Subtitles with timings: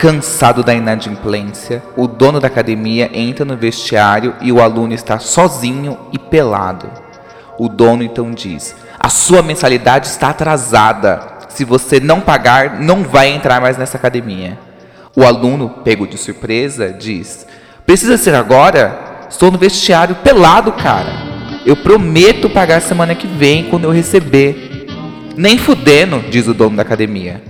[0.00, 5.98] Cansado da inadimplência, o dono da academia entra no vestiário e o aluno está sozinho
[6.10, 6.90] e pelado.
[7.58, 11.20] O dono então diz: A sua mensalidade está atrasada.
[11.50, 14.58] Se você não pagar, não vai entrar mais nessa academia.
[15.14, 17.46] O aluno, pego de surpresa, diz:
[17.84, 19.26] Precisa ser agora?
[19.28, 21.12] Estou no vestiário pelado, cara.
[21.66, 24.86] Eu prometo pagar semana que vem quando eu receber.
[25.36, 27.49] Nem fudendo, diz o dono da academia.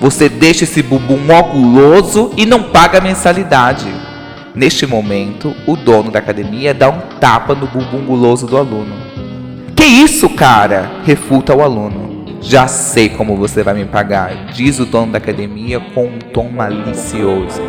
[0.00, 3.86] Você deixa esse bumbum oguloso e não paga a mensalidade.
[4.54, 8.94] Neste momento, o dono da academia dá um tapa no bumbum guloso do aluno.
[9.74, 10.90] Que isso, cara?
[11.04, 12.26] refuta o aluno.
[12.42, 16.48] Já sei como você vai me pagar, diz o dono da academia com um tom
[16.50, 17.60] malicioso.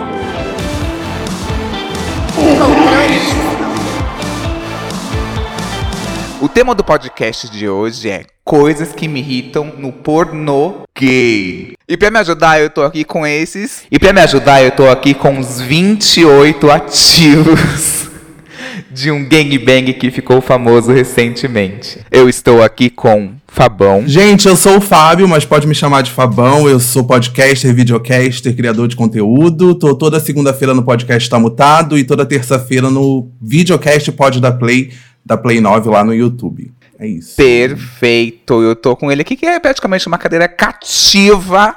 [6.39, 11.73] O tema do podcast de hoje é coisas que me irritam no pornô gay.
[11.85, 13.83] E para me ajudar, eu tô aqui com esses.
[13.91, 18.09] E para me ajudar, eu tô aqui com os 28 ativos
[18.89, 21.99] de um gangbang que ficou famoso recentemente.
[22.09, 24.07] Eu estou aqui com Fabão.
[24.07, 26.69] Gente, eu sou o Fábio, mas pode me chamar de Fabão.
[26.69, 29.75] Eu sou podcaster, videocaster, criador de conteúdo.
[29.75, 34.93] Tô toda segunda-feira no podcast Tá Mutado e toda terça-feira no videocast Pod da Play,
[35.25, 36.76] da Play 9 lá no YouTube.
[36.99, 37.35] É isso.
[37.35, 38.61] Perfeito.
[38.61, 41.75] Eu tô com ele aqui, que é praticamente uma cadeira cativa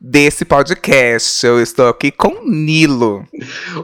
[0.00, 1.44] desse podcast.
[1.44, 3.26] Eu estou aqui com o Nilo.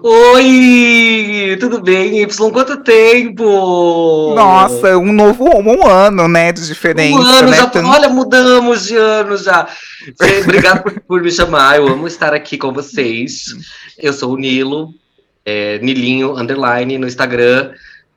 [0.02, 1.56] Oi!
[1.58, 2.50] Tudo bem, Y?
[2.52, 4.34] Quanto tempo?
[4.34, 7.18] Nossa, um novo um ano, né, de diferença.
[7.18, 7.56] Um ano, né?
[7.56, 9.66] já, Tanto- olha, mudamos de ano já.
[10.44, 13.46] Obrigado por, por me chamar, eu amo estar aqui com vocês.
[13.98, 14.90] Eu sou o Nilo,
[15.44, 17.72] é, Nilinho, underline, no Instagram.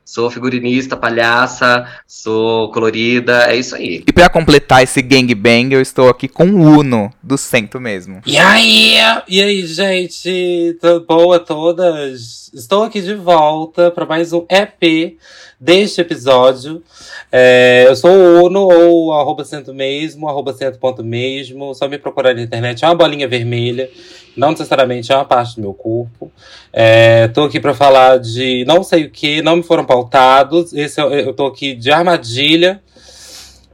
[0.07, 4.05] Sou figurinista, palhaça, sou colorida, é isso aí.
[4.07, 8.21] E pra completar esse gangbang, eu estou aqui com o Uno, do centro mesmo.
[8.25, 8.93] E aí?
[9.27, 10.77] E aí, gente?
[10.79, 12.49] Tudo boa todas?
[12.53, 15.17] Estou aqui de volta para mais um EP
[15.59, 16.81] deste episódio.
[17.29, 21.75] É, eu sou o Uno, ou arroba cento mesmo, arroba cento ponto mesmo.
[21.75, 22.85] Só me procurar na internet.
[22.85, 23.89] É uma bolinha vermelha.
[24.37, 26.31] Não necessariamente é uma parte do meu corpo.
[26.71, 30.71] É, tô aqui para falar de não sei o que, não me foram pautados.
[30.73, 32.81] Esse eu, eu tô aqui de armadilha.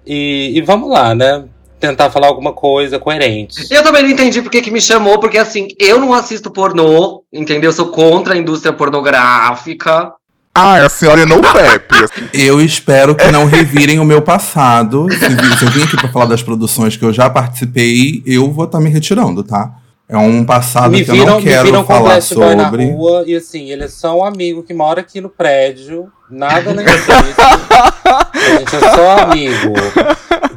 [0.08, 1.44] E, e vamos lá, né?
[1.80, 3.68] Tentar falar alguma coisa coerente.
[3.70, 7.70] Eu também não entendi porque que me chamou, porque assim, eu não assisto pornô, entendeu?
[7.70, 10.14] Eu sou contra a indústria pornográfica.
[10.56, 11.90] Ah, a senhora não rap.
[12.32, 15.08] Eu espero que não revirem o meu passado.
[15.12, 18.66] Se, se eu vim aqui pra falar das produções que eu já participei, eu vou
[18.66, 19.83] estar me retirando, tá?
[20.08, 22.56] É um passado me que eu viram, não me quero viram com o falar Boy
[22.56, 22.92] na sobre.
[22.92, 26.84] rua e assim, ele é só um amigo que mora aqui no prédio, nada nem
[26.86, 27.12] disso.
[27.12, 29.74] A gente é só amigo.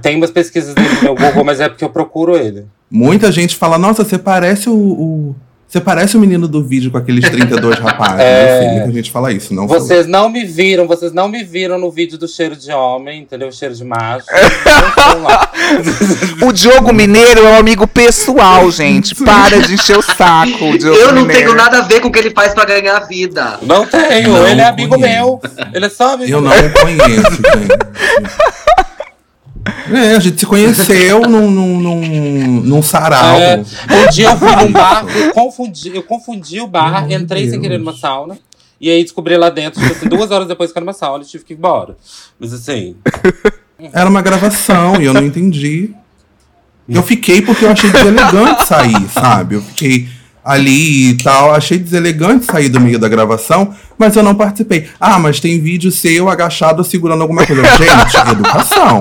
[0.03, 2.67] Tem umas pesquisas dele no meu Google, mas é porque eu procuro ele.
[2.91, 4.75] Muita gente fala, nossa, você parece o.
[4.75, 5.37] o-
[5.69, 8.21] Você parece o menino do vídeo com aqueles 32 rapazes.
[8.21, 8.63] É.
[8.65, 9.67] Enfim, muita gente fala isso, não.
[9.67, 13.51] Vocês não me viram, vocês não me viram no vídeo do cheiro de homem, entendeu?
[13.51, 14.27] Cheiro de macho.
[14.33, 15.51] Não estão lá.
[16.43, 19.15] O Diogo Mineiro é um amigo pessoal, gente.
[19.17, 20.79] Para de encher o saco.
[20.79, 21.43] Diogo Eu não Mineiro.
[21.47, 23.59] tenho nada a ver com o que ele faz pra ganhar vida.
[23.63, 25.13] Não tenho, Não ele é amigo conheço.
[25.15, 25.41] meu.
[25.75, 26.51] Ele é só amigo Eu meu.
[26.51, 28.76] não conheço, gente.
[29.93, 33.37] É, a gente se conheceu num, num, num, num sarau.
[33.39, 37.43] É, um dia eu fui num bar, eu confundi, eu confundi o bar, Meu entrei
[37.43, 37.63] sem Deus.
[37.63, 38.39] querer numa sauna.
[38.81, 41.27] E aí descobri lá dentro, tipo assim, duas horas depois que era uma sauna e
[41.27, 41.97] tive que ir embora.
[42.39, 42.97] Mas assim,
[43.93, 45.91] Era uma gravação e eu não entendi.
[46.89, 49.57] Eu fiquei porque eu achei deselegante sair, sabe?
[49.57, 50.09] Eu fiquei
[50.45, 54.89] ali e tal, achei deselegante sair do meio da gravação, mas eu não participei.
[55.01, 57.63] Ah, mas tem vídeo seu agachado segurando alguma coisa.
[57.77, 59.01] Gente, educação.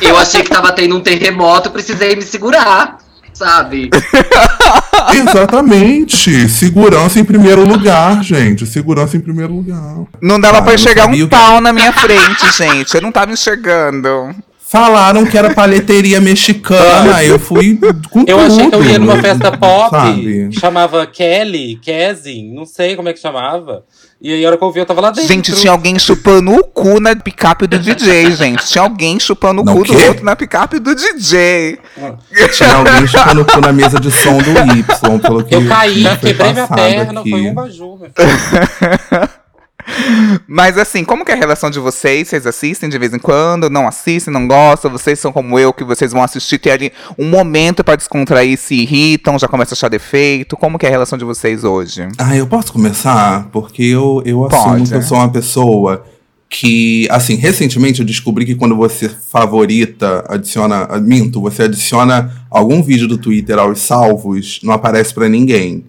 [0.00, 2.98] Eu achei que tava tendo um terremoto, precisei me segurar,
[3.32, 3.90] sabe?
[5.14, 6.48] Exatamente.
[6.48, 8.66] Segurança em primeiro lugar, gente.
[8.66, 10.04] Segurança em primeiro lugar.
[10.20, 12.94] Não dava Ah, pra eu enxergar um que- pau na minha frente, gente.
[12.94, 14.34] Eu não tava enxergando.
[14.68, 17.78] Falaram que era palheteria mexicana, eu fui
[18.10, 20.48] com eu achei que eu ia tudo, numa festa pop, Sabe?
[20.58, 23.84] chamava Kelly, Kesin, não sei como é que chamava.
[24.18, 25.28] E aí a hora que eu vi, eu tava lá dentro.
[25.28, 28.66] Gente, tinha alguém chupando o cu na picape do DJ, gente.
[28.66, 31.78] Tinha alguém chupando o cu do outro na picape do DJ.
[32.54, 36.02] Tinha alguém chupando o cu na mesa de som do Y, pelo que Eu caí,
[36.18, 37.30] quebrei minha perna, aqui.
[37.30, 38.00] foi um baju.
[40.46, 42.28] Mas assim, como que é a relação de vocês?
[42.28, 43.70] Vocês assistem de vez em quando?
[43.70, 44.90] Não assistem, não gostam?
[44.90, 48.74] Vocês são como eu, que vocês vão assistir, ter ali um momento pra descontrair, se
[48.74, 50.56] irritam, já começa a achar defeito?
[50.56, 52.08] Como que é a relação de vocês hoje?
[52.18, 53.48] Ah, eu posso começar?
[53.52, 54.90] Porque eu, eu assumo Pode.
[54.90, 56.04] que eu sou uma pessoa
[56.48, 63.08] que, assim, recentemente eu descobri que quando você favorita, adiciona, minto, você adiciona algum vídeo
[63.08, 65.84] do Twitter aos salvos, não aparece para ninguém.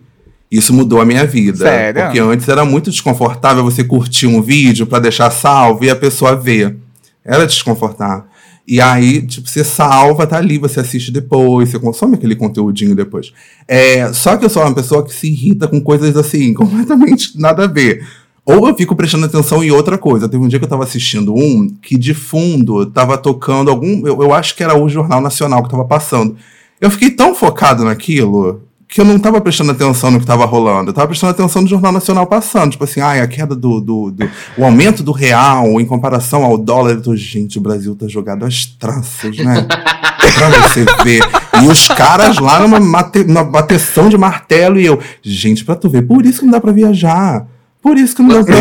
[0.52, 1.66] Isso mudou a minha vida.
[1.66, 2.04] Sério?
[2.04, 6.36] Porque antes era muito desconfortável você curtir um vídeo para deixar salvo e a pessoa
[6.36, 6.78] ver.
[7.24, 8.24] Era desconfortável.
[8.66, 13.32] E aí, tipo, você salva, tá ali, você assiste depois, você consome aquele conteúdinho depois.
[13.66, 17.64] É, só que eu sou uma pessoa que se irrita com coisas assim, completamente nada
[17.64, 18.06] a ver.
[18.46, 20.28] Ou eu fico prestando atenção em outra coisa.
[20.28, 24.08] Teve um dia que eu tava assistindo um que de fundo tava tocando algum.
[24.08, 26.38] Eu, eu acho que era o Jornal Nacional que tava passando.
[26.80, 30.90] Eu fiquei tão focado naquilo que eu não tava prestando atenção no que tava rolando.
[30.90, 32.72] Eu tava prestando atenção no Jornal Nacional passando.
[32.72, 36.58] Tipo assim, ai, a queda do, do, do- O aumento do real em comparação ao
[36.58, 36.92] dólar.
[36.92, 39.66] Eu tô, gente, o Brasil tá jogado às traças, né?
[39.68, 41.22] pra você ver.
[41.62, 45.90] E os caras lá numa, mate, numa bateção de martelo e eu, gente, pra tu
[45.90, 47.46] ver, por isso que não dá pra viajar.
[47.82, 48.56] Por isso que não dá pra.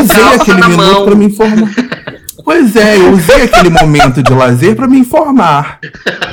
[0.00, 1.04] Usei aquele minuto mão.
[1.04, 1.70] pra me informar.
[2.44, 5.80] Pois é, eu usei aquele momento de lazer pra me informar.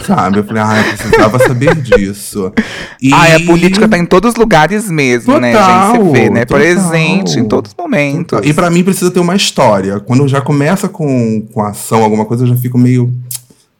[0.06, 0.40] Sabe?
[0.40, 2.54] Eu falei, ah, eu precisava saber disso.
[3.02, 3.13] E...
[3.13, 6.06] Ah, a política tá em todos os lugares mesmo, né, Total, gente?
[6.06, 6.46] Você vê, né?
[6.46, 6.60] total.
[6.62, 8.40] Presente em todos os momentos.
[8.44, 10.00] E pra mim precisa ter uma história.
[10.00, 13.12] Quando já começa com, com ação, alguma coisa, eu já fico meio.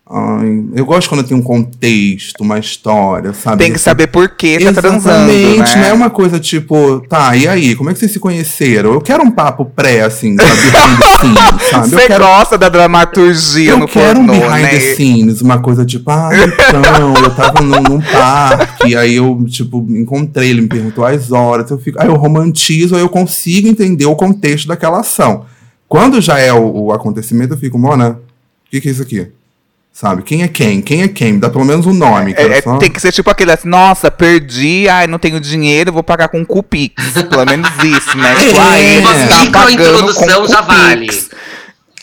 [0.08, 3.64] Ai, eu gosto quando tem um contexto, uma história, sabe?
[3.64, 5.82] Tem que saber por que tá transando, Exatamente, né?
[5.82, 8.94] não é uma coisa tipo, tá, e aí, como é que vocês se conheceram?
[8.94, 10.62] Eu quero um papo pré, assim, sabe?
[10.62, 11.90] Behind the scenes, sabe?
[11.90, 14.70] Você quero, gosta da dramaturgia eu no quero pornô, um behind né?
[14.70, 19.84] the scenes, uma coisa tipo, ah, então, eu tava num, num parque, aí eu, tipo,
[19.90, 24.06] encontrei, ele me perguntou as horas, eu fico, aí eu romantizo, aí eu consigo entender
[24.06, 25.46] o contexto daquela ação.
[25.90, 29.32] Quando já é o, o acontecimento, eu fico, Mona, o que, que é isso aqui?
[29.98, 30.24] Sabe?
[30.24, 30.82] Quem é quem?
[30.82, 31.32] Quem é quem?
[31.34, 32.34] Me dá pelo menos um nome.
[32.36, 35.94] É, é, só- tem que ser tipo aquele assim, nossa, perdi, ai, não tenho dinheiro,
[35.94, 37.02] vou pagar com Cupix.
[37.30, 38.36] Pelo menos isso, né?
[38.36, 39.02] Tipo, É.
[39.02, 40.68] pagando com microintrodução já Cupix.
[40.68, 41.10] vale.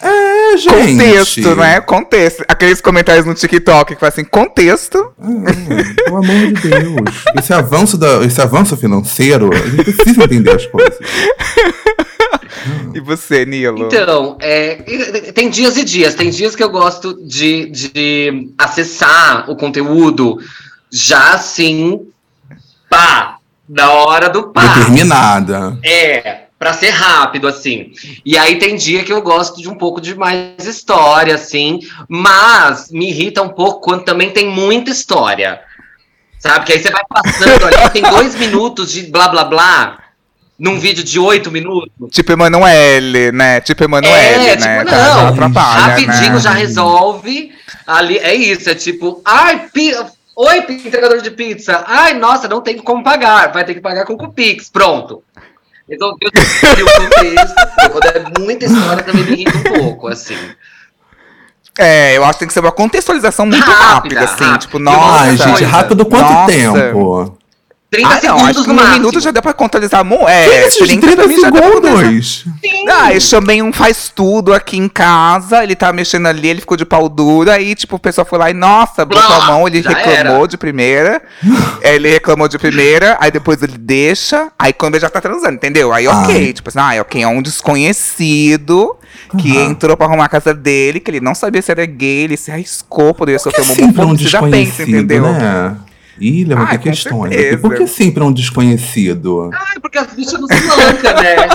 [0.04, 0.96] É, gente.
[0.96, 1.80] Contexto, né?
[1.82, 2.44] Contexto.
[2.48, 5.12] Aqueles comentários no TikTok que fala assim, contexto.
[5.20, 6.94] Ah, pelo amor de Deus.
[7.38, 10.96] Esse avanço, da, esse avanço financeiro, a gente precisa entender as coisas.
[12.94, 13.86] E você, Nilo?
[13.86, 14.76] Então, é,
[15.34, 16.14] tem dias e dias.
[16.14, 20.38] Tem dias que eu gosto de, de acessar o conteúdo
[20.90, 22.06] já assim,
[22.88, 23.38] pá,
[23.68, 24.74] na hora do pá.
[24.74, 25.78] Determinada.
[25.82, 27.92] É, pra ser rápido, assim.
[28.24, 32.90] E aí tem dia que eu gosto de um pouco de mais história, assim, mas
[32.90, 35.60] me irrita um pouco quando também tem muita história.
[36.38, 36.66] Sabe?
[36.66, 40.01] Que aí você vai passando ali, tem dois minutos de blá blá blá
[40.62, 41.90] num vídeo de oito minutos.
[42.12, 43.60] Tipo Emanuele, né?
[43.60, 44.56] Tipo Emanuele, É, né?
[44.56, 46.38] tipo, Cara, já não, atrapalha, rapidinho né?
[46.38, 47.52] já resolve.
[47.84, 49.92] Ali, é isso, é tipo, ai, pi...
[50.36, 51.82] oi, entregador de pizza.
[51.84, 55.24] Ai, nossa, não tem como pagar, vai ter que pagar com Cupix, pronto.
[55.88, 57.54] Resolveu o contexto.
[57.90, 60.36] Quando é muita história, também me irrita um pouco, assim.
[61.76, 64.44] É, eu acho que tem que ser uma contextualização muito Rápida, rápida, assim.
[64.44, 64.58] rápida.
[64.58, 65.24] Tipo, nossa.
[65.24, 66.52] Ai, gente, rápido quanto Nossa.
[66.52, 67.38] tempo?
[67.92, 68.94] 30 Ah, não, segundos acho que no um máximo.
[68.96, 70.02] minuto já deu pra contextualizar.
[70.02, 72.22] mu- É, Que isso, de 30 pra 30 mim já deu pra contextualizar.
[72.22, 72.44] segundos.
[72.90, 76.74] Ah, eu chamei um faz tudo aqui em casa, ele tava mexendo ali, ele ficou
[76.76, 79.82] de pau duro, aí, tipo, o pessoal foi lá e, nossa, botou a mão, ele
[79.82, 80.48] reclamou era.
[80.48, 81.20] de primeira,
[81.82, 85.52] É, ele reclamou de primeira, aí depois ele deixa, aí quando ele já tá transando,
[85.54, 85.92] entendeu?
[85.92, 86.52] Aí, ok, Ai.
[86.54, 88.96] tipo assim, ah, ok, é um desconhecido
[89.38, 92.36] que entrou pra arrumar a casa dele, que ele não sabia se era gay, ele
[92.38, 95.22] se arriscou, poderia sofrer uma um homofobia, você já pensa, desconhecido, entendeu?
[95.32, 95.76] né?
[96.20, 97.32] Ih, levantei Ai, com questões.
[97.34, 97.58] certeza.
[97.58, 99.50] Por que sempre um desconhecido?
[99.52, 101.48] Ai, porque as bichas não se mancam, né?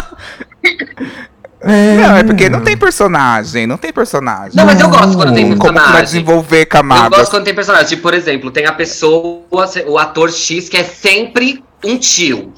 [1.60, 4.52] É, Não, é porque não tem personagem, não tem personagem.
[4.56, 5.58] Não, mas eu gosto quando tem Não.
[5.58, 6.06] Como que vai personagem.
[6.06, 7.18] desenvolver Eu camadas?
[7.20, 7.88] gosto quando tem personagem.
[7.88, 9.42] Tipo, por exemplo, tem a pessoa,
[9.88, 12.54] o ator X, que é sempre um tio.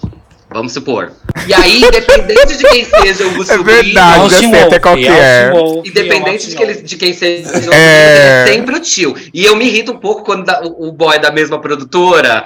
[0.52, 1.12] Vamos supor.
[1.48, 3.94] E aí, independente de quem seja o É sobrinho, verdade.
[3.94, 5.52] já Austin sei até qual que é.
[5.86, 8.42] Independente de, que ele, de quem seja o sobrinho, É.
[8.42, 9.16] ele é sempre o tio.
[9.32, 12.46] E eu me irrito um pouco quando o boy da mesma produtora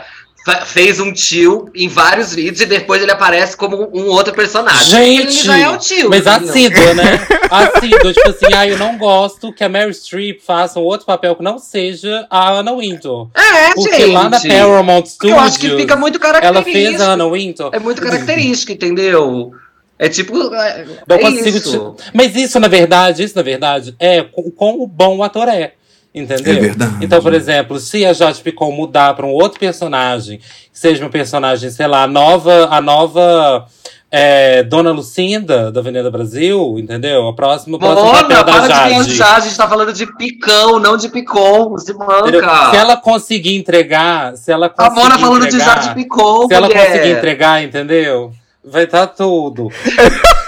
[0.65, 5.17] fez um tio em vários vídeos e depois ele aparece como um outro personagem.
[5.19, 6.09] ele Gente, já é o tio.
[6.09, 7.25] mas assíduo, né?
[7.49, 11.35] Assíduo, tipo assim, ah, eu não gosto que a Mary Streep faça um outro papel
[11.35, 13.29] que não seja a Anna Wintour.
[13.35, 14.11] É, Porque gente.
[14.11, 16.71] lá na Paramount Studios, eu acho que fica muito ela característico.
[16.71, 17.69] fez a Anna Wintour.
[17.73, 19.51] É muito característico, entendeu?
[19.99, 20.35] É tipo.
[20.55, 21.95] É, Não é consigo isso.
[21.97, 25.75] te- Mas isso, na verdade, isso, na verdade, é o quão bom o ator é.
[26.13, 26.53] Entendeu?
[26.53, 26.97] É verdade.
[27.01, 31.09] Então, por exemplo, se a Jade Picon mudar pra um outro personagem, que seja um
[31.09, 33.65] personagem, sei lá, a nova, a nova
[34.11, 37.27] é, Dona Lucinda da Avenida Brasil, entendeu?
[37.27, 38.61] A próxima, o próximo Mona, papel da para
[39.01, 39.23] de Jade.
[39.23, 41.75] a gente tá falando de picão, não de picon.
[41.79, 42.69] Se manca.
[42.69, 46.53] Se ela conseguir entregar, se ela A conseguir Mona falando de entregar, Jade Picon, se
[46.53, 46.85] ela mulher.
[46.85, 48.31] conseguir entregar, entendeu?
[48.63, 49.69] Vai estar tudo.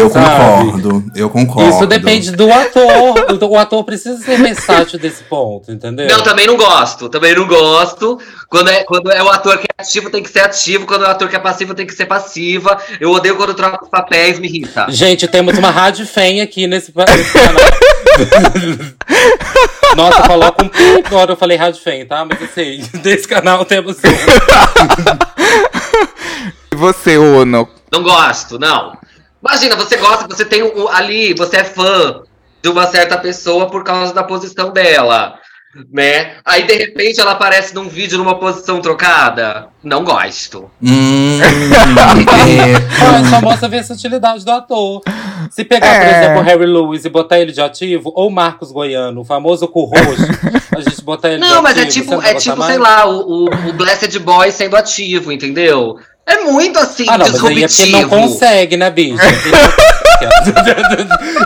[0.00, 0.26] Eu sabe?
[0.26, 1.70] concordo, eu concordo.
[1.70, 3.50] Isso depende do ator.
[3.50, 6.08] O, ator precisa ser versátil desse ponto, entendeu?
[6.08, 7.08] Não, também não gosto.
[7.08, 8.18] Também não gosto.
[8.48, 10.86] Quando é, quando é o ator que é ativo, tem que ser ativo.
[10.86, 12.78] Quando é o ator que é passivo, tem que ser passiva.
[13.00, 14.86] Eu odeio quando troca os papéis, me irrita.
[14.88, 17.70] Gente, temos uma rádio fém aqui nesse, nesse canal.
[19.96, 22.24] Nossa, coloca um pi agora eu falei rádio fém, tá?
[22.24, 23.96] Mas assim, nesse canal temos
[26.72, 27.68] E você, Uno?
[27.92, 28.96] Não gosto, não.
[29.42, 32.22] Imagina, você gosta, você tem um, ali, você é fã
[32.62, 35.34] de uma certa pessoa por causa da posição dela,
[35.90, 36.34] né?
[36.44, 39.68] Aí de repente ela aparece num vídeo numa posição trocada.
[39.82, 40.70] Não gosto.
[40.82, 45.00] Hum, é, só mostra a versatilidade do ator.
[45.50, 46.18] Se pegar, por É.
[46.18, 49.84] exemplo, o Harry Lewis e botar ele de ativo, ou Marcos Goiano, o famoso cu
[49.84, 50.22] roxo,
[50.76, 52.70] a gente botar ele de Não, mas é ativo, tipo, não é tipo, mais?
[52.72, 55.96] sei lá, o, o, o Blessed Boy sendo ativo, entendeu?
[56.26, 58.08] É muito assim, Ah, não, mas aí é porque não disruptivo.
[58.08, 59.18] consegue, né, bicho?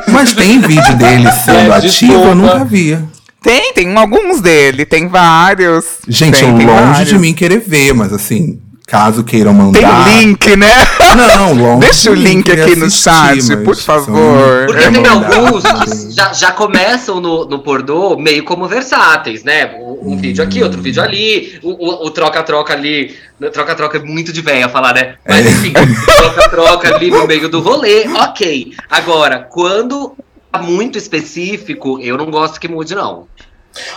[0.08, 2.34] mas tem vídeo dele sendo É, ativo, eu desculpa.
[2.34, 2.98] nunca vi.
[3.42, 5.84] Tem, tem alguns dele, tem vários.
[6.08, 7.08] Gente, tem, tem longe vários.
[7.08, 10.08] de mim querer ver, mas assim, caso queiram Tem mandar.
[10.08, 10.86] link, né?
[11.14, 14.66] Não, longe Deixa o link aqui no chat, por favor.
[14.66, 19.74] Porque É tem alguns que já, já começam no, no pornô meio como versáteis, né?
[19.78, 23.16] Um, um vídeo aqui, outro vídeo ali, o- troca-troca ali.
[23.52, 25.14] Troca-troca é muito de véia falar, né?
[25.26, 25.50] Mas É.
[25.50, 28.72] enfim, troca-troca ali no meio do rolê, ok.
[28.90, 30.16] Agora, quando
[30.52, 33.26] tá muito específico, eu não gosto que mude, não.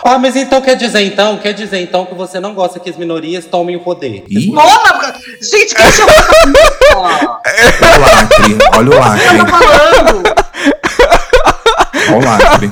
[0.02, 2.96] Ah, mas então quer dizer então, quer dizer então que você não gosta que as
[2.96, 4.24] minorias tomem o poder.
[4.52, 5.14] Porra!
[5.40, 7.40] Gente, chamou essa pessoa?
[7.80, 10.22] olha o lacre, olha o lacre, falando?
[12.08, 12.70] olha o lacre.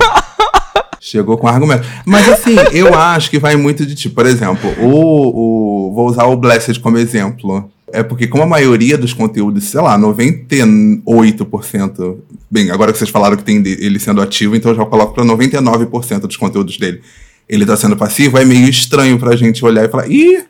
[1.07, 1.87] Chegou com argumento.
[2.05, 5.95] Mas assim, eu acho que vai muito de tipo, por exemplo, o, o.
[5.95, 7.71] Vou usar o Blessed como exemplo.
[7.93, 12.17] É porque, como a maioria dos conteúdos, sei lá, 98%.
[12.51, 15.25] Bem, agora que vocês falaram que tem ele sendo ativo, então eu já coloco pra
[15.25, 17.01] 99% dos conteúdos dele.
[17.49, 20.45] Ele tá sendo passivo, é meio estranho pra gente olhar e falar, ih,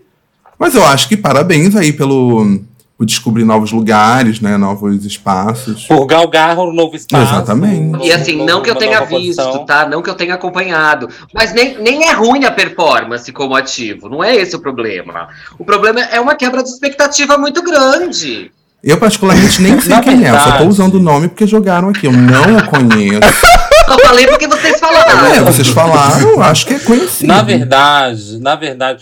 [0.58, 2.60] mas eu acho que parabéns aí pelo.
[2.96, 4.56] Por descobrir novos lugares, né?
[4.56, 5.84] Novos espaços.
[5.84, 7.34] Por galgar um novo espaço.
[7.34, 8.06] Exatamente.
[8.06, 9.66] E assim, não que eu tenha visto, posição.
[9.66, 9.86] tá?
[9.86, 11.08] Não que eu tenha acompanhado.
[11.34, 14.08] Mas nem, nem é ruim a performance como ativo.
[14.08, 15.28] Não é esse o problema.
[15.58, 18.50] O problema é uma quebra de expectativa muito grande.
[18.82, 20.30] Eu, particularmente, nem sei quem é.
[20.30, 22.06] Eu só tô usando o nome porque jogaram aqui.
[22.06, 23.20] Eu não o conheço.
[23.88, 25.44] Eu falei porque vocês É, falaram.
[25.44, 27.28] vocês falaram, eu acho que é conhecido.
[27.28, 29.00] Na verdade, na verdade,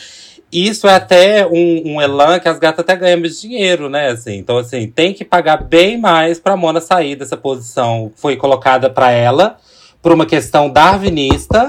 [0.54, 4.08] isso é até um, um elan que as gatas até ganham dinheiro, né?
[4.11, 8.12] Assim, então, assim, tem que pagar bem mais pra Mona sair dessa posição.
[8.14, 9.58] que Foi colocada pra ela
[10.00, 11.66] por uma questão darwinista,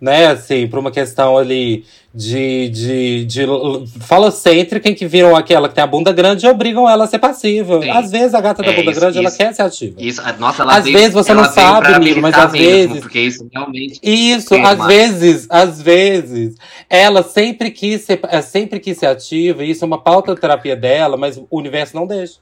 [0.00, 0.28] né?
[0.28, 1.84] Assim, por uma questão ali
[2.14, 3.46] de, de, de
[4.00, 7.18] falocêntrica, em que viram aquela que tem a bunda grande e obrigam ela a ser
[7.18, 7.82] passiva.
[7.82, 7.90] Sim.
[7.90, 9.36] Às vezes a gata da É, bunda isso- grande, ela isso.
[9.36, 9.94] quer ser ativa.
[9.98, 13.00] Isso, nossa, ela Às veio- vezes você ela não sabe, amigo, mas às mesmo, vezes-
[13.00, 13.98] Porque isso realmente.
[14.02, 16.54] Isso, Sim, às mas- vezes, às vezes,
[16.88, 20.40] ela sempre quis ser, é, sempre quis ser ativa, e isso é uma pauta da
[20.40, 22.34] terapia dela, mas o universo não deixa.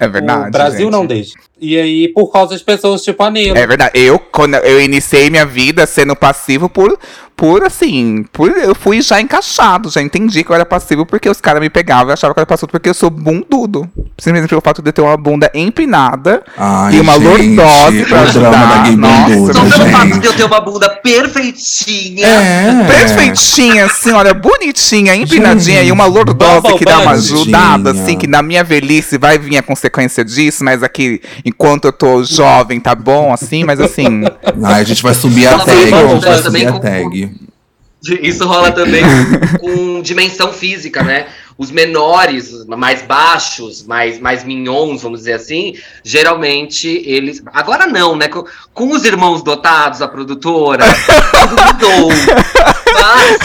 [0.00, 0.48] É verdade.
[0.48, 0.90] o Brasil gente.
[0.90, 1.34] não deixa.
[1.60, 3.56] E aí, por causa de pessoas tipo a Nilo.
[3.56, 3.92] É verdade.
[3.96, 6.98] Eu, quando eu iniciei minha vida sendo passivo por,
[7.42, 11.40] por assim, por, eu fui já encaixado, já entendi que eu era passivo porque os
[11.40, 13.90] caras me pegavam e achavam que eu era passivo porque eu sou bundudo.
[14.16, 18.22] Simplesmente pelo fato de eu ter uma bunda empinada Ai, e uma gente, lordose pra
[18.22, 18.96] o drama da ajudar.
[18.96, 22.26] Nossa, bunduda, Só pelo fato de eu ter uma bunda perfeitinha.
[22.28, 22.84] É.
[22.86, 25.88] Perfeitinha, assim, olha, bonitinha, empinadinha Gente.
[25.88, 29.62] e uma lordose que dá uma ajudada, assim, que na minha velhice vai vir a
[29.64, 34.22] consequência disso, mas aqui, enquanto eu tô jovem, tá bom, assim, mas assim.
[34.62, 36.78] Ai, a gente vai subir a tag, foi a gente vai também subir a com-
[36.78, 37.31] tag.
[38.20, 39.02] Isso rola também
[39.60, 41.26] com dimensão física, né?
[41.58, 47.42] Os menores, mais baixos, mais, mais mignons, vamos dizer assim, geralmente eles.
[47.52, 48.26] Agora não, né?
[48.28, 50.84] Com, com os irmãos dotados, a produtora,
[51.48, 52.08] tudo mudou.
[53.00, 53.38] Mas,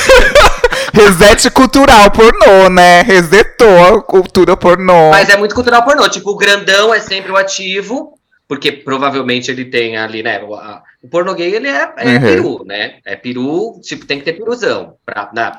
[0.94, 3.02] Reset cultural pornô, né?
[3.04, 5.12] Resetou a cultura pornô.
[5.12, 6.08] mas é muito cultural pornô.
[6.10, 10.38] Tipo, o grandão é sempre o ativo, porque provavelmente ele tem ali, né?
[10.38, 12.20] A- o pornô gay, ele é, é Uhum.
[12.22, 12.94] peru, né?
[13.06, 15.52] É peru, tipo, tem que ter peruzão pra, na-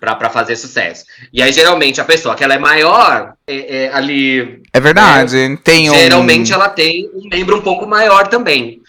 [0.00, 1.04] pra, pra fazer sucesso.
[1.32, 5.58] E aí, geralmente, a pessoa que ela é maior, é, é ali É verdade.
[5.62, 5.94] Tem um.
[5.94, 8.80] geralmente ela tem um membro um pouco maior também.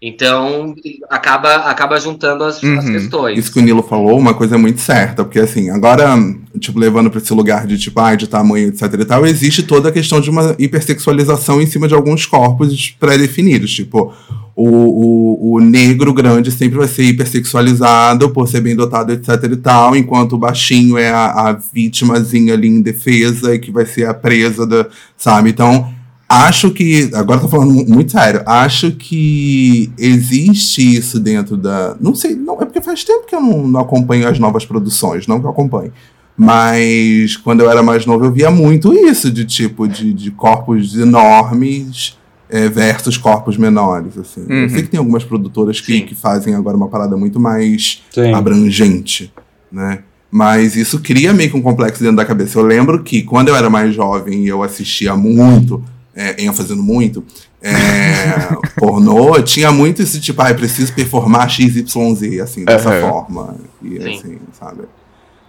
[0.00, 0.76] Então,
[1.10, 2.92] acaba, acaba juntando as, as Uhum.
[2.92, 3.36] questões.
[3.36, 6.14] Isso que o Nilo falou, uma coisa muito certa, porque assim, agora,
[6.60, 9.88] tipo, levando pra esse lugar de tipo, ai, de tamanho, etc e tal, existe toda
[9.88, 13.74] a questão de uma hipersexualização em cima de alguns corpos pré-definidos.
[13.74, 14.14] Tipo,
[14.60, 19.56] o, o, o negro grande sempre vai ser hipersexualizado por ser bem dotado, etc e
[19.56, 24.14] tal, enquanto o baixinho é a, a vítimazinha ali indefesa e que vai ser a
[24.14, 24.86] presa da,
[25.16, 25.50] sabe?
[25.50, 25.88] Então,
[26.30, 27.08] Acho que.
[27.14, 28.42] Agora tô falando muito sério.
[28.44, 31.96] Acho que existe isso dentro da.
[31.98, 35.26] Não sei, não, é porque faz tempo que eu não, não acompanho as novas produções,
[35.26, 35.90] não que eu acompanhe.
[36.36, 40.94] Mas quando eu era mais novo, eu via muito isso, de tipo, de, de corpos
[40.94, 42.17] enormes
[42.50, 44.16] é, versus corpos menores.
[44.18, 44.40] Assim.
[44.42, 44.62] Uhum.
[44.62, 46.06] Eu sei que tem algumas produtoras que, Sim.
[46.06, 48.32] que fazem agora uma parada muito mais Sim.
[48.32, 49.32] abrangente,
[49.70, 50.00] né?
[50.30, 52.58] Mas isso cria meio que um complexo dentro da cabeça.
[52.58, 55.82] Eu lembro que quando eu era mais jovem e eu assistia muito,
[56.14, 57.24] é, ênfase no muito,
[57.62, 57.72] é,
[58.76, 63.00] pornô, tinha muito esse tipo, ah, eu preciso performar XYZ, assim, dessa Aham.
[63.08, 63.56] forma.
[63.82, 64.08] E Sim.
[64.18, 64.82] assim, sabe?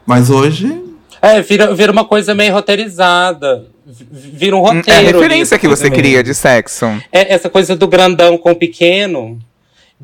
[0.06, 0.82] Mas hoje,
[1.22, 3.65] É, vira, vira uma coisa meio roteirizada.
[3.91, 4.84] Vira um roteiro.
[4.88, 6.86] É a referência que você queria de sexo.
[7.12, 9.39] É essa coisa do grandão com o pequeno.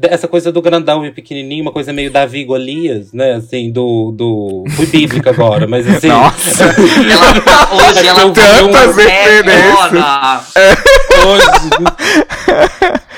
[0.02, 3.34] Essa coisa do grandão e pequenininho, uma coisa meio Davi Golias, né?
[3.36, 4.12] Assim, do.
[4.12, 4.66] do...
[4.76, 6.08] Fui bíblica agora, mas assim.
[6.10, 6.66] Nossa.
[7.10, 10.04] Ela tá, hoje ela Tantas foi uma referências.
[11.16, 11.34] Fodona.
[11.34, 11.46] hoje-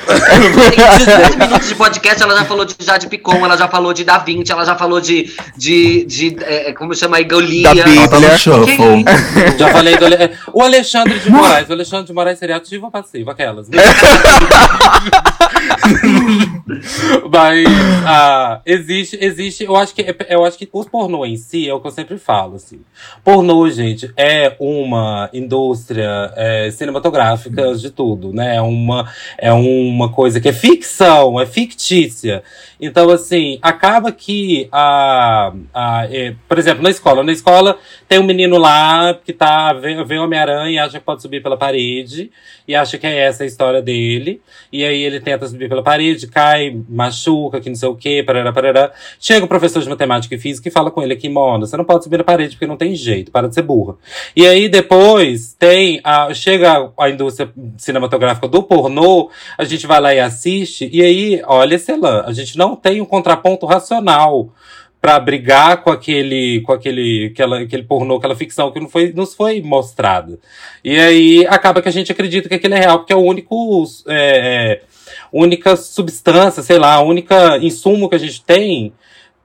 [0.08, 4.04] Em 18 minutos de podcast, ela já falou de Jade Picon, ela já falou de
[4.06, 5.32] Da Vinci, ela já falou de.
[5.58, 7.24] de, de é, como chama aí?
[7.25, 7.75] Golias.
[7.75, 8.38] Da Bíblia.
[9.58, 10.06] Já falei do.
[10.06, 11.68] Ale- é, O Alexandre de Moraes.
[11.70, 13.30] O Alexandre de Moraes seria ativo ou passivo?
[13.32, 13.68] Aquelas.
[13.68, 13.77] né?
[17.32, 17.66] Mas
[18.06, 19.63] ah, existe, existe.
[19.63, 22.18] Eu acho que eu acho que o pornô em si é o que eu sempre
[22.18, 22.56] falo.
[22.56, 22.80] Assim.
[23.24, 28.56] Pornô, gente, é uma indústria é, cinematográfica de tudo, né?
[28.56, 32.44] É uma, é uma coisa que é ficção, é fictícia.
[32.79, 37.77] Então, assim, acaba que a, a é, por exemplo, na escola, na escola
[38.08, 41.58] tem um menino lá que tá vê, vê Homem-Aranha e acha que pode subir pela
[41.58, 42.32] parede
[42.67, 44.41] e acha que é essa a história dele.
[44.72, 48.51] E aí ele tenta subir pela parede, cai, machuca, que não sei o quê, parará,
[48.51, 48.91] parará.
[49.20, 51.86] Chega o professor de matemática e física e fala com ele aqui, Mona, você não
[51.86, 53.96] pode subir na parede porque não tem jeito, para de ser burra.
[54.36, 60.13] E aí depois tem a, chega a indústria cinematográfica do pornô, a gente vai lá
[60.13, 64.50] e assiste, e aí, olha, Celan, a gente não tem um contraponto racional
[65.01, 69.34] pra brigar com aquele, com aquele, aquela, aquele pornô, aquela ficção que não foi, nos
[69.34, 70.39] foi mostrada.
[70.84, 73.86] E aí acaba que a gente acredita que aquilo é real, porque é o único,
[74.08, 74.82] é, é,
[75.32, 78.93] única substância, sei lá, única insumo que a gente tem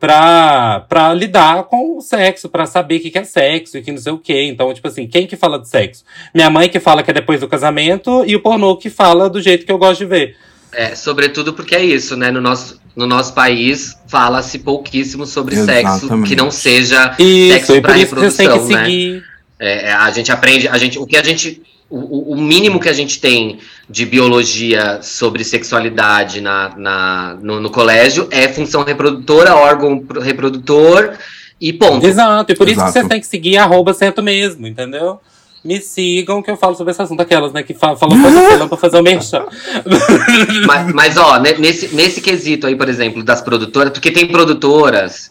[0.03, 3.93] pra, pra lidar com o sexo, pra saber o que que é sexo e que
[3.93, 4.49] não sei o quê.
[4.51, 6.03] Então, tipo assim, quem que fala de sexo?
[6.35, 9.41] Minha mãe que fala que é depois do casamento e o pornô que fala do
[9.41, 10.37] jeito que eu gosto de ver.
[10.73, 12.33] É, sobretudo porque é isso, né?
[12.33, 16.29] No nosso, no nosso país fala-se pouquíssimo sobre sexo Exatamente.
[16.29, 19.23] que não seja Isso, sexo e que reprodução, né?
[19.61, 21.63] É, é, a gente aprende, a gente, o que a gente,
[21.99, 27.71] o- o, mínimo que a gente tem de biologia sobre sexualidade na, na, no, no
[27.71, 31.13] colégio é função reprodutora, órgão pro- reprodutor
[31.61, 32.07] e ponto.
[32.07, 32.93] Exato, e por isso que Exato.
[32.93, 35.21] vocês têm que seguir arroba certo mesmo, entendeu?
[35.65, 37.21] Me sigam que eu falo sobre esse assunto.
[37.21, 39.45] Aquelas, né, que fa falam coisa pra fazer o merchan.
[40.67, 45.31] Mas, mas, ó, ne- nesse, nesse quesito aí, por exemplo, das produtoras, porque tem produtoras.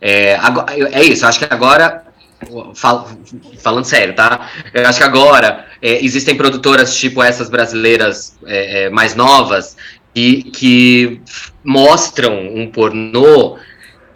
[0.00, 2.04] É, ago- é isso, acho que agora.
[2.74, 3.08] Fal-
[3.58, 4.50] falando sério, tá?
[4.72, 9.76] Eu acho que agora é, existem produtoras tipo essas brasileiras é, é, mais novas
[10.14, 11.20] que, que
[11.64, 13.56] mostram um pornô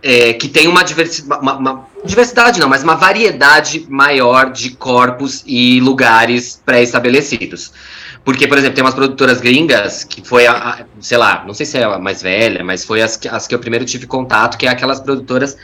[0.03, 0.85] é, que tem uma,
[1.41, 7.73] uma- uma- diversidade, não, mas uma variedade maior de corpos e lugares pré-estabelecidos.
[8.25, 11.65] Porque, por exemplo, tem umas produtoras gringas que foi a, a- sei lá, não sei
[11.67, 14.57] se é a mais velha, mas foi as que, as que eu primeiro tive contato,
[14.59, 15.57] que é aquelas produtoras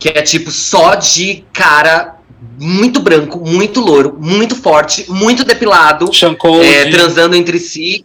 [0.00, 2.16] que é tipo só de cara
[2.58, 8.04] muito branco, muito louro, muito forte, muito depilado, Sean Code, é, transando entre si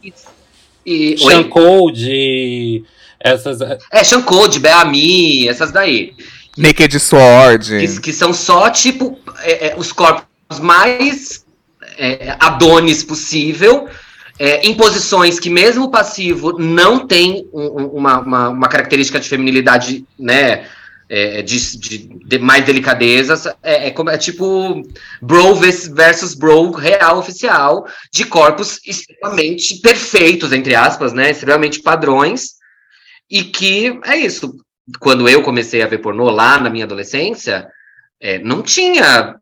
[0.85, 1.17] e.
[1.17, 1.43] Sean oi?
[1.45, 2.83] Code,
[3.19, 3.59] essas.
[3.91, 6.13] É, Sean Code, Beami, essas daí.
[6.57, 7.79] Naked Sword.
[7.79, 11.45] Que, que são só, tipo, é, é, os corpos mais
[11.97, 13.87] é, adonis possível,
[14.37, 19.27] é, em posições que mesmo o passivo não tem um- uma, uma, uma característica de
[19.27, 20.65] feminilidade, né?
[21.09, 24.81] É, de, de- de mais delicadezas, é, é como é tipo
[25.21, 31.31] bro vers- versus bro real oficial, de corpos extremamente perfeitos, entre aspas, né?
[31.31, 32.55] Extremamente padrões,
[33.29, 34.55] e que é isso
[34.99, 37.67] quando eu comecei a ver pornô lá na minha adolescência,
[38.21, 39.35] é, não tinha.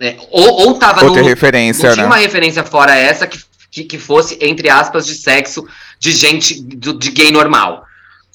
[0.00, 2.10] é, ou, ou tava Outra referência, não tinha né?
[2.12, 3.38] uma referência fora essa que,
[3.70, 5.66] que, que fosse, entre aspas, de sexo
[5.98, 7.85] de gente do- de gay normal.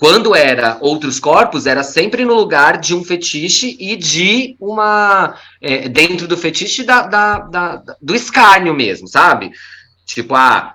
[0.02, 5.36] Quando era outros corpos, era sempre no lugar de um fetiche e de uma.
[5.62, 9.52] é, dentro do fetiche da, da- da- do escárnio mesmo, sabe?
[10.08, 10.74] Tipo, ah,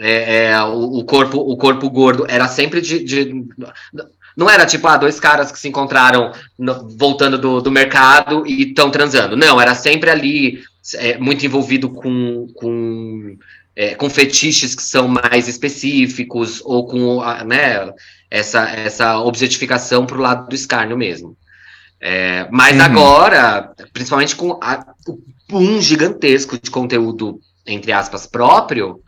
[0.00, 3.44] é, é, o, o corpo, o corpo gordo era sempre de, de-
[4.36, 8.68] Não era tipo, ah, dois caras que se encontraram no, voltando do, do mercado e
[8.68, 9.36] estão transando.
[9.36, 10.62] Não, era sempre ali,
[10.94, 13.36] é, muito envolvido com, com,
[13.74, 17.92] é, com fetiches que são mais específicos, ou com né,
[18.30, 21.36] essa, essa objetificação para o lado do escárnio mesmo.
[22.00, 22.82] É, mas uhum.
[22.82, 29.00] agora, principalmente com a, o boom gigantesco de conteúdo, entre aspas, próprio,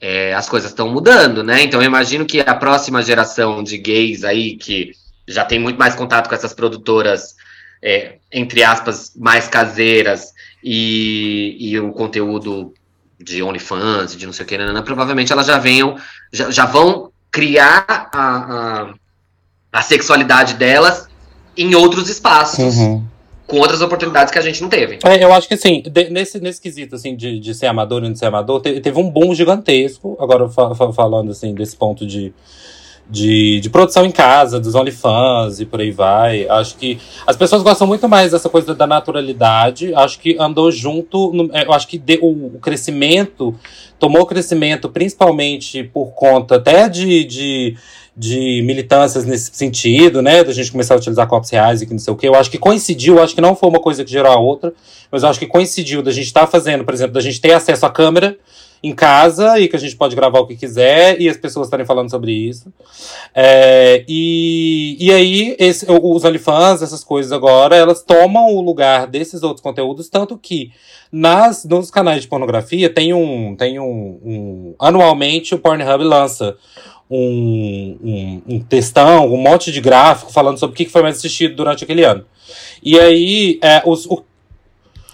[0.00, 1.62] é, as coisas estão mudando, né?
[1.62, 4.92] Então eu imagino que a próxima geração de gays aí, que
[5.26, 7.34] já tem muito mais contato com essas produtoras,
[7.82, 12.74] é, entre aspas, mais caseiras, e, e o conteúdo
[13.18, 15.96] de OnlyFans, de não sei o que, provavelmente elas já venham,
[16.32, 18.94] já, já vão criar a, a,
[19.70, 21.06] a, sexualidade delas
[21.54, 22.78] em outros espaços.
[22.78, 23.04] Uhum
[23.46, 24.98] com outras oportunidades que a gente não teve.
[25.04, 28.08] É, eu acho que assim, de, nesse, nesse quesito assim, de, de ser amador e
[28.08, 30.16] não ser amador, teve, teve um boom gigantesco.
[30.18, 32.34] Agora fa, fa, falando assim, desse ponto de,
[33.08, 36.48] de, de produção em casa, dos OnlyFans e por aí vai.
[36.48, 39.94] Acho que as pessoas gostam muito mais dessa coisa da naturalidade.
[39.94, 41.32] Acho que andou junto.
[41.32, 43.54] No, é, eu acho que de, o, o, crescimento
[43.98, 47.76] tomou crescimento principalmente por conta até de, de
[48.18, 50.42] de militâncias nesse sentido, né?
[50.42, 52.26] Da gente começar a utilizar copos reais e que não sei o quê.
[52.26, 54.72] Eu acho que coincidiu, acho que não foi uma coisa que gerou a outra,
[55.12, 57.52] mas eu acho que coincidiu da gente estar tá fazendo, por exemplo, da gente ter
[57.52, 58.38] acesso à câmera
[58.82, 61.86] em casa e que a gente pode gravar o que quiser e as pessoas estarem
[61.86, 62.72] falando sobre isso.
[63.34, 69.42] É, e, e aí, esse, os OnlyFans, essas coisas agora, elas tomam o lugar desses
[69.42, 70.72] outros conteúdos, tanto que
[71.10, 73.54] nas, nos canais de pornografia tem um.
[73.56, 76.56] Tem um, um anualmente o Pornhub lança
[77.10, 81.54] um, um, um textão, um monte de gráfico falando sobre o que foi mais assistido
[81.54, 82.24] durante aquele ano.
[82.82, 84.24] E aí, é, os, o,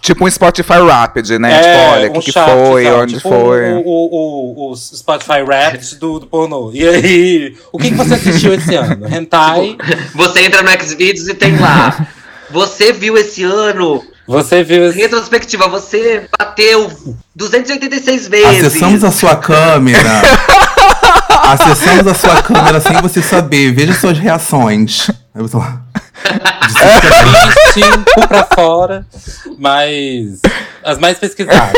[0.03, 1.53] Tipo um Spotify Rapid, né?
[1.53, 2.95] É, tipo, olha, o um que, que foi, sabe?
[2.97, 3.71] onde tipo foi.
[3.71, 6.71] O, o, o, Spotify Rapid do, do pornô.
[6.73, 9.07] E aí, o que, que você assistiu esse ano?
[9.07, 9.77] Hentai?
[10.13, 12.05] Você entra no Xvideos e tem lá.
[12.51, 14.91] Você viu esse ano você viu.
[14.91, 16.91] Retrospectiva, você bateu
[17.33, 18.65] 286 vezes.
[18.65, 20.21] Acessamos a sua câmera.
[21.43, 23.73] Acessamos a sua câmera sem você saber.
[23.73, 25.09] Veja suas reações.
[25.35, 25.59] Eu tô...
[27.73, 27.89] Triste,
[28.27, 29.05] pra fora,
[29.57, 30.41] mas
[30.83, 31.73] as mais pesquisadas.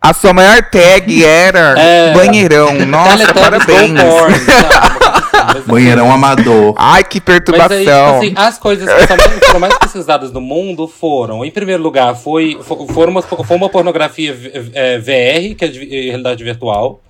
[0.00, 2.74] A sua maior tag era é, banheirão.
[2.84, 3.98] Nossa, parabéns.
[3.98, 6.74] Porn, assim, banheirão amador.
[6.76, 7.78] Ai, que perturbação.
[7.78, 11.82] Mas aí, tipo assim, as coisas que foram mais pesquisadas no mundo foram, em primeiro
[11.82, 14.36] lugar, foi, foi, uma, foi uma pornografia
[14.74, 17.00] é, VR, que é de realidade virtual.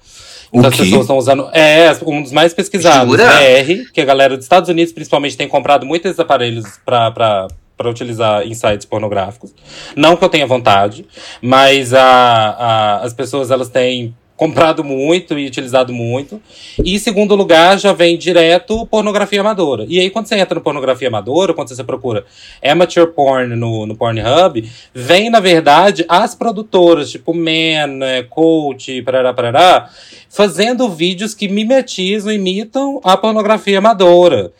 [0.55, 1.49] As pessoas estão usando.
[1.53, 3.11] É, um dos mais pesquisados.
[3.11, 3.27] Jura?
[3.27, 8.47] VR, que a galera dos Estados Unidos, principalmente, tem comprado muitos aparelhos para para utilizar
[8.47, 9.53] em sites pornográficos.
[9.97, 11.05] Não que eu tenha vontade,
[11.43, 16.41] mas a, a, as pessoas elas têm comprado muito e utilizado muito.
[16.83, 19.87] E em segundo lugar, já vem direto pornografia amadora.
[19.89, 22.25] E aí, quando você entra no pornografia amadora, quando você procura
[22.63, 29.33] amateur porn no, no Pornhub, vem, na verdade, as produtoras, tipo Man, é, Coach, parará,
[29.33, 29.91] parará,
[30.29, 34.53] fazendo vídeos que mimetizam, imitam a pornografia amadora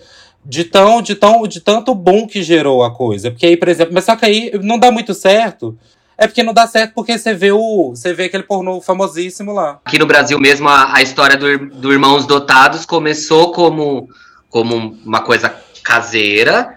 [0.47, 3.31] de tão, de tão, de tanto bom que gerou a coisa.
[3.31, 5.77] Porque aí, por exemplo, mas só que aí não dá muito certo.
[6.17, 7.91] É porque não dá certo porque você vê o.
[7.91, 9.81] Você vê aquele pornô famosíssimo lá.
[9.85, 14.09] Aqui no Brasil mesmo, a, a história do, do Irmãos Dotados começou como,
[14.49, 16.75] como uma coisa caseira.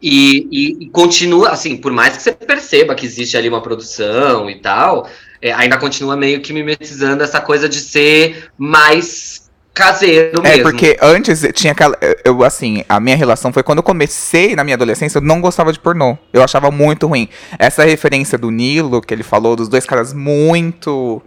[0.00, 4.48] E, e, e, continua, assim, por mais que você perceba que existe ali uma produção
[4.48, 5.08] e tal,
[5.42, 9.47] é, ainda continua meio que mimetizando essa coisa de ser mais
[9.78, 10.60] caseiro é, mesmo.
[10.60, 11.96] É, porque antes tinha aquela.
[12.24, 15.72] Eu, assim, a minha relação foi quando eu comecei na minha adolescência, eu não gostava
[15.72, 16.18] de pornô.
[16.32, 17.28] Eu achava muito ruim.
[17.58, 21.22] Essa referência do Nilo, que ele falou, dos dois caras muito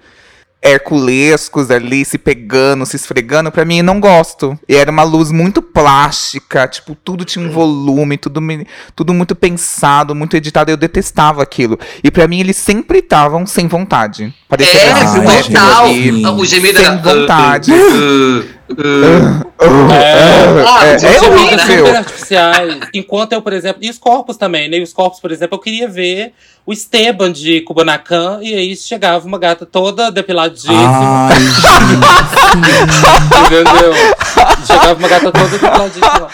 [0.64, 4.58] herculescos ali, se pegando, se esfregando, para mim não gosto.
[4.70, 8.40] E era uma luz muito plástica, tipo, tudo tinha um volume, tudo,
[8.96, 11.80] tudo muito pensado, muito editado, eu detestava aquilo.
[12.04, 14.34] E para mim eles sempre estavam sem vontade.
[14.48, 14.94] Parecia é.
[16.30, 17.72] O gemido sem vontade.
[18.80, 20.64] É,
[21.94, 22.80] é, artificiais.
[22.94, 24.78] Enquanto eu, por exemplo, e os corpos também, né?
[24.78, 26.34] E os corpos, por exemplo, eu queria ver
[26.66, 30.74] o Esteban de Kubanacan, e aí chegava uma gata toda depiladíssima.
[30.74, 31.38] Ai,
[33.46, 33.94] Entendeu?
[34.66, 36.28] Chegava uma gata toda depiladíssima.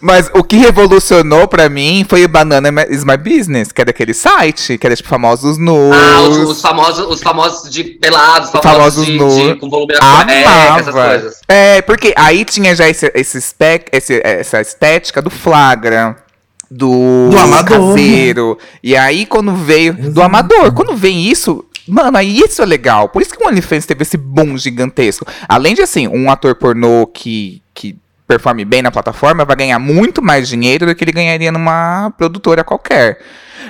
[0.00, 4.12] Mas o que revolucionou pra mim foi o Banana is My Business, que é daquele
[4.12, 5.94] site, que era tipo famosos nus.
[5.94, 10.80] Ah, os, os famosos, os famosos de pelados, famosos, famosos de, de, com volume Amava.
[10.80, 11.40] essas coisas.
[11.48, 16.16] É, porque aí tinha já esse, esse spec, esse, essa estética do flagra.
[16.68, 17.78] Do, do amador.
[17.78, 18.58] caseiro.
[18.82, 19.92] E aí, quando veio.
[19.92, 20.10] Exato.
[20.10, 20.72] Do amador.
[20.72, 23.08] Quando vem isso, Mano, aí isso é legal.
[23.08, 25.24] Por isso que o OnlyFans teve esse boom gigantesco.
[25.48, 30.22] Além de, assim, um ator pornô que, que performe bem na plataforma vai ganhar muito
[30.22, 33.20] mais dinheiro do que ele ganharia numa produtora qualquer.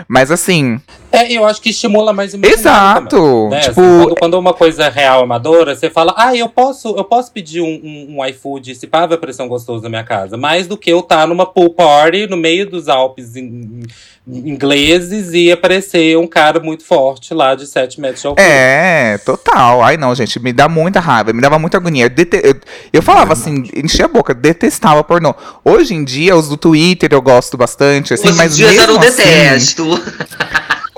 [0.08, 0.80] Mas assim.
[1.12, 3.48] É, eu acho que estimula mais Exato.
[3.48, 3.60] Né?
[3.60, 7.04] Tipo, assim, quando, quando uma coisa é real amadora, você fala, ah, eu posso, eu
[7.04, 10.36] posso pedir um, um, um iFood se pá, vai aparecer um gostoso na minha casa.
[10.36, 13.82] Mais do que eu estar tá numa pool party no meio dos Alpes em,
[14.26, 18.46] ingleses e aparecer um cara muito forte lá de 7 metros de altura.
[18.46, 19.84] É, total.
[19.84, 22.06] Ai, não, gente, me dá muita raiva, me dava muita agonia.
[22.06, 22.40] Eu, dete...
[22.42, 22.54] eu,
[22.92, 25.34] eu falava assim, enchia a boca, detestava pornô.
[25.64, 28.82] Hoje em dia, os do Twitter eu gosto bastante, assim, Hoje mas em dia mesmo
[28.82, 29.85] eu não assim, detesto.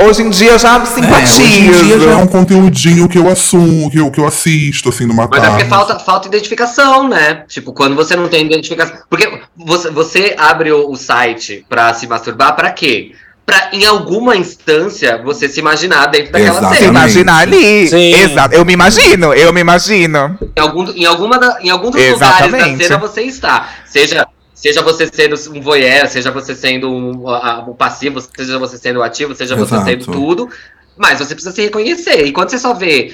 [0.01, 1.43] Hoje em dia eu já simpatizo.
[1.43, 4.27] É, hoje em dia já é um conteúdinho que eu assumo, que eu, que eu
[4.29, 5.47] assisto, assim, numa Mas tarde.
[5.47, 7.43] é porque falta, falta identificação, né?
[7.49, 8.97] Tipo, quando você não tem identificação.
[9.11, 13.11] Porque você, você abre o, o site pra se masturbar, pra quê?
[13.45, 16.77] Pra, em alguma instância, você se imaginar dentro daquela Exatamente.
[16.79, 16.99] Se cena.
[17.01, 17.89] imaginar ali.
[17.89, 18.15] Sim.
[18.15, 18.55] Exato.
[18.55, 20.39] Eu me imagino, eu me imagino.
[20.57, 22.53] Em algum, em alguma da- em algum dos Exatamente.
[22.53, 23.69] lugares da cena você está.
[23.85, 24.29] Seja,
[24.61, 29.03] seja você sendo um voyeur, seja você sendo um, a- um passivo, seja você sendo
[29.03, 29.89] ativo, seja você Exato.
[29.91, 30.49] sendo tudo.
[30.97, 32.25] Mas você precisa se reconhecer.
[32.27, 33.13] E quando você só vê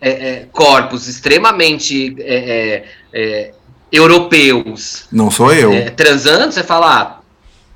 [0.00, 3.50] é, é, corpos extremamente é, é, é,
[3.92, 5.72] europeus Não sou eu.
[5.72, 7.00] é, transando, você fala.
[7.02, 7.19] Ah,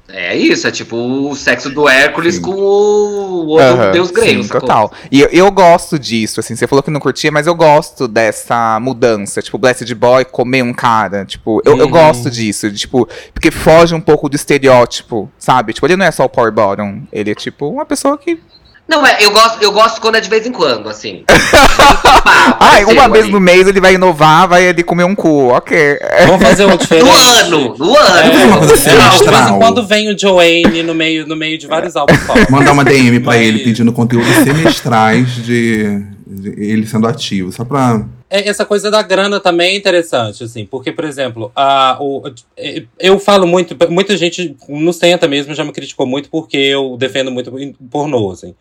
[0.09, 2.43] é isso, é tipo o sexo do Hércules Sim.
[2.43, 4.93] com o outro Aham, deus grego, sim, total.
[5.11, 8.79] E eu, eu gosto disso, assim, você falou que não curtia, mas eu gosto dessa
[8.81, 11.91] mudança, tipo, Blessed Boy comer um cara, tipo, eu, eu Uhum.
[11.91, 15.73] gosto disso, de, tipo, porque foge um pouco do estereótipo, sabe?
[15.73, 18.39] Tipo, ele não é só o power bottom, ele é, tipo, uma pessoa que...
[18.87, 21.25] Não, é, eu gosto, eu gosto quando é de vez em quando, assim.
[22.61, 23.33] Ai, uma vez ali.
[23.33, 25.99] no mês ele vai inovar, vai ali comer um cu, ok.
[26.27, 27.09] Vamos fazer um No diferente.
[27.41, 28.19] ano, no ano.
[28.19, 31.57] É uma coisa É, de vez em quando vem o Joanne no meio, no meio
[31.59, 32.19] de vários álbuns.
[32.51, 37.51] Mandar uma DM pra Mas- ele pedindo conteúdos semestrais de, de ele sendo ativo.
[37.53, 38.03] Só pra.
[38.35, 42.21] É, essa coisa da grana também é interessante, assim, porque, por exemplo, a, o,
[42.57, 46.97] é, eu falo muito, muita gente no Senta mesmo já me criticou muito porque eu
[46.97, 47.53] defendo muito
[47.89, 48.53] pornô, assim.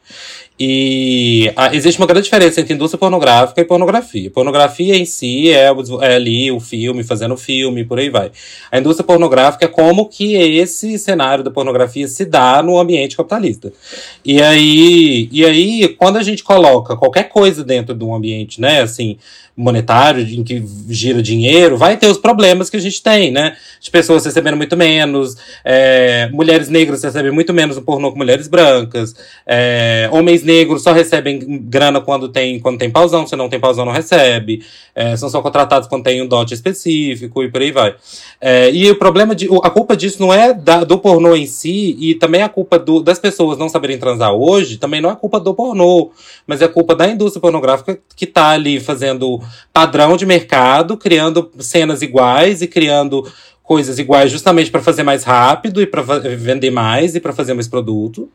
[0.59, 4.29] E ah, existe uma grande diferença entre indústria pornográfica e pornografia.
[4.29, 8.31] Pornografia em si é, é ali o filme, fazendo filme, por aí vai.
[8.71, 13.73] A indústria pornográfica é como que esse cenário da pornografia se dá no ambiente capitalista.
[14.23, 18.81] E aí, e aí, quando a gente coloca qualquer coisa dentro de um ambiente, né,
[18.81, 19.17] assim,
[19.55, 23.55] monetário, em que gira dinheiro, vai ter os problemas que a gente tem, né?
[23.79, 28.47] De pessoas recebendo muito menos, é, mulheres negras recebem muito menos no pornô que mulheres
[28.47, 31.39] brancas, é, homens negros só recebem
[31.69, 34.63] grana quando tem, quando tem pausão, se não tem pausão não recebe,
[34.95, 37.95] é, são só contratados quando tem um dote específico e por aí vai.
[38.41, 39.47] É, e o problema de.
[39.63, 43.01] A culpa disso não é da- do pornô em si, e também a culpa do-
[43.01, 46.11] das pessoas não saberem transar hoje, também não é culpa do pornô,
[46.47, 52.01] mas é culpa da indústria pornográfica que tá ali fazendo padrão de mercado, criando cenas
[52.01, 53.25] iguais e criando
[53.63, 57.67] coisas iguais justamente para fazer mais rápido e para vender mais e para fazer mais
[57.67, 58.29] produto.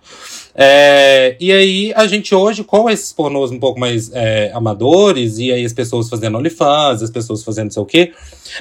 [0.54, 5.52] É, e aí a gente hoje, com esses pornôs um pouco mais é, amadores, e
[5.52, 8.12] aí as pessoas fazendo OnlyFans, as pessoas fazendo não sei o quê.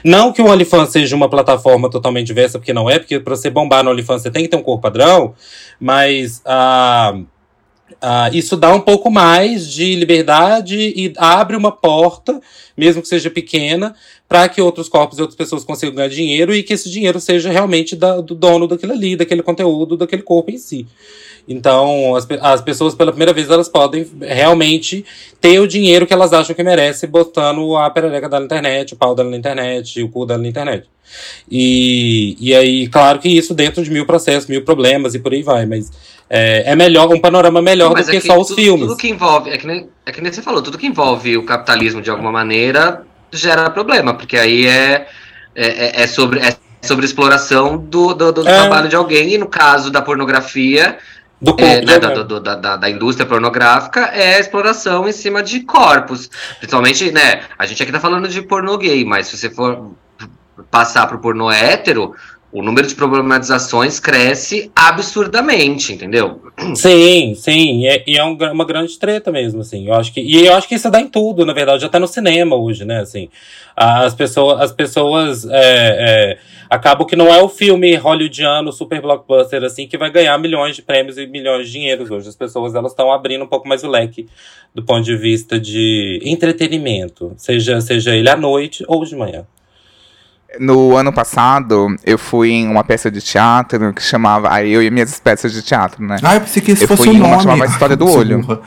[0.04, 3.50] Não que o OnlyFans seja uma plataforma totalmente diversa, porque não é, porque para você
[3.50, 5.34] bombar no OnlyFans você tem que ter um corpo padrão,
[5.80, 7.18] mas ah,
[8.02, 12.40] ah, isso dá um pouco mais de liberdade e abre uma porta,
[12.76, 13.96] mesmo que seja pequena,
[14.28, 17.50] para que outros corpos e outras pessoas consigam ganhar dinheiro e que esse dinheiro seja
[17.50, 20.86] realmente da- do dono daquilo ali, daquele conteúdo, daquele corpo em si.
[21.48, 25.06] Então, as, as pessoas, pela primeira vez, elas podem realmente
[25.40, 28.98] ter o dinheiro que elas acham que merece, botando a perereca dela na internet, o
[28.98, 30.88] pau dela na internet, o cu dela na internet.
[31.50, 35.42] E, e aí, claro que isso dentro de mil processos, mil problemas e por aí
[35.42, 35.90] vai, mas
[36.30, 38.88] é, é melhor, um panorama melhor Mas do é que, só os tudo, filmes.
[38.88, 41.44] Tudo que envolve, é que, nem, é que nem você falou, tudo que envolve o
[41.44, 45.08] capitalismo de alguma maneira gera problema, porque aí é,
[45.56, 48.54] é, é- é sobre, é sobre exploração do, do, do É.
[48.54, 50.98] trabalho de alguém, e no caso da pornografia,
[51.40, 55.12] Do corpo é, né, da, do- da, da, da indústria pornográfica, é a exploração em
[55.12, 56.30] cima de corpos.
[56.58, 59.92] Principalmente, né, a gente aqui tá falando de pornô gay, mas se você for
[60.72, 62.16] passar pro pornô hétero,
[62.52, 66.42] o número de problematizações cresce absurdamente, entendeu?
[66.76, 69.88] Sim, sim, e é, e é um uma grande treta mesmo, assim.
[69.88, 72.08] Eu acho que e eu acho que isso dá em tudo, na verdade, até no
[72.08, 73.02] cinema hoje, né?
[73.02, 73.30] Assim,
[73.76, 76.38] as pessoas, as pessoas é, é,
[76.70, 80.82] acabam que não é o filme hollywoodiano super blockbuster assim que vai ganhar milhões de
[80.82, 82.30] prêmios e milhões de dinheiros hoje.
[82.30, 84.26] As pessoas elas estão abrindo um pouco mais o leque
[84.74, 89.46] do ponto de vista de entretenimento, seja seja ele à noite ou de manhã.
[90.60, 94.52] No ano passado, eu fui em uma peça de teatro que chamava.
[94.52, 96.18] Aí eu e minhas peças de teatro, né?
[96.24, 97.38] Ah, eu pensei que esse Eu fosse fui o em uma nome.
[97.38, 98.40] que chamava A História do Olho.
[98.42, 98.60] burra.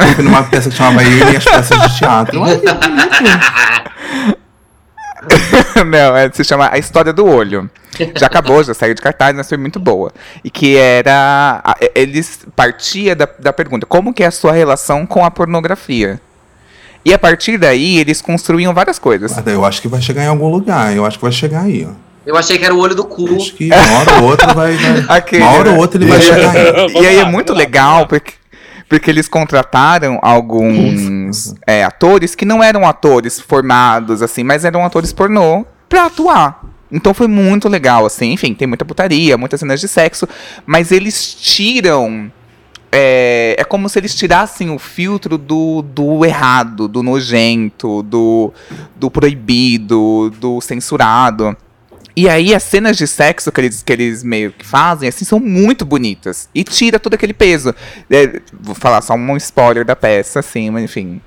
[0.00, 2.40] Eu fui numa peça que chamava Eu e as peças de teatro.
[5.86, 7.70] Não, é, se chama A História do Olho.
[8.16, 10.12] Já acabou, já saiu de cartaz, mas foi muito boa.
[10.42, 11.62] E que era.
[11.94, 16.20] Eles partia da, da pergunta: como que é a sua relação com a pornografia?
[17.04, 19.34] E a partir daí, eles construíam várias coisas.
[19.34, 20.94] Mas Eu acho que vai chegar em algum lugar.
[20.96, 21.92] Eu acho que vai chegar aí, ó.
[22.26, 23.36] Eu achei que era o olho do cu.
[23.36, 24.74] Acho que uma hora ou outra vai.
[24.76, 25.76] vai Aquele, uma hora né?
[25.76, 26.64] ou outra ele vai chegar aí.
[27.02, 28.32] E aí é muito legal porque,
[28.88, 35.12] porque eles contrataram alguns é, atores que não eram atores formados, assim, mas eram atores
[35.12, 36.64] pornô pra atuar.
[36.90, 38.32] Então foi muito legal, assim.
[38.32, 40.26] Enfim, tem muita putaria, muitas cenas de sexo,
[40.64, 42.30] mas eles tiram.
[42.96, 48.52] É, é como se eles tirassem o filtro do, do errado, do nojento, do,
[48.94, 51.56] do proibido, do censurado.
[52.16, 55.40] E aí as cenas de sexo que eles, que eles meio que fazem, assim, são
[55.40, 56.48] muito bonitas.
[56.54, 57.74] E tira todo aquele peso.
[58.08, 61.20] É, vou falar só um spoiler da peça, assim, mas enfim.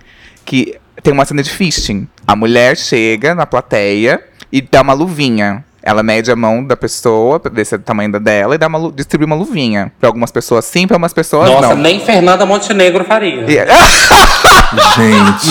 [0.45, 2.07] Que tem uma cena de fisting.
[2.25, 5.65] A mulher chega na plateia e dá uma luvinha.
[5.87, 8.67] Ela mede a mão da pessoa, pra ver se do tamanho da dela, e dá
[8.67, 9.89] uma, distribui uma luvinha.
[9.97, 11.77] Pra algumas pessoas sim, pra algumas pessoas Nossa, não.
[11.77, 13.45] nem Fernanda Montenegro faria.
[14.97, 15.47] Gente,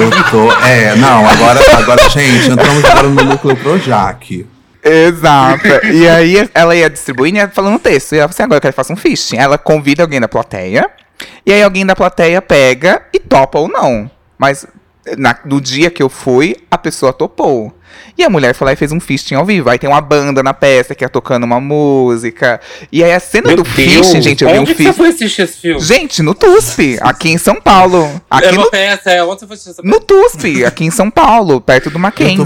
[0.00, 0.52] eu tô.
[0.66, 4.44] É, não, agora, agora, gente, entramos agora no núcleo Projac.
[4.82, 5.66] Exato.
[5.92, 8.14] e aí ela ia distribuindo e ia falando um texto.
[8.14, 9.36] E ela falou assim, agora eu quero que faça um phishing.
[9.36, 10.90] Ela convida alguém da plateia.
[11.44, 14.10] E aí alguém da plateia pega e topa ou não.
[14.36, 14.66] Mas
[15.16, 17.72] na- no dia que eu fui, a pessoa topou.
[18.18, 19.68] E a mulher foi lá e fez um phishing ao vivo.
[19.68, 22.60] Aí tem uma banda na peça que é tocando uma música.
[22.90, 24.92] E aí a cena Meu do Deus, phishing, gente, eu vi um onde que você
[24.92, 25.80] foi assistir esse filme?
[25.80, 28.04] Gente, no TUSP, aqui em São Paulo.
[28.30, 29.22] é Aqui uma no peça, é.
[29.24, 32.36] Onde você foi assistir essa no TUSP, aqui em São Paulo, perto do Mackenzie.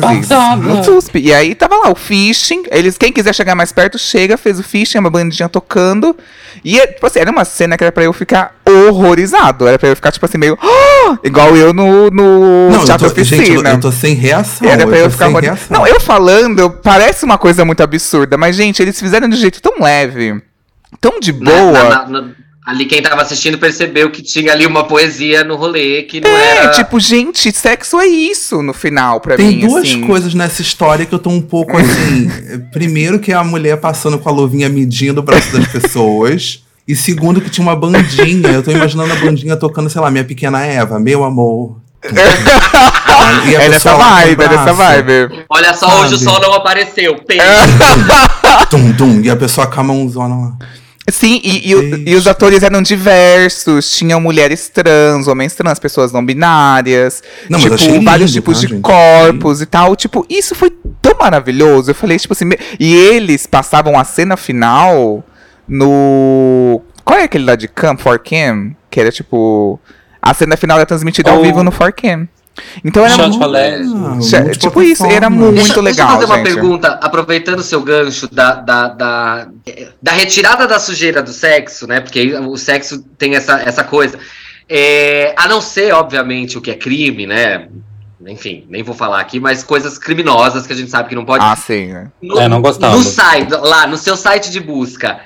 [0.63, 1.19] No TUSP.
[1.21, 2.65] E aí tava lá o phishing.
[2.71, 6.17] Eles, quem quiser chegar mais perto, chega, fez o phishing, uma bandinha tocando.
[6.65, 9.67] E, tipo assim, era uma cena que era pra eu ficar horrorizado.
[9.67, 10.59] Era pra eu ficar, tipo assim, meio.
[10.61, 13.71] "Ah!" igual eu no, no Não, eu Teatro tô, gente, eu, Oficina.
[13.71, 14.69] eu tô sem reação.
[14.69, 15.79] Era pra eu eu ficar reação.
[15.79, 19.61] Não, eu falando, parece uma coisa muito absurda, mas, gente, eles fizeram de um jeito
[19.61, 20.41] tão leve,
[21.01, 21.73] tão de boa.
[21.73, 22.29] na- na- na-
[22.67, 26.57] ali quem tava assistindo percebeu que tinha ali uma poesia no rolê que não É,
[26.59, 26.71] era.
[26.71, 29.67] tipo, gente, sexo é isso no final, pra Tem mim.
[29.67, 30.03] duas assim.
[30.07, 32.29] coisas nessa história que eu tô um pouco assim.
[32.71, 36.63] Primeiro, que é a mulher passando com a luvinha medindo o braço das pessoas.
[36.87, 38.49] E segundo, que tinha uma bandinha.
[38.51, 41.77] Eu tô imaginando a bandinha tocando, sei lá, minha pequena Eva, meu amor.
[43.47, 45.45] E a É pessoa dessa vibe, é dessa vibe.
[45.49, 47.17] Olha só, hoje o sol não apareceu.
[48.71, 50.53] Tum, tum, e a pessoa com a mãozona lá.
[51.11, 56.25] Sim, e, e e os atores eram diversos, tinham mulheres trans, homens trans, pessoas não
[56.25, 58.83] binárias, Não, tipo, lindo, vários tipos tá, de gente?
[58.83, 59.97] corpos e tal.
[59.97, 60.71] Tipo, isso foi
[61.03, 61.91] tão maravilhoso.
[61.91, 65.25] Eu falei, tipo assim, me- e eles passavam a cena final
[65.67, 66.81] no.
[67.05, 68.71] Qual é aquele lá de Camp for Cam?
[68.89, 69.81] Que era tipo.
[70.23, 71.43] A cena final era transmitida ao Oh.
[71.43, 72.29] vivo no 4Cam.
[72.85, 73.39] Então era Shot muito.
[73.39, 74.51] Che- multiplataforma.
[74.53, 76.45] tipo isso, era muito deixa, legal, Deixa eu fazer uma gente.
[76.55, 79.49] pergunta, aproveitando o seu gancho da, da, da,
[80.03, 82.01] da retirada da sujeira do sexo, né?
[82.01, 84.19] Porque o sexo tem essa, essa coisa.
[84.69, 87.69] É, a não ser, obviamente, o que é crime, né?
[88.27, 91.43] Enfim, nem vou falar aqui, mas coisas criminosas que a gente sabe que não pode.
[91.43, 91.87] Ah, sim.
[91.87, 92.09] né?
[92.21, 92.99] No, É, não gostamos.
[92.99, 95.21] No site, lá, no seu site de busca,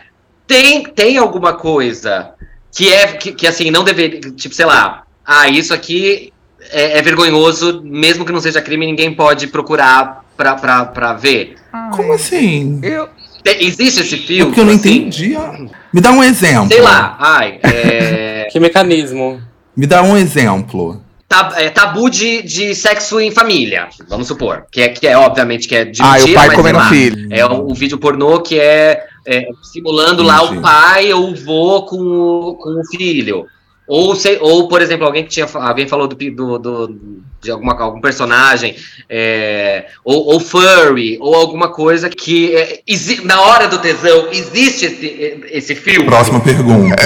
[0.46, 2.33] tem, tem alguma coisa
[2.74, 4.20] que é que, que, assim, não deveria.
[4.32, 6.32] Tipo, sei lá, ah, isso aqui
[6.70, 11.56] é, é vergonhoso, mesmo que não seja crime, ninguém pode procurar pra, pra, pra ver.
[11.92, 12.80] Como assim?
[12.82, 13.08] Eu,
[13.44, 14.46] existe esse É filtro?
[14.46, 14.96] porque eu não assim?
[14.96, 15.34] entendi.
[15.36, 15.52] ó.
[15.92, 16.68] Me dá um exemplo.
[16.68, 19.40] Sei lá, ai, é, Que mecanismo?
[19.76, 21.00] Me dá um exemplo.
[21.28, 24.66] tab- é, tabu de, de sexo em família, vamos supor.
[24.70, 26.88] Que é, que é obviamente, que é de ah, o mentira, pai mas comendo lá.
[26.88, 27.28] filho.
[27.32, 30.58] É um, um vídeo pornô que é, é, simulando lá Entendi.
[30.58, 33.46] o pai ou o vô com o, com o filho.
[33.86, 35.46] Ou, sei, ou, por exemplo, alguém que tinha.
[35.54, 38.74] Alguém falou do, pi- do, do- de alguma, algum personagem,
[39.10, 42.80] é, ou, ou furry, ou alguma coisa que é,
[43.24, 46.06] na hora do tesão existe esse, esse filme.
[46.06, 46.96] Próxima pergunta.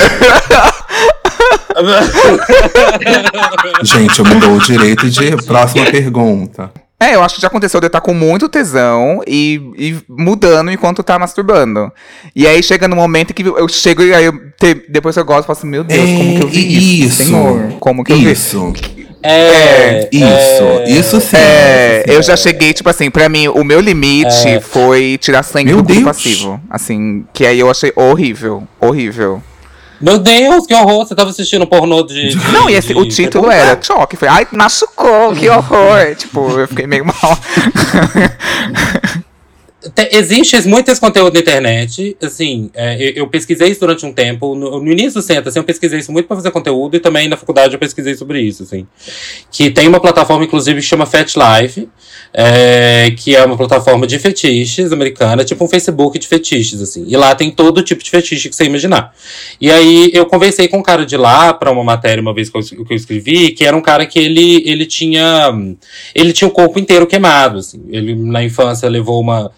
[3.82, 6.70] Gente, eu me dou o direito de próxima pergunta.
[7.00, 10.70] É, eu acho que já aconteceu de eu estar com muito tesão e, e mudando
[10.72, 11.92] enquanto tá masturbando.
[12.34, 15.44] E aí chega no momento que eu chego e aí eu te- depois eu gosto
[15.44, 17.24] e falo assim, meu Deus, como que eu vi É, isso?
[17.24, 18.32] Senhor, como que eu vi?
[18.32, 18.72] Isso.
[19.22, 20.24] É, Isso.
[20.24, 21.36] é, Isso sim.
[21.36, 22.14] É, isso sim.
[22.16, 24.60] eu já cheguei, tipo assim, pra mim, o meu limite É.
[24.60, 26.60] foi tirar sangue Meu do passivo.
[26.70, 29.42] Assim, que aí eu achei horrível, horrível.
[30.00, 31.06] Meu Deus, que horror!
[31.06, 32.28] Você tava assistindo pornô de.
[32.28, 34.16] de- Não, e esse, de- o título era choque.
[34.16, 36.14] Foi, ai, machucou, que horror.
[36.16, 37.14] tipo, eu fiquei meio mal.
[39.94, 42.16] Te- Existe muito esse conteúdo na internet.
[42.22, 44.54] Assim, é, eu, eu pesquisei isso durante um tempo.
[44.54, 47.28] No, no início do centro, assim, eu pesquisei isso muito pra fazer conteúdo e também
[47.28, 48.86] na faculdade eu pesquisei sobre isso, assim.
[49.52, 51.88] Que tem uma plataforma, inclusive, que chama Fat Life.
[52.34, 57.04] é, que é uma plataforma de fetiches americana, tipo um Facebook de fetiches, assim.
[57.06, 59.14] E lá tem todo tipo de fetiche que você imaginar.
[59.60, 62.58] E aí eu conversei com um cara de lá para uma matéria uma vez que
[62.58, 65.52] eu, que eu, escrevi, que era um cara que ele, ele tinha
[66.14, 67.80] ele tinha o corpo inteiro queimado, assim.
[67.90, 69.50] Ele na infância levou uma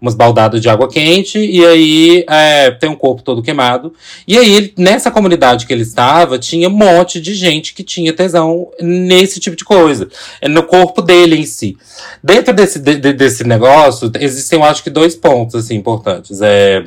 [0.00, 3.92] umas baldadas de água quente, e aí é, tem um corpo todo queimado.
[4.26, 8.68] E aí, nessa comunidade que ele estava, tinha um monte de gente que tinha tesão
[8.80, 10.08] nesse tipo de coisa.
[10.40, 11.76] É no corpo dele em si.
[12.22, 16.40] Dentro desse, de, desse negócio, existem, eu acho que, dois pontos assim, importantes.
[16.40, 16.84] É,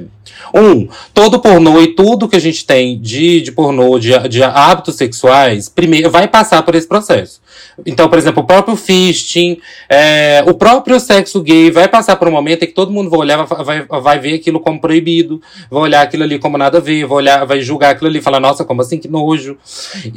[0.53, 4.95] um, todo pornô e tudo que a gente tem de, de pornô, de, de hábitos
[4.95, 7.41] sexuais, primeiro vai passar por esse processo.
[7.86, 9.57] Então, por exemplo, o próprio fisting,
[9.89, 13.20] é, o próprio sexo gay vai passar por um momento em que todo mundo vai
[13.20, 17.06] olhar, vai, vai ver aquilo como proibido, vai olhar aquilo ali como nada a ver,
[17.06, 19.58] vai olhar, vai julgar aquilo ali e falar, nossa, como assim, que nojo.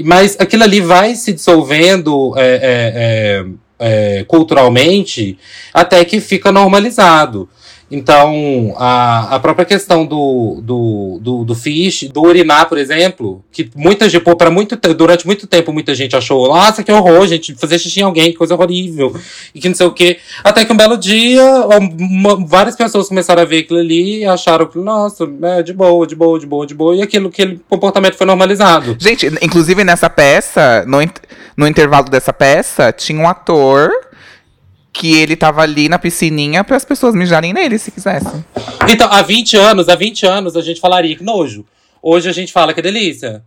[0.04, 3.44] Mas aquilo ali vai se dissolvendo é, é,
[3.78, 5.38] é, é culturalmente
[5.72, 7.48] até que fica normalizado.
[7.90, 13.70] Então, a, a própria questão do, do, do, do fish, do urinar, por exemplo, que
[13.76, 17.78] muita gente, para muito durante muito tempo, muita gente achou, nossa, que horror, gente, fazer
[17.78, 19.14] xixi em alguém, que coisa horrível,
[19.54, 20.18] e que não sei o quê.
[20.42, 21.44] Até que um belo dia,
[22.00, 26.06] uma, várias pessoas começaram a ver aquilo ali e acharam que, nossa, é de boa,
[26.06, 28.96] de boa, de boa, de boa, e aquilo, aquele comportamento foi normalizado.
[28.98, 30.98] Gente, inclusive nessa peça, no,
[31.56, 33.90] no intervalo dessa peça, tinha um ator
[34.94, 38.44] que ele tava ali na piscininha para as pessoas mijarem nele, se quisessem.
[38.88, 41.66] Então, há 20 anos, há 20 anos a gente falaria que nojo.
[42.00, 43.42] Hoje a gente fala que é delícia.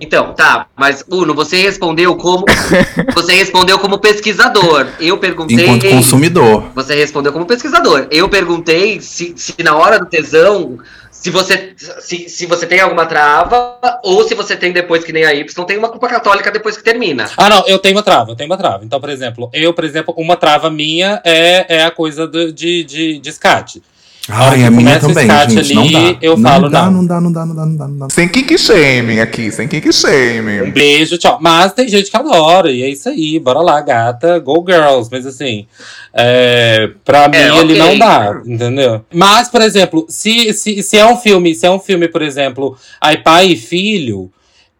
[0.00, 2.44] Então, tá, mas Uno, você respondeu como
[3.14, 4.88] você respondeu como pesquisador.
[4.98, 6.64] Eu perguntei enquanto consumidor.
[6.74, 8.08] Você respondeu como pesquisador.
[8.10, 10.76] Eu perguntei se, se na hora do tesão
[11.20, 15.22] se você, se, se você tem alguma trava, ou se você tem depois que nem
[15.24, 17.30] a Y, tem uma culpa católica depois que termina.
[17.36, 18.86] Ah, não, eu tenho uma trava, eu tenho uma trava.
[18.86, 22.84] Então, por exemplo, eu, por exemplo, uma trava minha é, é a coisa do, de,
[22.84, 23.82] de, de escate.
[24.30, 26.18] Ai, a minha também, gente, ali, não dá.
[26.22, 26.92] Eu não falo, dá, não.
[26.92, 28.06] não dá, não dá, não dá, não dá, não dá.
[28.10, 30.62] Sem kink shaming aqui, sem kink shaming.
[30.62, 31.38] Um beijo, tchau.
[31.40, 35.08] Mas tem gente que adora, e é isso aí, bora lá, gata, go girls.
[35.10, 35.66] Mas assim,
[36.14, 39.04] é, pra mim É, ele não dá, entendeu?
[39.12, 42.76] Mas, por exemplo, se, se, se é um filme, se é um filme, por exemplo,
[43.00, 44.30] aí pai e filho,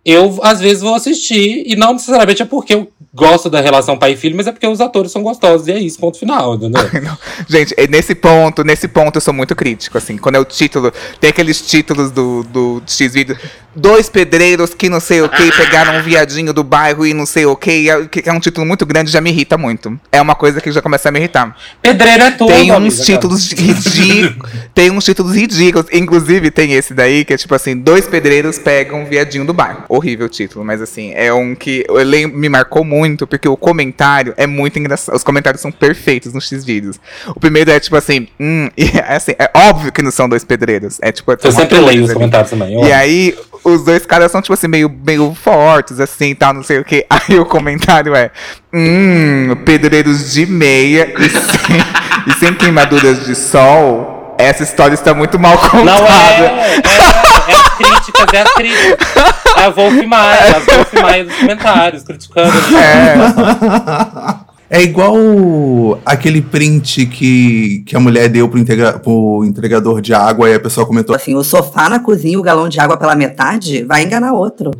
[0.04, 4.12] eu às vezes vou assistir, e não necessariamente é porque eu gosto da relação pai
[4.12, 6.80] e filho, mas é porque os atores são gostosos, e é isso, ponto final, entendeu?
[7.48, 10.16] Gente, é nesse ponto, nesse ponto eu sou muito crítico, assim.
[10.16, 13.36] Quando é o título, tem aqueles títulos do, do X-Vídeo.
[13.74, 17.46] Dois pedreiros que não sei o que, pegaram um viadinho do bairro e não sei
[17.46, 17.84] o que.
[18.10, 19.98] Que é um título muito grande, já me irrita muito.
[20.10, 21.56] É uma coisa que já começa a me irritar.
[21.80, 24.50] Pedreiro é tudo, Tem uns amiga, títulos ridículos.
[24.74, 25.86] tem uns títulos ridículos.
[25.92, 29.84] Inclusive, tem esse daí, que é tipo assim: dois pedreiros pegam um viadinho do bairro.
[29.92, 33.56] Horrível o título, mas assim, é um que eu lem- me marcou muito, porque o
[33.56, 35.16] comentário é muito engraçado.
[35.16, 37.00] Os comentários são perfeitos nos X-Vídeos.
[37.28, 40.44] O primeiro é tipo assim, hum, e é assim, é óbvio que não são dois
[40.44, 40.98] pedreiros.
[41.02, 42.14] É tipo, Eu são sempre leio os ali.
[42.14, 42.72] comentários também.
[42.74, 46.62] eu E aí, os dois caras são, tipo assim, meio, meio fortes, assim, tal, não
[46.62, 47.04] sei o que.
[47.10, 48.30] Aí o comentário é:
[48.72, 51.76] Hum, pedreiros de meia e sem,
[52.28, 54.18] e sem queimaduras de sol.
[54.38, 55.84] Essa história está muito mal contada.
[55.84, 57.29] Não é, é, é
[57.80, 59.08] críticas, é as críticas.
[59.56, 62.52] É a Wolf Maia, a Wolf Maia dos comentários, criticando.
[64.72, 65.16] É igual
[66.06, 70.60] aquele print que, que a mulher deu pro, integra- pro entregador de água e a
[70.60, 71.14] pessoa comentou.
[71.16, 74.70] Assim, o sofá na cozinha, o galão de água pela metade, vai enganar outro.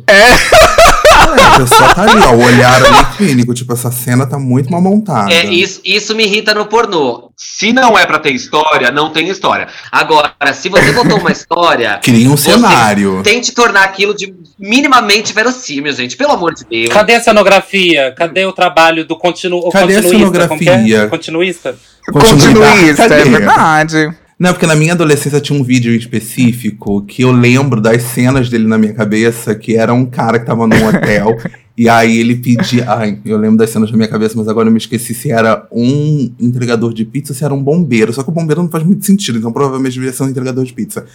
[1.11, 3.53] A pessoa tá ali, ó, o olhar ali clínico.
[3.53, 5.31] Tipo, essa cena tá muito mal montada.
[5.31, 7.31] É, isso, isso me irrita no pornô.
[7.37, 9.67] Se não é pra ter história, não tem história.
[9.91, 13.21] Agora, se você botou uma história, Cria um cenário.
[13.23, 16.15] tente tornar aquilo de minimamente verossímil, gente.
[16.15, 16.93] Pelo amor de Deus.
[16.93, 18.13] Cadê a cenografia?
[18.15, 20.47] Cadê o trabalho do continu, Cadê a continuista?
[20.47, 20.73] Como que é?
[20.73, 21.07] cenografia?
[21.07, 21.75] Continuista?
[22.11, 23.21] Continuista, Cadê?
[23.21, 24.13] é verdade.
[24.41, 28.65] Não, porque na minha adolescência tinha um vídeo específico que eu lembro das cenas dele
[28.65, 31.37] na minha cabeça, que era um cara que tava num hotel.
[31.77, 32.89] e aí ele pedia.
[32.89, 35.67] Ai, eu lembro das cenas na minha cabeça, mas agora eu me esqueci se era
[35.71, 38.11] um entregador de pizza ou se era um bombeiro.
[38.11, 40.73] Só que o bombeiro não faz muito sentido, então provavelmente devia ser um entregador de
[40.73, 41.05] pizza.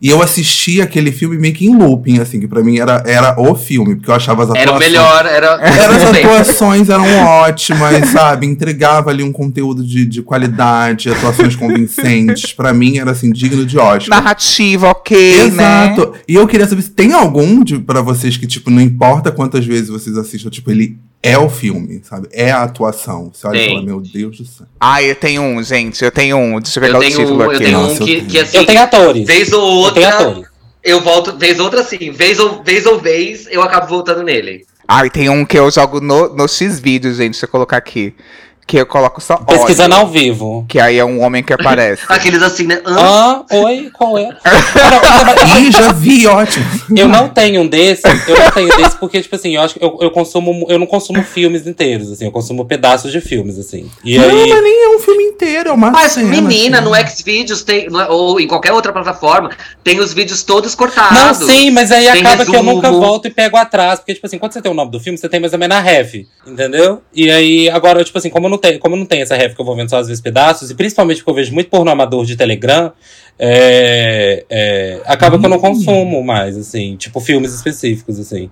[0.00, 3.34] E eu assisti aquele filme meio que em looping, assim, que pra mim era, era
[3.40, 5.46] o filme, porque eu achava as Era o atuações- melhor, era.
[5.66, 8.46] Era, as atuações eram ótimas, sabe?
[8.46, 12.52] Entregava ali um conteúdo de, de qualidade, atuações convincentes.
[12.52, 14.20] Pra mim era assim, digno de Oscar.
[14.20, 15.86] Narrativa, ok, né?
[15.92, 16.12] Exato.
[16.28, 19.64] E eu queria saber se tem algum de, pra vocês que, tipo, não importa quantas
[19.64, 20.98] vezes vocês assistam, tipo, ele
[21.30, 22.28] é o filme, sabe?
[22.32, 23.30] É a atuação.
[23.32, 23.74] Você olha e Tem.
[23.74, 24.66] fala, meu Deus do céu.
[24.80, 26.04] Ah, eu tenho um, gente.
[26.04, 26.60] Eu tenho um.
[26.60, 27.64] Deixa eu pegar Eu o tenho, título um- eu aqui.
[27.64, 28.26] tenho Nossa, um eu que, tenho.
[28.26, 29.26] que assim, Eu tenho atores.
[29.26, 30.48] vez ou Eu tenho outra, atores.
[30.84, 34.64] eu volto, vez ou outra assim, vez ou vez, ou vez eu acabo voltando nele.
[34.88, 37.32] Ah, e tem um que eu jogo no, no X-Vídeo, gente.
[37.32, 38.14] Deixa eu colocar aqui.
[38.66, 39.46] Que eu coloco só óleo.
[39.46, 40.66] Pesquisando ao vivo.
[40.68, 42.02] Que aí é um homem que aparece.
[42.08, 42.80] Aqueles assim, né?
[42.84, 44.28] Ah, oi, qual é?
[44.44, 46.64] Ah, não, Ih, já vi, ótimo.
[46.96, 49.84] Eu não tenho um desse, eu não tenho desse porque, tipo assim, eu acho que
[49.84, 53.90] eu, eu consumo, eu não consumo filmes inteiros, assim, eu consumo pedaços de filmes, assim.
[54.04, 54.48] E Não, aí.
[54.50, 56.88] mas nem é um filme inteiro, é uma Mas, cena, menina, assim.
[56.88, 59.50] no Xvideos tem, no- ou em qualquer outra plataforma,
[59.84, 61.46] tem os vídeos todos Não, cortados.
[61.48, 62.74] sim, mas aí acaba que eu resumo.
[62.74, 64.00] nunca volto e pego atrás.
[64.00, 65.76] Porque, tipo assim, quando você tem o nome do filme, você tem mais ou menos
[65.76, 67.02] a ref, entendeu?
[67.14, 69.54] E aí, agora, tipo assim, como eu não tenho, como eu não tenho essa ref
[69.54, 71.90] que eu vou vendo só às vezes pedaços, e principalmente porque eu vejo muito porno
[71.90, 72.92] amador de Telegram,
[73.38, 78.50] é, é, acaba que eu não consumo mais, assim, tipo, filmes específicos, assim.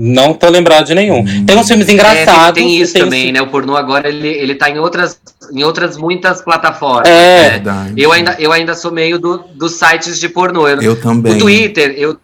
[0.00, 1.24] Não tô lembrado de nenhum.
[1.44, 2.54] Tem uns filmes É, engraçados.
[2.54, 3.42] tem, tem isso tem também, né?
[3.42, 5.20] O pornô agora, ele, ele tá em outras,
[5.52, 7.08] em outras muitas plataformas.
[7.08, 7.42] É.
[7.42, 7.50] né?
[7.50, 7.94] Verdade.
[7.96, 10.68] Eu ainda, eu ainda sou meio do, dos sites de pornô.
[10.68, 11.32] Eu, Eu também.
[11.32, 12.16] o Twitter, eu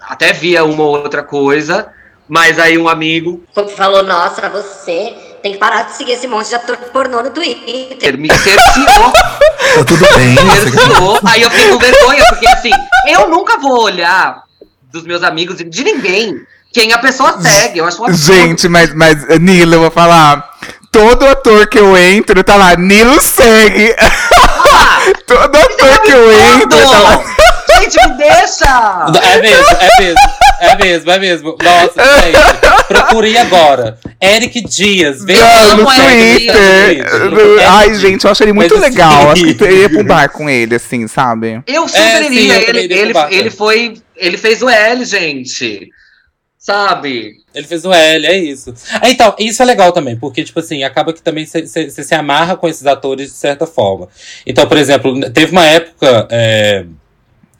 [0.00, 1.88] até via uma ou outra coisa,
[2.28, 3.42] mas aí um amigo
[3.74, 5.12] Falou, nossa, você
[5.42, 8.18] tem que parar de seguir esse monte de ator pornô no Twitter.
[8.18, 9.12] me cerceou,
[9.74, 10.34] Tá tudo bem.
[10.34, 11.18] você- cerceou.
[11.26, 12.70] aí eu fiquei com vergonha, porque assim,
[13.06, 14.42] eu nunca vou olhar
[14.92, 16.40] dos meus amigos e de ninguém
[16.72, 17.78] quem a pessoa segue.
[17.78, 18.34] Eu acho um absurdo.
[18.34, 20.48] Gente, mas, mas, Nilo, eu vou falar.
[20.90, 23.94] Todo ator que eu entro, tá lá, Nilo segue.
[23.98, 27.22] Ah, Todo ator que eu entro, tá lá.
[27.90, 29.06] Gente, me deixa!
[29.22, 30.20] É mesmo, é mesmo.
[30.60, 31.56] É mesmo, é mesmo.
[31.62, 32.86] Nossa, gente.
[32.88, 33.98] Procure agora.
[34.20, 35.24] Eric Dias.
[35.24, 37.68] Não, no é, no Twitter.
[37.68, 39.30] Ai, gente, eu acho ele muito Mas assim- legal.
[39.30, 41.62] Acho que eu iria pra um bar com ele, assim, sabe?
[41.66, 42.54] Eu super É, sim, iria.
[42.60, 43.56] eu também ele, iria ele, pro bar, ele tá?
[43.56, 43.94] foi.
[44.16, 45.88] Ele fez o L, gente.
[46.58, 47.34] Sabe?
[47.54, 48.74] Ele fez o L, é isso.
[49.00, 52.56] Ah, Então, isso é legal também, porque, tipo assim, acaba que também você se amarra
[52.56, 54.08] com esses atores de certa forma.
[54.44, 56.26] Então, por exemplo, teve uma época.
[56.30, 56.84] é,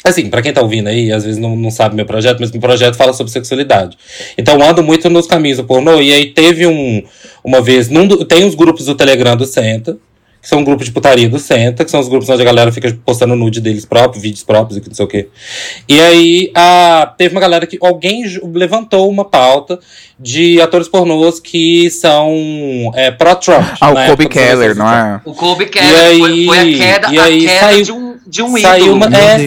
[0.05, 2.61] Assim, pra quem tá ouvindo aí, às vezes não, não sabe meu projeto, mas meu
[2.61, 3.97] projeto fala sobre sexualidade.
[4.39, 7.03] Então, eu ando muito nos caminhos do pornô, e aí teve um.
[7.43, 7.89] Uma vez.
[7.89, 9.99] Num do- tem os grupos do Telegram do Senta,
[10.41, 12.71] que são um grupo de putaria do Senta, que são os grupos onde a galera
[12.71, 15.29] fica postando nude deles próprios, vídeos próprios e que não sei o quê.
[15.89, 17.77] E aí a, teve uma galera que.
[17.83, 18.23] Alguém
[18.55, 19.81] levantou uma pauta
[20.19, 23.65] de atores pornôs que são é, pró-Trump.
[23.81, 25.23] Ah, o Kobe época Keller, não 80.
[25.27, 25.29] é?
[25.29, 27.93] O Kobe E Keller aí- foi, foi a queda, e a aí queda saiu- de
[27.93, 28.97] um, de um saiu ídolo.
[28.97, 29.39] uma- É.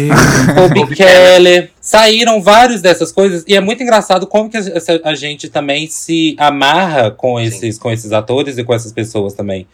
[0.55, 1.69] Kobe Keller.
[1.79, 4.57] Saíram vários dessas coisas e é muito engraçado como que
[5.03, 9.65] a, gente também se amarra com esses, com esses atores e com essas pessoas também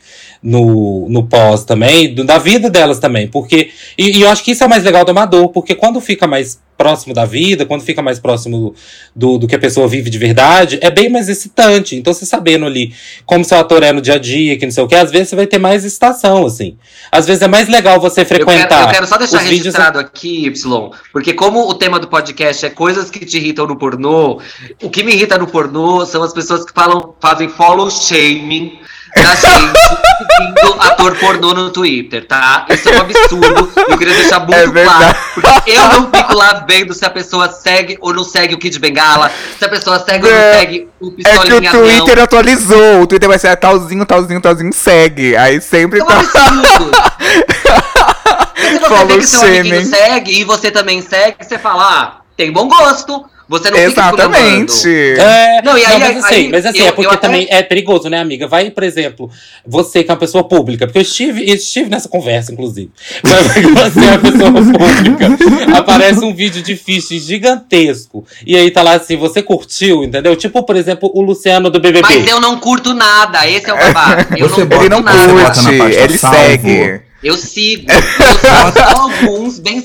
[0.42, 3.28] no, no pós também, do- da vida delas também.
[3.28, 6.00] Porque, e, e eu acho que isso é o mais legal do amador, porque quando
[6.00, 8.74] fica mais próximo da vida, quando fica mais próximo
[9.16, 11.96] do, do que a pessoa vive de verdade, é bem mais excitante.
[11.96, 12.94] Então, você sabendo ali
[13.26, 15.30] como seu ator é no dia a dia, que não sei o que, às vezes
[15.30, 16.78] você vai ter mais excitação, assim.
[17.12, 18.84] Às vezes é mais legal você Eu quero, frequentar.
[18.84, 22.66] eu quero só deixar os vídeos registrado aqui, Y, porque como o tema do podcast
[22.66, 24.40] é coisas que te irritam no pornô,
[24.82, 28.80] o que me irrita no pornô são as pessoas que falam, fazem follow shaming
[29.16, 29.80] da gente
[30.18, 32.66] seguindo ator pornô no Twitter, tá?
[32.70, 33.72] Isso é um absurdo.
[33.90, 35.16] Eu queria deixar muito É claro.
[35.34, 38.78] Porque eu não fico lá vendo se a pessoa segue ou não segue o Kid
[38.80, 41.80] Bengala, se a pessoa segue ou não É, segue o É que o Pistolinha não.
[41.82, 43.02] Twitter atualizou.
[43.02, 45.36] O Twitter vai ser talzinho, talzinho, talzinho, segue.
[45.36, 46.20] Aí sempre É um tá.
[46.20, 46.92] absurdo.
[48.58, 52.22] Se você Follow vê que seu amiguinho segue e você também segue, você fala, ah,
[52.36, 53.24] tem bom gosto.
[53.50, 54.88] Você não fica Exatamente.
[55.18, 57.64] É, Não, e aí- mas assim, aí mas assim eu- é porque até- também é
[57.64, 58.48] perigoso, né, amiga?
[58.48, 59.30] Vai, por exemplo,
[59.66, 62.92] você que é uma pessoa pública, porque eu estive, eu estive nessa conversa, inclusive.
[63.24, 63.34] Mas
[63.94, 68.94] você é uma pessoa pública, aparece um vídeo de fiche gigantesco, e aí tá lá
[68.96, 70.36] assim, você curtiu, entendeu?
[70.36, 72.02] Tipo, por exemplo, o Luciano do BBB.
[72.02, 74.28] Mas eu não curto nada, esse é o babado.
[74.38, 75.34] Eu Você não Ele não nada.
[75.54, 76.38] curte, ele salvo.
[76.38, 77.02] segue.
[77.24, 77.86] Eu sigo.
[77.92, 78.28] Eu sigo
[78.78, 79.84] só alguns bem,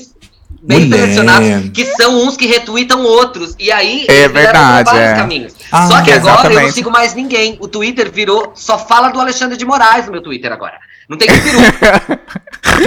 [0.63, 1.01] bem Mulher.
[1.01, 3.55] selecionados, que são uns que retweetam outros.
[3.59, 5.15] E aí, É verdade, vários é.
[5.15, 5.53] caminhos.
[5.71, 7.57] Ah, só que agora eu não sigo mais ninguém.
[7.59, 10.75] O Twitter virou, só fala do Alexandre de Moraes no meu Twitter agora.
[11.09, 11.59] Não tem que peru.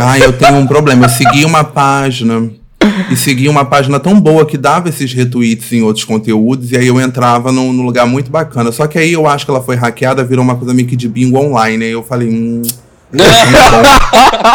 [0.03, 1.05] Ah, eu tenho um problema.
[1.05, 2.51] Eu segui uma página
[3.11, 6.87] e segui uma página tão boa que dava esses retweets em outros conteúdos e aí
[6.87, 8.72] eu entrava num, num lugar muito bacana.
[8.72, 11.09] Só que aí eu acho que ela foi hackeada, virou uma coisa meio que de
[11.09, 11.85] bingo online.
[11.85, 12.62] Aí eu falei, hum.
[13.13, 13.25] Não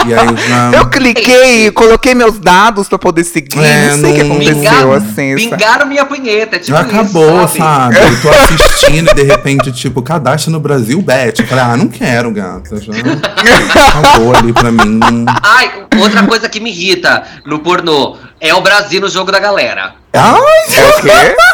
[0.08, 0.72] e aí eu já.
[0.74, 3.60] Eu cliquei, coloquei meus dados pra poder seguir.
[3.64, 5.50] É, não sei o que não- aconteceu Bingaram, assim.
[5.50, 5.86] sabe?
[5.86, 6.56] minha punheta.
[6.56, 7.96] é Tipo Já acabou, isso, sabe?
[7.98, 11.40] Eu tô assistindo e de repente, tipo, cadastra no Brasil, bet.
[11.42, 12.76] Eu falei, ah, não quero, gata.
[12.82, 12.92] Já
[13.90, 15.00] acabou ali pra mim.
[15.00, 15.26] Não...
[15.42, 19.94] Ai, outra coisa que me irrita no pornô é o Brasil no jogo da galera.
[20.14, 21.36] Ai, É o quê?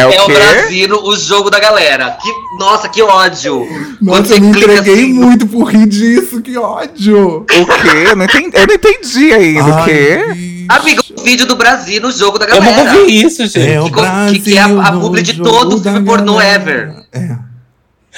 [0.00, 0.26] É o é o?
[0.28, 2.16] Brasil o jogo da galera.
[2.22, 3.66] Que, nossa, que ódio.
[3.66, 7.38] Quando nossa, você eu me entreguei assim, muito por rir disso, que ódio.
[7.40, 8.08] O quê?
[8.10, 9.64] Eu não entendi, eu não entendi ainda.
[9.64, 10.24] o quê?
[10.34, 10.58] bicho.
[10.68, 12.84] Amigo, o vídeo do Brasil no jogo da Eu galera.
[12.92, 13.70] nunca vi isso, gente.
[13.70, 16.04] É o Que co- que- Brasil que é a- a publi de jogo todo filme
[16.04, 16.54] pornô galera.
[16.62, 16.94] ever.
[17.12, 17.47] É.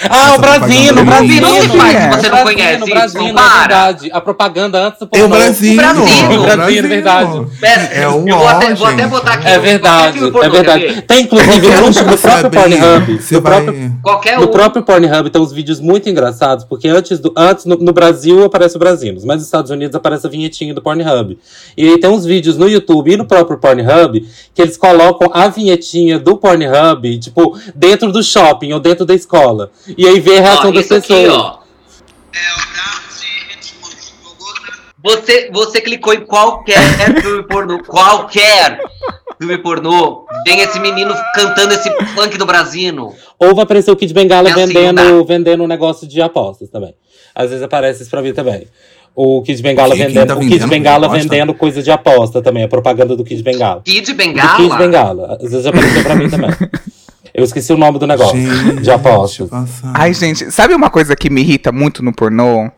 [0.09, 1.41] Ah, o Essa Brasino, o Brasino.
[1.49, 2.91] Não se faz você não Brasino, conhece.
[2.91, 3.59] Brasino, Não é para.
[3.59, 4.11] verdade.
[4.13, 5.29] A propaganda antes do É o pornô.
[5.37, 5.77] Brasil.
[5.77, 7.47] Brasil, o Brasil, verdade.
[7.61, 9.49] Pera, É um eu vou até, vou até botar aqui.
[9.49, 11.03] É verdade, pornô, é verdade.
[11.03, 13.21] Tem inclusive no, um você próprio Pornhub.
[13.21, 14.49] você No vai- próprio, Qualquer no um.
[14.49, 18.77] próprio Pornhub tem uns vídeos muito engraçados, porque antes, do, antes no, no Brasil aparece
[18.77, 21.37] o Brasinos, mas nos Estados Unidos aparece a vinhetinha do Pornhub.
[21.77, 25.49] E aí tem uns vídeos no YouTube e no próprio Pornhub que eles colocam a
[25.49, 29.71] vinhetinha do Pornhub, tipo, dentro do shopping ou dentro da escola.
[29.97, 31.35] E aí vê a reação Ó, das isso aqui, pessoas.
[31.37, 31.61] ó.
[35.03, 36.79] Você, você clicou em qualquer
[37.23, 38.81] filme pornô, qualquer
[39.39, 43.15] filme pornô, vem esse menino cantando esse funk do Brasino.
[43.39, 46.95] Ou vai aparecer o Kid Bengala É assim, vendendo, vendendo um negócio de apostas também.
[47.35, 48.67] Às vezes aparece isso pra mim também.
[49.15, 52.65] O Kid Bengala quem vendendo, tá o Kid vendendo Bengala vendendo coisa de aposta também,
[52.65, 53.81] a propaganda do Kid Bengala.
[53.83, 54.57] Kid Do Bengala.
[54.57, 55.39] Kid Bengala.
[55.43, 56.51] Às vezes apareceu pra mim também.
[57.41, 58.37] Eu esqueci o nome do negócio.
[58.39, 59.49] Gente, apostas.
[59.49, 59.93] passada.
[59.95, 62.71] Ai, gente, sabe uma coisa que me irrita muito no pornô?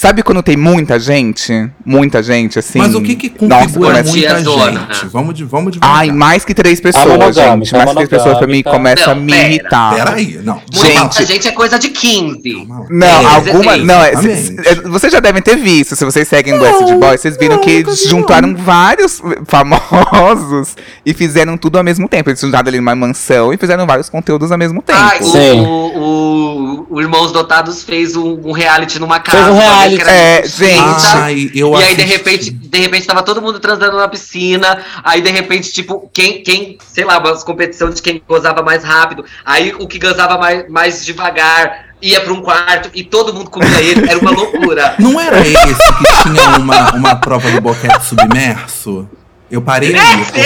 [0.00, 1.68] Sabe quando tem muita gente?
[1.84, 2.78] Muita gente, assim.
[2.78, 4.80] Mas o que que Nossa, configura começa- tia muita zona.
[4.92, 5.06] gente?
[5.08, 7.72] Vamos de, vamos de Ai, mais que três pessoas, gente.
[7.74, 8.70] Mais que três pessoas pra mim monogâmica.
[8.70, 9.48] começa a Não, me pera.
[9.48, 9.94] irritar.
[9.96, 10.62] Peraí, não.
[10.72, 11.24] Muita Gente.
[11.26, 12.64] gente é coisa de 15.
[12.88, 13.76] Não, É, alguma.
[13.76, 17.36] Não, é, é, vocês já devem ter visto, se vocês seguem o West Boys, vocês
[17.36, 22.30] viram não, que juntaram vários famosos e fizeram tudo ao mesmo tempo.
[22.30, 24.96] Eles juntaram ali numa mansão e fizeram vários conteúdos ao mesmo tempo.
[24.96, 25.60] Ai, o, Sim.
[25.60, 29.38] o, o, o Irmãos Dotados fez um, um reality numa casa.
[29.44, 29.87] Fez um reality.
[29.96, 30.74] É, de gente.
[30.76, 34.78] 30, Ai, eu e aí, de repente, de repente, tava todo mundo transando na piscina.
[35.04, 39.24] Aí, de repente, tipo, quem, quem sei lá, umas competições de quem gozava mais rápido.
[39.44, 43.80] Aí, o que gozava mais, mais devagar ia pra um quarto e todo mundo comia
[43.80, 44.08] ele.
[44.08, 44.94] Era uma loucura.
[45.00, 49.08] Não era esse que tinha uma, uma prova do boquete submerso?
[49.50, 50.24] Eu parei ali.
[50.24, 50.40] porque-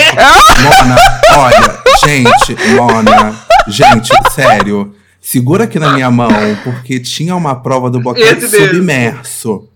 [0.63, 0.95] Mona,
[1.37, 3.35] olha, gente, Mona,
[3.67, 4.95] gente, sério.
[5.23, 6.29] Segura aqui na minha mão,
[6.65, 8.67] porque tinha uma prova do boquete Esse mesmo.
[8.67, 9.69] submerso.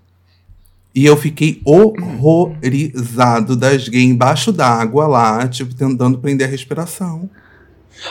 [0.93, 7.29] E eu fiquei horrorizado das gays embaixo d'água lá, tipo, tentando prender a respiração.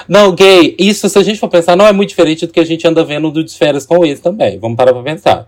[0.09, 2.65] Não, gay, isso, se a gente for pensar, não é muito diferente do que a
[2.65, 4.59] gente anda vendo do de férias com ex também.
[4.59, 5.47] Vamos parar pra pensar.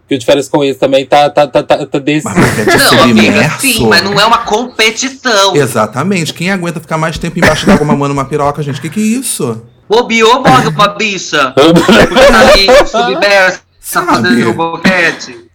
[0.00, 2.24] Porque o de férias com ex também tá, tá, tá, tá, tá desse.
[2.24, 5.54] Mas boquete Não, amiga, sim, mas não é uma competição.
[5.54, 6.32] Exatamente.
[6.32, 8.80] Quem aguenta ficar mais tempo embaixo d'água mamando uma piroca, gente?
[8.80, 9.62] Que que é isso?
[9.90, 11.52] Bobeou, morre uma bicha.
[11.52, 15.50] Porque tá ali submersa, fazendo o boquete.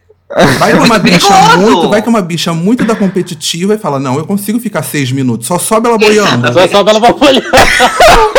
[0.60, 1.58] Vai que uma bicha perigoso.
[1.58, 5.10] muito, vai que uma bicha muito da competitiva e fala: Não, eu consigo ficar seis
[5.10, 6.52] minutos, só sobe ela boiando.
[6.52, 7.42] Só só pela papolha.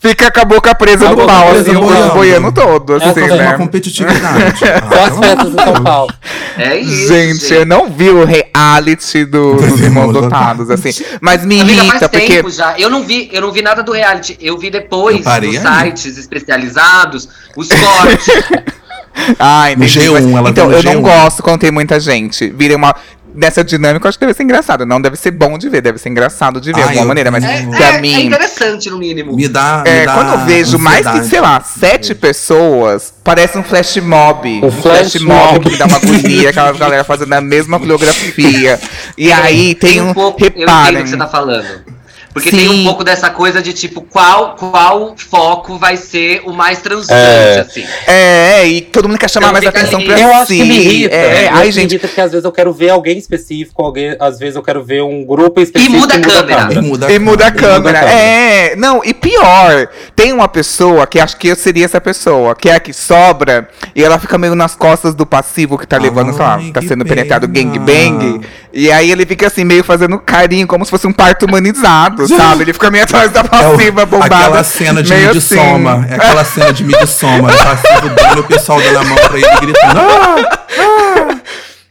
[0.00, 2.14] Fica com a boca presa A no boca pau, presa assim, boiando.
[2.14, 3.48] boiando todo, assim, É né?
[3.48, 4.58] uma competitividade.
[4.58, 4.66] Só
[5.58, 6.14] Ah, São Paulo.
[6.56, 7.08] É isso.
[7.08, 10.90] Gente, eu não vi o reality do, dos irmãos dotados, assim.
[11.20, 12.26] Mas me Amiga, irrita, faz porque.
[12.28, 12.78] tempo já.
[12.78, 14.38] Eu não vi, eu não vi nada do reality.
[14.40, 15.86] Eu vi depois Eu parei nos aí.
[15.90, 18.28] sites especializados os cortes.
[19.36, 19.98] Ah, entendi.
[19.98, 21.02] G1, mas- ela então, eu no não G1.
[21.02, 22.50] gosto quando tem muita gente.
[22.50, 22.94] Vira uma.
[23.38, 24.84] Nessa dinâmica, eu acho que deve ser engraçado.
[24.84, 27.08] Não deve ser bom de ver, deve ser engraçado de ver de Ah, alguma eu-
[27.08, 27.30] maneira.
[27.30, 28.14] Mas É, pra é- mim.
[28.14, 29.36] é interessante, no mínimo.
[29.36, 29.82] Me dá.
[29.84, 33.96] me É, dá quando eu vejo mais que, sei lá, sete pessoas, parece um flash
[33.98, 34.60] mob.
[34.64, 35.60] Um flash mob.
[35.60, 38.80] que me dá uma agonia, aquela galera fazendo a mesma coreografia.
[39.16, 40.12] E aí tem um.
[40.12, 41.66] pouco, eu entendo o que você tá falando.
[42.32, 42.56] Porque Sim.
[42.58, 47.12] tem um pouco dessa coisa de tipo, qual, qual foco vai ser o mais transante,
[47.20, 47.60] É.
[47.60, 47.84] assim.
[48.06, 50.06] É, e todo mundo quer chamar Então mais atenção ali.
[50.08, 50.34] pra Eu si.
[50.34, 51.14] acho que me irrita.
[51.14, 54.14] É, Eu acho ai, que gente, porque às vezes eu quero ver alguém específico, alguém,
[54.20, 56.68] às vezes eu quero ver um grupo específico muda a câmera.
[56.74, 57.98] E muda, E muda a câmera.
[57.98, 58.10] a câmera.
[58.20, 62.68] É, não, e pior, tem uma pessoa que acho que eu seria essa pessoa, que
[62.68, 66.32] é a que sobra, e ela fica meio nas costas do passivo que tá levando,
[66.32, 67.70] sei lá, Ai, tá sendo penetrado pena.
[67.72, 68.40] gangbang.
[68.72, 72.62] E aí ele fica assim, meio fazendo carinho, como se fosse um parto humanizado, sabe?
[72.64, 74.34] Ele fica meio atrás da É o- passiva, bombada.
[74.36, 75.98] aquela cena de meio Midsommar.
[76.00, 76.10] assim.
[76.10, 77.52] É aquela cena de Midsommar.
[77.54, 80.00] Ele passivo dando o pessoal dando a mão pra ele gritando.
[80.00, 81.38] Ah!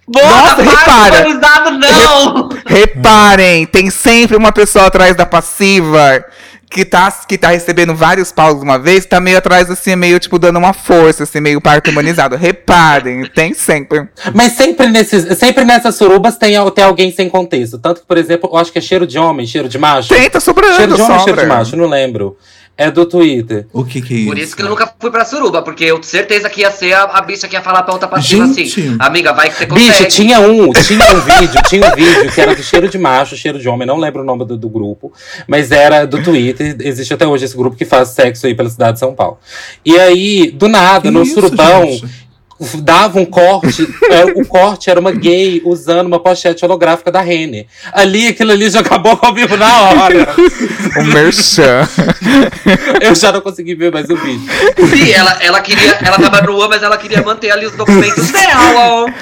[0.10, 1.26] Nossa, Bota repara.
[1.72, 2.50] não!
[2.66, 6.24] Reparem, tem sempre uma pessoa atrás da passiva
[6.70, 10.20] que tá, que tá recebendo vários paus de uma vez, tá meio atrás, assim, meio,
[10.20, 12.36] tipo, dando uma força, assim, meio parto humanizado.
[12.36, 14.08] Reparem, tem sempre.
[14.34, 17.78] Mas sempre, nesses, sempre nessas surubas tem, tem alguém sem contexto.
[17.78, 20.10] Tanto que, por exemplo, eu acho que é cheiro de homem, cheiro de macho.
[20.10, 21.24] Tem, tá sobrando, cheiro de homem sobra.
[21.24, 21.76] cheiro de macho?
[21.76, 22.38] Não lembro.
[22.78, 23.66] É do Twitter.
[23.74, 24.28] O que que é isso?
[24.28, 27.04] Por isso que eu nunca fui pra suruba, porque eu certeza que ia ser a,
[27.06, 28.96] a bicha que ia falar pra outra passiva assim.
[29.00, 29.90] Amiga, vai que você consegue.
[29.90, 33.36] Bicho, tinha um, tinha um vídeo, tinha um vídeo que era do cheiro de macho,
[33.36, 35.12] cheiro de homem, não lembro o nome do, do grupo,
[35.48, 38.94] mas era do Twitter, existe até hoje esse grupo que faz sexo aí pela cidade
[38.94, 39.40] de São Paulo.
[39.84, 42.27] E aí, do nada, Que no isso, surubão, gente?
[42.82, 47.68] Dava um corte, é, o corte era uma gay usando uma pochete holográfica da Renner.
[47.92, 50.28] Ali, aquilo ali já acabou comigo na hora.
[50.98, 51.88] O merchan.
[53.02, 54.50] Eu já não consegui ver mais o vídeo.
[54.90, 55.98] Sim, ela, ela queria.
[56.02, 59.14] Ela tava nua, mas ela queria manter ali os documentos dela.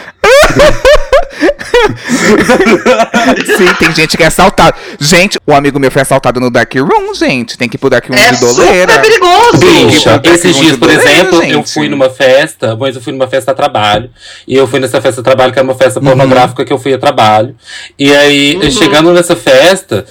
[3.58, 4.78] Sim, tem gente que é assaltado.
[5.00, 7.58] Gente, um amigo meu foi assaltado no Dark Room, gente.
[7.58, 8.94] Tem que ir pro Dark Room É de doleira.
[8.94, 9.58] super perigoso!
[9.60, 11.74] Bicha, esses dias, por doleira, exemplo, eu gente.
[11.74, 14.10] fui numa festa, mas eu fui numa festa a trabalho.
[14.48, 16.94] E eu fui nessa festa a trabalho, que era uma festa pornográfica que eu fui
[16.94, 17.56] a trabalho.
[17.98, 20.06] E aí, chegando nessa festa,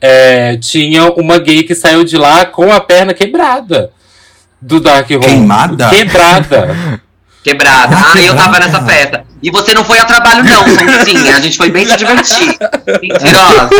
[0.00, 3.90] é, tinha uma gay que saiu de lá com a perna quebrada.
[4.62, 5.20] Do Dark Room.
[5.20, 5.88] Queimada?
[5.88, 7.00] Quebrada.
[7.42, 7.96] Quebrada.
[7.96, 9.24] Ah, eu tava nessa festa.
[9.42, 11.36] E você não foi a trabalho, não, Sonzinha.
[11.36, 12.56] A gente foi bem se divertir.
[13.00, 13.70] Mentirosa.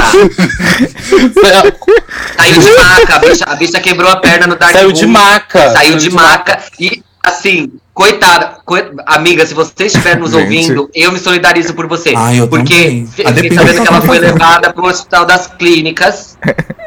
[2.37, 3.15] Saiu de maca.
[3.17, 5.71] A bicha, a bicha quebrou a perna no Dark Saiu de maca.
[5.71, 6.59] Saiu de maca.
[6.79, 8.57] E, assim, coitada.
[8.65, 10.43] coi- Amiga, se você estiver nos Gente.
[10.43, 12.15] ouvindo, eu me solidarizo por você.
[12.17, 16.39] Ah, eu porque fiquei sabendo do que ela foi levada pro Hospital das Clínicas,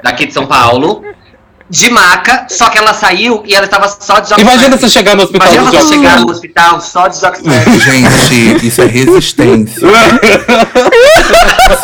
[0.04, 1.04] daqui de São Paulo.
[1.74, 4.40] De maca, só que ela saiu e ela estava só de.
[4.40, 7.18] Imagina você chegar no hospital Imagina você chegar no hospital só de.
[7.84, 9.80] Gente, isso é resistência.
[9.80, 9.88] Isso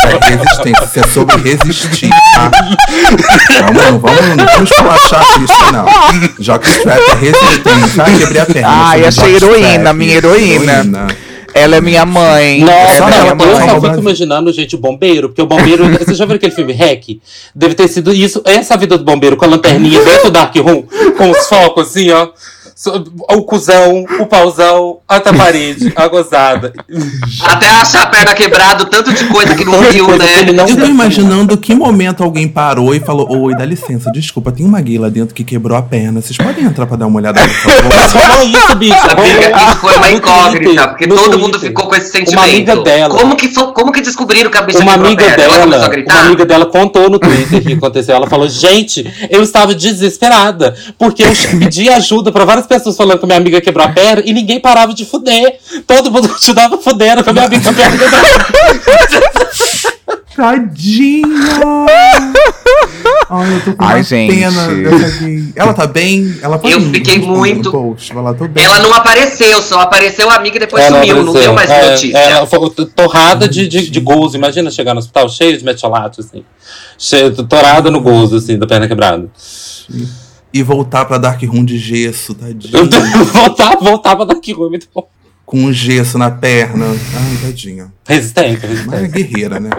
[0.06, 0.86] é resistência.
[0.86, 2.52] Isso é sobre resistir, tá?
[3.74, 5.86] Vamos, vamos, não vamos esculachar isso, não.
[6.40, 8.04] Jockstrap é resistência.
[8.04, 8.70] Ah, quebrei a perna.
[8.70, 11.08] Ai, achei heroína, minha heroína.
[11.60, 12.62] Ela é minha mãe.
[12.62, 13.70] Nossa, ela é minha ela eu mãe.
[13.70, 15.90] só fico imaginando, gente, o bombeiro, porque o bombeiro.
[16.00, 17.20] Você já viu aquele filme Hack?
[17.54, 20.84] Deve ter sido isso, essa vida do bombeiro com a lanterninha dentro do Dark Room,
[21.18, 22.30] com os focos assim, ó.
[23.30, 26.72] O cuzão, o pauzão, até a parede, a gozada.
[27.44, 30.44] Até achar a perna quebrada, tanto de coisa que não viu, né?
[30.54, 34.66] não Eu tô imaginando que momento alguém parou e falou: Oi, dá licença, desculpa, tem
[34.66, 36.22] uma gay lá dentro que quebrou a perna.
[36.22, 38.46] Vocês podem entrar pra dar uma olhada, por favor?
[38.46, 38.94] Isso, bicho.
[38.96, 39.70] Amiga, rolou.
[39.70, 41.40] isso foi uma incógnita, porque no todo Twitter.
[41.42, 42.38] mundo ficou com esse sentimento.
[42.40, 43.14] Uma amiga dela.
[43.18, 45.26] Como que, como que descobriram que a bicha Uma a amiga?
[45.26, 46.14] Ela a dela, gritar?
[46.14, 48.16] uma amiga dela contou no Twitter o que aconteceu.
[48.16, 50.74] Ela falou: gente, eu estava desesperada.
[50.98, 54.32] Porque eu pedi ajuda pra várias pessoas falando que minha amiga quebrou a perna e
[54.32, 55.60] ninguém parava de fuder.
[55.86, 58.46] Todo mundo continuava fudendo com a minha amiga com a perna quebrada.
[60.36, 61.28] Tadinha!
[63.30, 64.34] Ai, eu tô com Ai, uma gente.
[64.36, 65.54] pena dessa gay.
[65.56, 66.40] Ela tá bem?
[66.42, 68.14] Ela pode Eu fiquei muito- Post.
[68.14, 68.64] Tô bem.
[68.64, 71.42] Ela não apareceu, só apareceu a amiga e depois Ela sumiu, não apareceu.
[71.42, 72.18] deu mais É, notícia.
[72.18, 72.60] Ela foi
[72.96, 74.38] torrada de, de, de gozo.
[74.38, 76.44] Imagina chegar no hospital cheio de metiolato, assim.
[76.98, 79.28] Cheio, torada no gozo, assim, da perna quebrada.
[80.54, 82.84] E voltar pra Dark Room de gesso, tadinha.
[83.32, 85.08] voltar, voltar pra daqui, foi muito bom.
[85.46, 86.86] Com um gesso na perna.
[86.88, 87.92] Ai, tadinha.
[88.08, 89.70] Resistência, Mas é guerreira, né?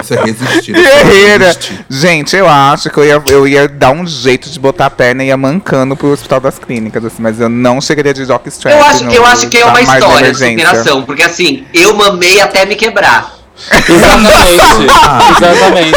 [0.00, 0.74] Isso é resistir.
[0.76, 1.56] é Guerreira.
[1.88, 5.24] Gente, eu acho que eu ia, eu ia dar um jeito de botar a perna
[5.24, 8.74] e ia mancando pro hospital das clínicas, assim, mas eu não chegaria de jockstrap.
[8.78, 12.40] Eu acho, no- eu acho que é uma história de superação, porque assim, eu mamei
[12.40, 13.39] até me quebrar.
[13.88, 14.86] Exatamente.
[15.36, 15.96] Exatamente.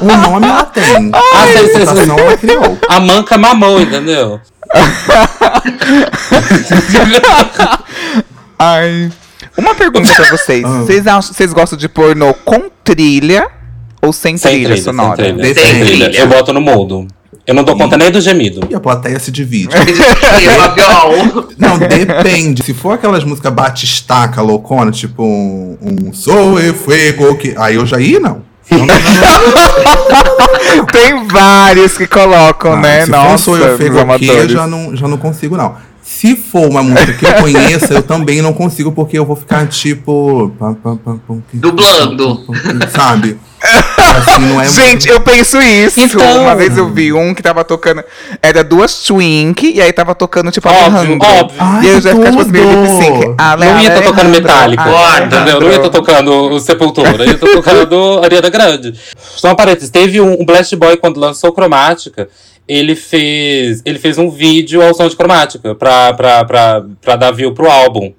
[0.00, 1.10] O nome ela tem.
[1.12, 1.78] Ah, a sei, sei, sei.
[1.80, 2.78] reputação ela criou.
[2.88, 4.40] A manca mamou, entendeu?
[8.58, 9.10] Ai.
[9.56, 10.64] Uma pergunta pra vocês.
[10.64, 10.80] Ah.
[10.80, 13.48] Vocês acham, vocês gostam de pornô com trilha
[14.02, 15.16] ou sem, Sem trilha, trilha, sem sonora?
[15.16, 15.44] trilha.
[15.44, 16.08] Sem Sem trilha.
[16.10, 16.20] trilha.
[16.20, 17.06] Eu boto no mudo.
[17.46, 18.66] Eu não dou conta nem do gemido.
[18.68, 19.68] E a plateia se divide.
[19.76, 21.48] Fabiol.
[21.56, 22.64] Não, depende.
[22.64, 27.54] Se for aquelas músicas batistaca, loucona, tipo um, um Sou e Fuego, que...
[27.56, 28.42] aí eu já ia, não.
[28.68, 28.94] Não, não, não,
[30.76, 30.86] não.
[30.90, 33.04] Tem vários que colocam, Ah, né?
[33.04, 35.76] se Nossa, for Sou eu os Fuego aqui, eu já não, já não consigo, não.
[36.02, 39.66] Se for uma música que eu conheça, eu também não consigo, porque eu vou ficar
[39.66, 40.52] tipo.
[41.52, 42.44] Dublando.
[42.90, 43.38] Sabe?
[44.16, 46.00] Assim, não é Gente, eu penso isso.
[46.00, 46.42] Então.
[46.42, 48.02] Uma vez eu vi um que tava tocando.
[48.42, 51.28] Era duas twink, e aí tava tocando tipo Óbvio, Alejandro.
[51.28, 51.56] óbvio.
[51.58, 53.36] Ai, e aí eu já ficava tipo assim, meio lip sync.
[53.58, 54.48] Não ia estar tocando.
[54.48, 55.26] Alejandro.
[55.26, 55.60] Entendeu?
[55.60, 57.24] Não ia estar tocando o Sepultura.
[57.24, 58.94] Ia estar tocando Ariana Grande.
[59.18, 59.90] Só uma parênteses.
[59.90, 62.28] Teve um, um Blast Boy, quando lançou Cromática,
[62.68, 67.30] ele fez, ele fez um vídeo ao som de Cromática pra, pra, pra, pra dar
[67.32, 68.12] view pro álbum.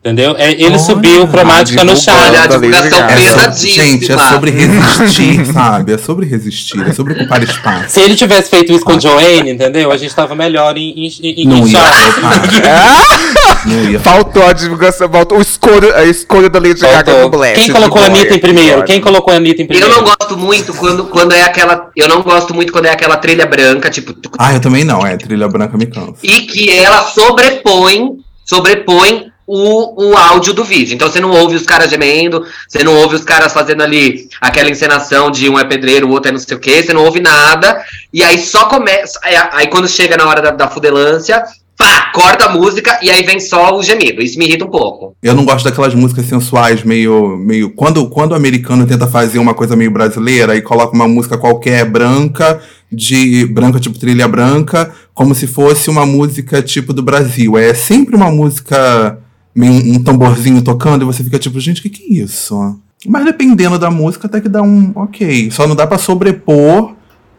[0.00, 0.36] Entendeu?
[0.38, 0.78] É, ele Olha.
[0.78, 2.14] subiu Cromática no chat.
[2.28, 2.98] Olha, a divulgação.
[3.08, 3.84] É pesadíssima.
[3.84, 5.92] gente, é sobre resistir, sabe?
[5.92, 7.90] É sobre resistir, é sobre ocupar espaço.
[7.90, 9.90] Se ele tivesse feito isso com o Joanne, entendeu?
[9.90, 12.14] A gente tava melhor em, em, em, em Não ia chart.
[12.14, 13.64] colocar.
[13.66, 13.98] Não ia.
[14.00, 17.54] Faltou a divulgação, faltou o escolho, a escolha da Lady Gaga no Blast.
[17.56, 18.06] Quem colocou a.
[18.06, 18.84] Anitta em primeiro?
[18.84, 19.94] Quem colocou a Anitta em Eu primeiro?
[19.94, 21.90] não gosto muito quando, quando é aquela.
[21.96, 24.14] Eu não gosto muito quando é aquela trilha branca, tipo.
[24.38, 25.16] Ah, eu também não, é.
[25.16, 26.18] Trilha branca me cansa.
[26.22, 30.94] e que ela sobrepõe, sobrepõe o, o áudio do vídeo.
[30.94, 34.68] Então você não ouve os caras gemendo, você não ouve os caras fazendo ali aquela
[34.68, 37.20] encenação de um é pedreiro, o outro é não sei o que, você não ouve
[37.20, 37.82] nada.
[38.12, 39.18] E aí só começa.
[39.22, 41.42] Aí, aí quando chega na hora da, da fudelância,
[41.78, 44.20] pá, corta a música e aí vem só o gemido.
[44.20, 45.14] Isso me irrita um pouco.
[45.22, 47.38] Eu não gosto daquelas músicas sensuais, meio.
[47.38, 51.38] meio quando, quando o americano tenta fazer uma coisa meio brasileira e coloca uma música
[51.38, 57.56] qualquer branca, de branca, tipo trilha branca, como se fosse uma música tipo do Brasil.
[57.56, 59.18] É sempre uma música,
[59.66, 62.76] um tamborzinho tocando, e você fica tipo, gente, o que, que é isso?
[63.06, 65.50] Mas dependendo da música, até que dá um ok.
[65.50, 66.94] Só não dá pra sobrepor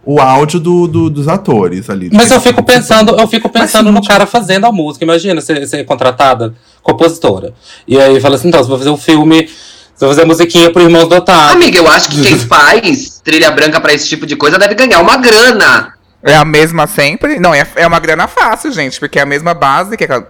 [0.06, 2.10] o áudio do, do- dos atores ali.
[2.12, 5.04] Mas eu fico pensando, eu fico pensando Mas, no cara fazendo a música.
[5.04, 7.54] Imagina você ser contratada, compositora.
[7.88, 9.48] E aí fala assim, então, você vai fazer um filme,
[9.94, 11.54] você vai fazer musiquinha pro Irmãos Dotados.
[11.54, 15.02] Amiga, eu acho que quem faz trilha branca pra esse tipo de coisa deve ganhar
[15.02, 15.94] uma grana.
[16.22, 17.40] É a mesma sempre?
[17.40, 20.28] Não, é, é uma grana fácil, gente, porque é a mesma base que é aquela.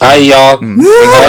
[0.00, 0.58] Aí, ó.
[0.62, 0.76] Hum.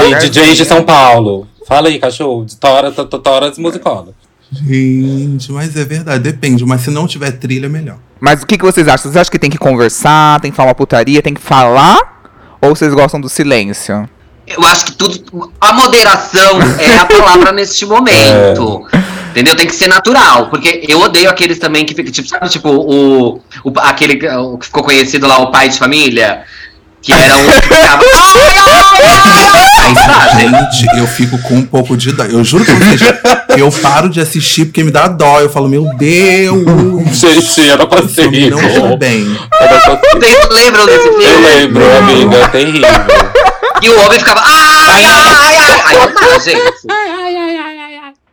[0.01, 1.47] Aí, DJ de São Paulo.
[1.67, 2.45] Fala aí, cachorro.
[2.45, 4.09] De Tora, to- to- Tora desmusicona.
[4.51, 6.65] Gente, mas é verdade, depende.
[6.65, 7.97] Mas se não tiver trilha, é melhor.
[8.19, 9.03] Mas o que, que vocês acham?
[9.11, 12.21] Vocês acham que tem que conversar, tem que falar uma putaria, tem que falar?
[12.61, 14.09] Ou vocês gostam do silêncio?
[14.47, 15.51] Eu acho que tudo.
[15.59, 18.87] A moderação é a palavra neste momento.
[19.37, 19.55] Entendeu?
[19.55, 20.47] Tem que ser natural.
[20.49, 24.65] Porque eu odeio aqueles também que ficam, tipo, sabe, tipo, o, o aquele o que
[24.65, 26.41] ficou conhecido lá, o pai de família?
[27.03, 28.03] Que era um que ficava.
[28.15, 30.41] Ai, ai, ai, ai, sabe?
[30.41, 32.23] Gente, eu fico com um pouco de dó.
[32.23, 32.99] Eu juro pra vocês,
[33.55, 35.39] eu paro de assistir porque me dá dó.
[35.39, 36.57] Eu falo, meu Deus,
[37.15, 38.49] Gente, eu não isso consigo.
[38.49, 39.21] não está bem.
[39.21, 40.19] Eu não.
[40.19, 41.25] Vocês lembram desse filme?
[41.25, 42.89] Eu lembro, amiga, é terrível.
[43.83, 44.41] E o homem ficava.
[44.43, 45.81] Ai, ai, ai, ai.
[45.85, 46.73] Aí não dá, gente.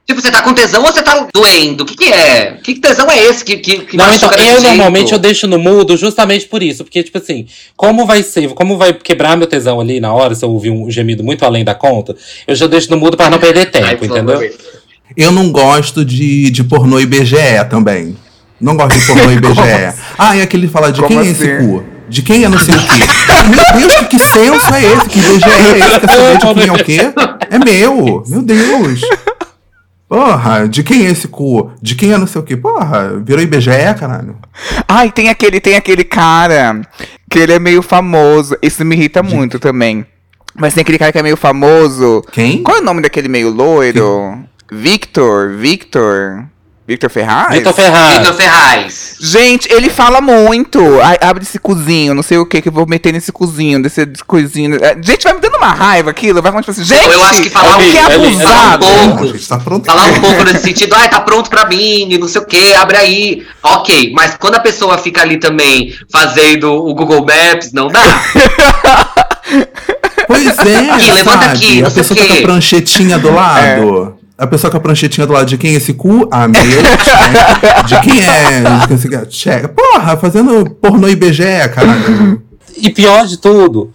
[0.06, 1.82] Tipo, você tá com tesão ou você tá doendo?
[1.82, 2.58] O que que é?
[2.62, 4.62] Que tesão é esse que, que, que Não, então, eu jeito?
[4.62, 6.84] normalmente eu deixo no mudo justamente por isso.
[6.84, 10.44] Porque, tipo assim, como vai ser, como vai quebrar meu tesão ali na hora, se
[10.44, 12.14] eu ouvir um gemido muito além da conta,
[12.46, 14.40] eu já deixo no mudo pra não perder tempo, Ai, entendeu?
[15.16, 18.14] Eu não gosto de, de pornô IBGE também.
[18.60, 19.94] Não gosto de pornô IBGE.
[20.18, 21.44] Ah, e aquele fala de Como quem é assim?
[21.44, 21.84] esse cu?
[22.06, 23.04] De quem é não sei o quê?
[23.48, 25.08] Meu Deus, que, que senso é esse?
[25.08, 26.00] Que IBGE é esse?
[26.00, 27.00] Quer saber de quem é o quê?
[27.50, 28.22] É meu.
[28.26, 29.00] Meu Deus.
[30.08, 31.72] Porra, de quem é esse cu?
[31.80, 32.56] De quem é não sei o quê?
[32.56, 34.36] Porra, virou IBGE, caralho.
[34.86, 36.80] Ai, tem aquele, tem aquele cara
[37.30, 38.56] que ele é meio famoso.
[38.62, 40.06] Isso me irrita muito também.
[40.54, 42.22] Mas tem aquele cara que é meio famoso.
[42.30, 42.62] Quem?
[42.62, 44.38] Qual é o nome daquele meio loiro?
[44.70, 46.44] Victor, Victor.
[46.86, 47.54] Victor Ferraz?
[47.54, 48.18] Vitor Ferraz.
[48.18, 49.16] Vitor Ferraz.
[49.18, 51.00] Gente, ele fala muito.
[51.00, 54.06] Ai, abre esse cozinho, não sei o que que eu vou meter nesse cozinho, desse
[54.26, 54.76] cozinho.
[54.84, 56.42] É, Gente, vai me dando uma raiva aquilo.
[56.42, 58.84] Vai tipo assim, gente, Eu acho que falar que um- abusado.
[58.84, 59.38] falar um pouco.
[59.38, 59.86] Tá pronto.
[59.86, 62.98] Falar um pouco nesse sentido, ai, tá pronto pra mim, não sei o que, abre
[62.98, 63.46] aí.
[63.62, 68.22] Ok, mas quando a pessoa fica ali também fazendo o Google Maps, não dá.
[70.26, 70.50] Pois é,
[70.90, 71.44] Aqui, levanta sabe?
[71.46, 74.13] aqui, a pessoa o com a pranchetinha do lado.
[74.36, 76.28] A pessoa com a pranchetinha do lado de quem é esse cu?
[76.30, 76.60] Ah, meu.
[77.86, 79.24] De quem é?
[79.26, 79.68] Check.
[79.68, 82.42] Porra, fazendo pornô IBGE, caralho.
[82.76, 83.92] E pior de tudo,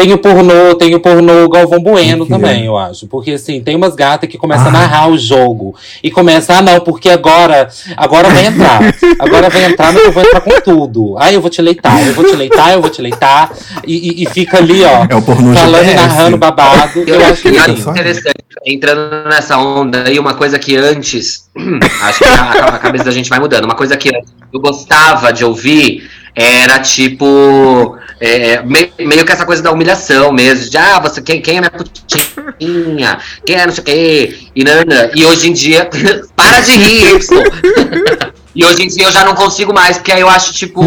[0.00, 2.32] tem o pornô, tem o pornô Galvão Bueno O quê?
[2.32, 3.06] também, eu acho.
[3.06, 4.68] Porque assim, tem umas gatas que começam Ah.
[4.68, 5.74] a narrar o jogo.
[6.02, 8.80] E começa, ah, não, porque agora, agora vai entrar.
[9.18, 11.16] Agora vai entrar, mas eu vou entrar com tudo.
[11.18, 13.52] Ah, eu vou te leitar, eu vou te leitar, eu vou te leitar.
[13.86, 15.06] E, e- e fica ali, ó.
[15.08, 17.00] É o pornô falando e narrando babado.
[17.06, 17.90] Eu, acho que eu acho só.
[17.90, 21.48] interessante, entrando nessa onda aí, uma coisa que antes,
[22.04, 25.32] acho que a, a cabeça da gente vai mudando, uma coisa que antes eu gostava
[25.32, 30.98] de ouvir era tipo, é, meio, meio que essa coisa da humilhação mesmo, de ah,
[31.00, 35.24] você, quem, quem é minha putinha, quem é não sei o quê, e, nana, e
[35.24, 35.88] hoje em dia,
[36.36, 37.18] para de rir.
[38.52, 40.82] E hoje em dia eu já não consigo mais, porque aí eu acho, tipo,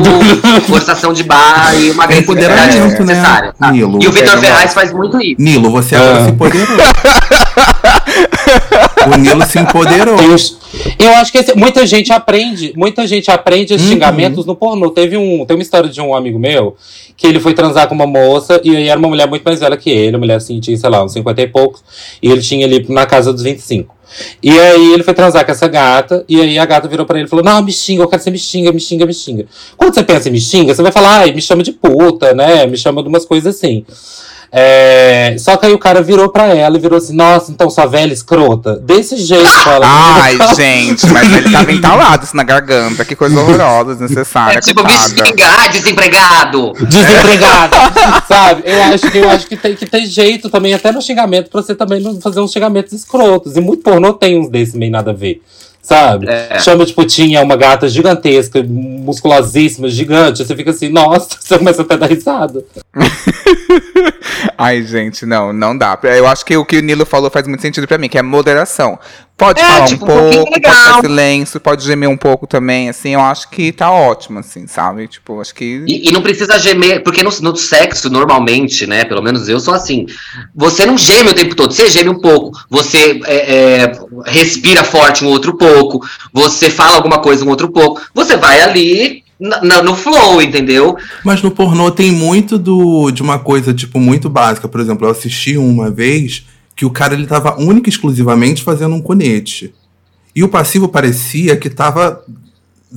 [0.67, 3.55] forçação de bar e uma É agressividade empoderamento, né, desnecessária.
[3.57, 3.77] sabe?
[3.77, 3.99] Nilo?
[4.03, 5.35] E o Vitor É, Ferraz faz muito isso.
[5.41, 6.25] Nilo, você agora Ah.
[6.25, 6.67] se empoderou.
[9.11, 10.15] o Nilo se empoderou.
[10.33, 10.57] Os-
[10.97, 13.93] Eu acho que esse- muita gente aprende, muita gente aprende esses Uhum.
[13.93, 14.89] xingamentos no pornô.
[14.89, 16.75] Teve um, tem uma história de um amigo meu
[17.15, 19.77] que ele foi transar com uma moça e aí era uma mulher muito mais velha
[19.77, 21.83] que ele, uma mulher assim, tinha, sei lá, uns 50 e poucos,
[22.21, 23.93] e ele tinha ali na casa dos 25.
[24.41, 27.25] E aí ele foi transar com essa gata, e aí a gata virou pra ele
[27.27, 29.45] e falou: Não, me xinga, eu quero que você me xinga, me xinga, me xinga.
[29.77, 32.65] Quando você pensa em me xinga, você vai falar, ai, me chama de puta, né?
[32.67, 33.85] Me chama de umas coisas assim.
[34.55, 37.87] É, Só que aí o cara virou pra ela e virou assim: Nossa, então sua
[37.87, 38.75] velha escrota.
[38.75, 39.83] Desse jeito, fala.
[39.89, 43.03] Ai, gente, mas ele tava entalado isso na garganta.
[43.03, 44.59] Que coisa horrorosa, desnecessária.
[44.59, 46.73] É tipo, me xingar, desempregado.
[46.87, 47.77] Desempregada,
[48.27, 48.61] sabe?
[48.63, 51.63] Eu acho que eu acho que tem que ter jeito também, até no xingamento, pra
[51.63, 53.57] você também não fazer uns xingamentos escrotos.
[53.57, 55.41] E muito pornô tem uns desses meio nada a ver.
[55.83, 56.27] Sabe?
[56.29, 56.59] É.
[56.59, 60.43] Chama de putinha uma gata gigantesca, musculosíssima, gigante.
[60.43, 62.65] Você fica assim, nossa, você começa até a dar risada.
[64.57, 65.97] Ai, gente, não, não dá.
[66.03, 68.21] Eu acho que o que o Nilo falou faz muito sentido pra mim, que é
[68.21, 68.97] moderação.
[69.35, 70.73] Pode É, falar tipo, um um pouco, pode legal.
[70.73, 75.07] ficar silêncio, pode gemer um pouco também, assim, eu acho que tá ótimo, assim, sabe?
[75.07, 75.83] Tipo, acho que.
[75.87, 79.03] E, e não precisa gemer, porque no, no sexo, normalmente, né?
[79.05, 80.05] Pelo menos eu sou assim.
[80.55, 82.51] Você não geme o tempo todo, você geme um pouco.
[82.69, 83.91] Você é, é,
[84.27, 85.72] respira forte um outro pouco.
[86.33, 88.01] Você fala alguma coisa um outro pouco.
[88.13, 90.95] Você vai ali na- no flow, entendeu?
[91.23, 94.67] Mas no pornô tem muito do, de uma coisa, tipo, muito básica.
[94.67, 96.45] Por exemplo, eu assisti uma vez
[96.75, 99.73] que o cara ele tava única e exclusivamente fazendo um conete.
[100.35, 102.23] E o passivo parecia que tava,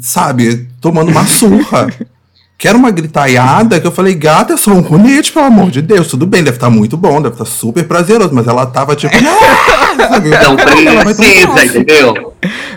[0.00, 1.88] sabe, tomando uma surra.
[2.58, 5.82] que era uma gritaiada que eu falei, gata, é só um conete, pelo amor de
[5.82, 6.06] Deus.
[6.08, 8.30] Tudo bem, deve estar muito bom, deve estar super prazeroso.
[8.32, 9.12] Mas ela tava tipo.
[9.20, 10.30] "Ah", sabe?
[10.30, 12.32] Não tomar precisa, entendeu?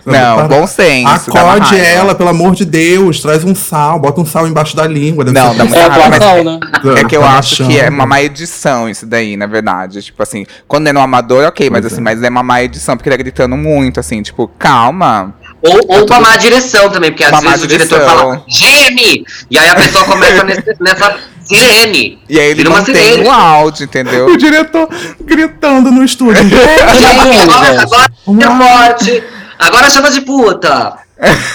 [0.06, 1.32] Não, Para- bom senso.
[1.32, 1.76] raiva.
[1.78, 5.24] ela, pelo amor de Deus, traz um sal, bota um sal embaixo da língua.
[5.26, 6.60] Não, dá muita É raiva, mas atuação, né?
[7.00, 10.02] É que eu Tá acho que é uma má edição isso daí, na verdade.
[10.02, 12.04] Tipo assim, quando é no amador, ok, mas Pois assim, é.
[12.04, 15.34] mas é uma má edição, porque ele é gritando muito, assim, tipo, calma.
[15.62, 18.18] Ou, ou uma má direção também, porque às vezes o diretor direção.
[18.18, 19.26] fala, geme!
[19.52, 22.20] E aí a pessoa começa nesse- nessa sirene.
[22.30, 24.28] E aí ele Vira uma mantém o áudio, entendeu?
[24.28, 24.88] O diretor
[25.26, 26.42] gritando no estúdio.
[26.48, 27.84] Imagina, agora, gente.
[27.84, 29.24] agora é forte.
[29.60, 30.98] Agora chama de puta.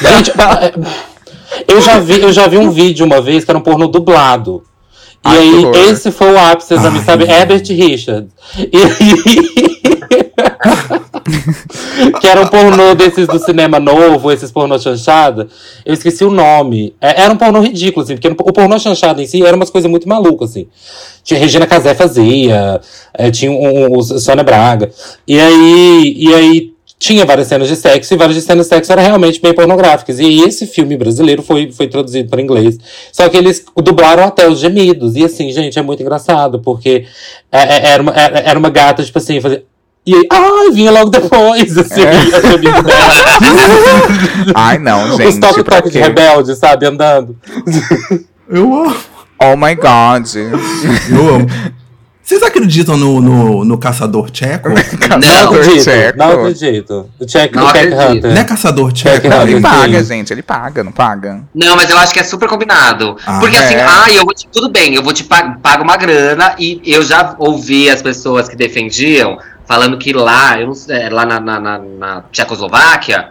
[0.03, 0.75] Gente, é,
[1.67, 4.63] eu já, vi, eu já vi um vídeo uma vez que era um porno dublado.
[5.25, 5.77] E Ai, aí, horror.
[5.77, 7.03] esse foi o ápice Ai.
[7.03, 7.25] sabe?
[7.25, 8.31] Herbert Richards.
[8.59, 9.95] E aí...
[12.21, 15.49] que era um pornô desses do cinema novo, esses pornô chanchada.
[15.85, 16.95] Eu esqueci o nome.
[17.01, 19.91] É, Era um pornô ridículo, assim, porque o pornô chanchada em si era umas coisas
[19.91, 20.67] muito malucas, assim.
[21.23, 22.81] Tinha Regina Casé fazia,
[23.15, 24.91] é, tinha um, um, o Sônia Braga.
[25.27, 26.74] E aí, e aí
[27.05, 30.19] tinha várias cenas de sexo, e várias cenas de sexo eram realmente bem pornográficas.
[30.19, 32.79] E esse filme brasileiro foi, foi traduzido para inglês.
[33.13, 35.15] Só que eles dublaram até os gemidos.
[35.15, 37.05] E assim, gente, é muito engraçado, porque
[37.53, 39.67] é- é- era uma, era era uma gata, tipo assim, fazer.
[40.07, 42.23] E aí, ai, vinha logo depois, assim, dela.
[44.55, 45.41] Ai, não, Os gente.
[45.41, 47.37] pra toque-toque de rebelde, sabe, andando.
[48.49, 48.97] Eu amo.
[49.43, 50.27] Oh my god.
[51.11, 51.47] Eu amo.
[52.25, 54.71] Vocês acreditam no, no, no caçador tcheco?
[55.21, 56.19] Não acredito, tcheco.
[56.19, 57.11] não acredito.
[57.21, 57.93] O check Não do.
[57.93, 58.31] Hunter.
[58.33, 59.29] Não é caçador tcheco?
[59.29, 59.61] Não, Ele Sim.
[59.63, 61.43] paga, gente, ele paga, não paga?
[61.55, 63.17] Não, mas eu acho que é super combinado.
[63.27, 63.83] Ah, Porque assim, é.
[63.87, 67.03] ah, eu vou te, tudo bem, eu vou te pa- pago uma grana e eu
[67.03, 71.61] já ouvi as pessoas que defendiam falando que lá, eu não sei, lá na, na,
[71.61, 73.29] na- na Tchecoslováquia,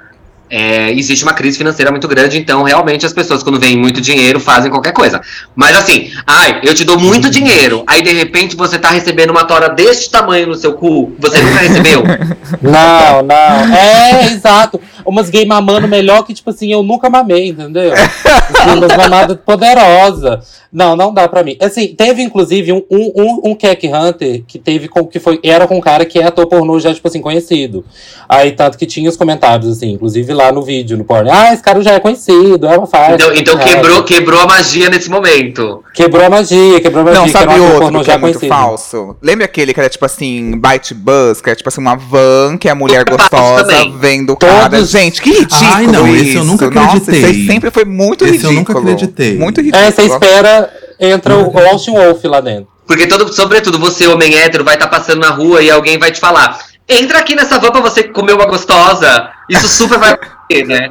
[0.49, 4.39] é, existe uma crise financeira muito grande, então realmente as pessoas, quando vêm muito dinheiro,
[4.39, 5.21] fazem qualquer coisa.
[5.55, 9.45] Mas assim, ai, eu te dou muito dinheiro, aí de repente você tá recebendo uma
[9.45, 12.03] tora deste tamanho no seu cu, você nunca recebeu.
[12.61, 13.75] Não, não.
[13.75, 14.79] É, exato.
[15.05, 17.91] Umas gay mamando melhor que, tipo assim, eu nunca mamei, entendeu?
[17.93, 20.63] Assim, umas mamadas poderosas.
[20.73, 21.55] Não, não dá pra mim.
[21.61, 25.39] Assim, teve inclusive um, um, um, um Keck Hunter que teve com que foi.
[25.43, 27.85] Era com um cara que é ator pornô já, tipo assim, conhecido.
[28.27, 31.29] Aí, tanto que tinha os comentários, assim, inclusive lá no vídeo, no porno.
[31.31, 33.13] Ah, esse cara já é conhecido, é uma faixa.
[33.15, 33.63] Então, então é.
[33.63, 35.83] quebrou, quebrou a magia nesse momento.
[35.93, 37.19] Quebrou a magia, quebrou a magia.
[37.19, 38.47] Não, era sabe outro que já é muito conhecido.
[38.61, 39.15] falso?
[39.21, 42.67] Lembra aquele que era tipo assim, Byte Bus, que é tipo assim, uma van que
[42.67, 44.69] a mulher gostosa vendo o cara.
[44.69, 46.23] Todos- Gente, que ridículo Ai, não, isso.
[46.25, 47.19] esse eu nunca Nossa, acreditei.
[47.19, 48.55] isso aí sempre foi muito Esse eu ridículo.
[48.55, 49.37] nunca acreditei.
[49.37, 49.83] Muito ridículo.
[49.83, 50.69] É, você espera,
[50.99, 52.67] entra o Austin Wolf lá dentro.
[52.85, 56.19] Porque todo, sobretudo você, homem hétero, vai estar passando na rua e alguém vai te
[56.19, 59.29] falar: entra aqui nessa van pra você comer uma gostosa.
[59.49, 60.89] Isso super vai acontecer, né?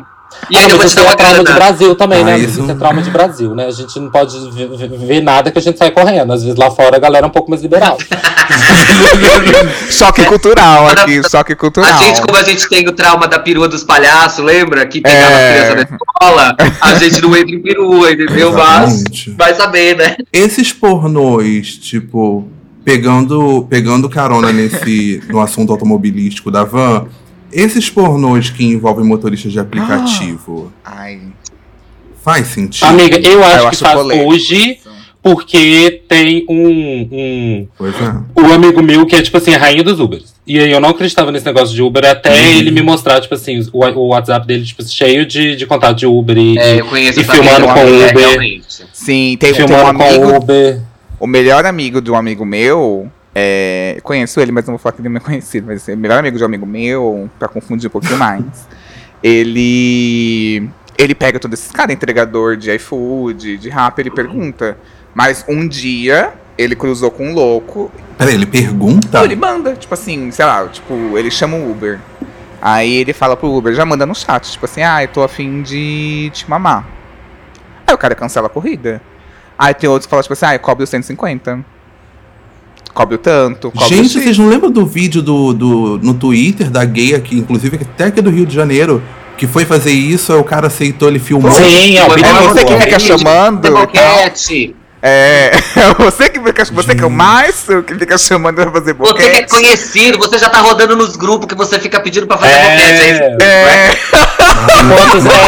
[0.51, 1.59] E aí Ah, eu vou mas te isso dar é uma trauma de grana.
[1.61, 2.39] Brasil também, Ah, né?
[2.39, 3.67] isso- Isso é trauma de Brasil, né?
[3.67, 4.35] A gente não pode
[5.07, 6.33] ver, nada que a gente sai correndo.
[6.33, 7.99] Às vezes lá fora a galera é um pouco mais liberal.
[9.91, 11.91] choque cultural aqui, choque cultural.
[11.93, 14.87] A gente, como a gente tem o trauma da perua dos palhaços, lembra?
[14.87, 15.49] Que pegava É.
[15.49, 18.53] a criança na escola, a gente não entra em perua, entendeu?
[18.53, 19.31] Mas Exatamente.
[19.33, 20.17] vai saber, né?
[20.33, 22.49] Esses pornôs, tipo,
[22.85, 27.07] pegando, pegando carona nesse, no assunto automobilístico da van,
[27.53, 31.21] esses pornôs que envolvem motoristas de aplicativo, Ai.
[32.23, 32.85] faz sentido?
[32.87, 34.31] Amiga, eu acho Eu que acho faz polêmico.
[34.31, 34.79] hoje
[35.23, 38.41] porque tem um, um, Pois é.
[38.41, 40.33] um amigo meu que é, tipo assim, a rainha dos Ubers.
[40.45, 42.59] E aí eu não acreditava nesse negócio de Uber até Uhum.
[42.59, 46.07] ele me mostrar, tipo assim, o, o WhatsApp dele, tipo, cheio de, de contato de
[46.07, 48.17] Uber e, É, eu conheço e essa filmando com é, Uber.
[48.19, 48.65] realmente.
[48.93, 50.81] Sim, tem, e tem um filmando com amigo, Uber.
[51.23, 55.01] O melhor amigo de um amigo meu, é, conheço ele, mas não vou falar que
[55.01, 57.87] ele é meu conhecido, mas é o melhor amigo de um amigo meu, pra confundir
[57.87, 58.67] um pouquinho mais,
[59.23, 60.69] ele
[60.99, 64.77] ele pega todos esses caras, entregador de iFood, de rap, ele pergunta,
[65.15, 69.07] mas um dia ele cruzou com um louco, Peraí, ele pergunta?
[69.07, 72.01] então ele manda, tipo assim, sei lá, tipo, ele chama o Uber.
[72.61, 75.63] Aí ele fala pro Uber, já manda no chat, tipo assim, ah, eu tô afim
[75.63, 76.85] de te mamar.
[77.87, 79.01] Aí o cara cancela a corrida.
[79.59, 81.65] Aí tem outros que falam, tipo assim, ah, cobre os 150.
[82.95, 84.23] Cobre o tanto, cobre o Gente, X.
[84.23, 88.11] vocês não lembram do vídeo do, do, no Twitter da gay aqui, inclusive, que até
[88.11, 89.03] que é do Rio de Janeiro,
[89.39, 91.51] que foi fazer isso, aí o cara aceitou, ele filmou.
[91.53, 93.71] Sim, é o É você que fica chamando.
[93.71, 94.77] Boquete.
[95.05, 95.51] É,
[95.99, 99.23] você que fica, você que é o mais que fica chamando pra fazer Você que
[99.23, 99.51] é boquete.
[99.51, 102.83] conhecido, você já tá rodando nos grupos que você fica pedindo pra fazer boquete.
[102.83, 103.23] É isso.
[103.43, 103.97] É,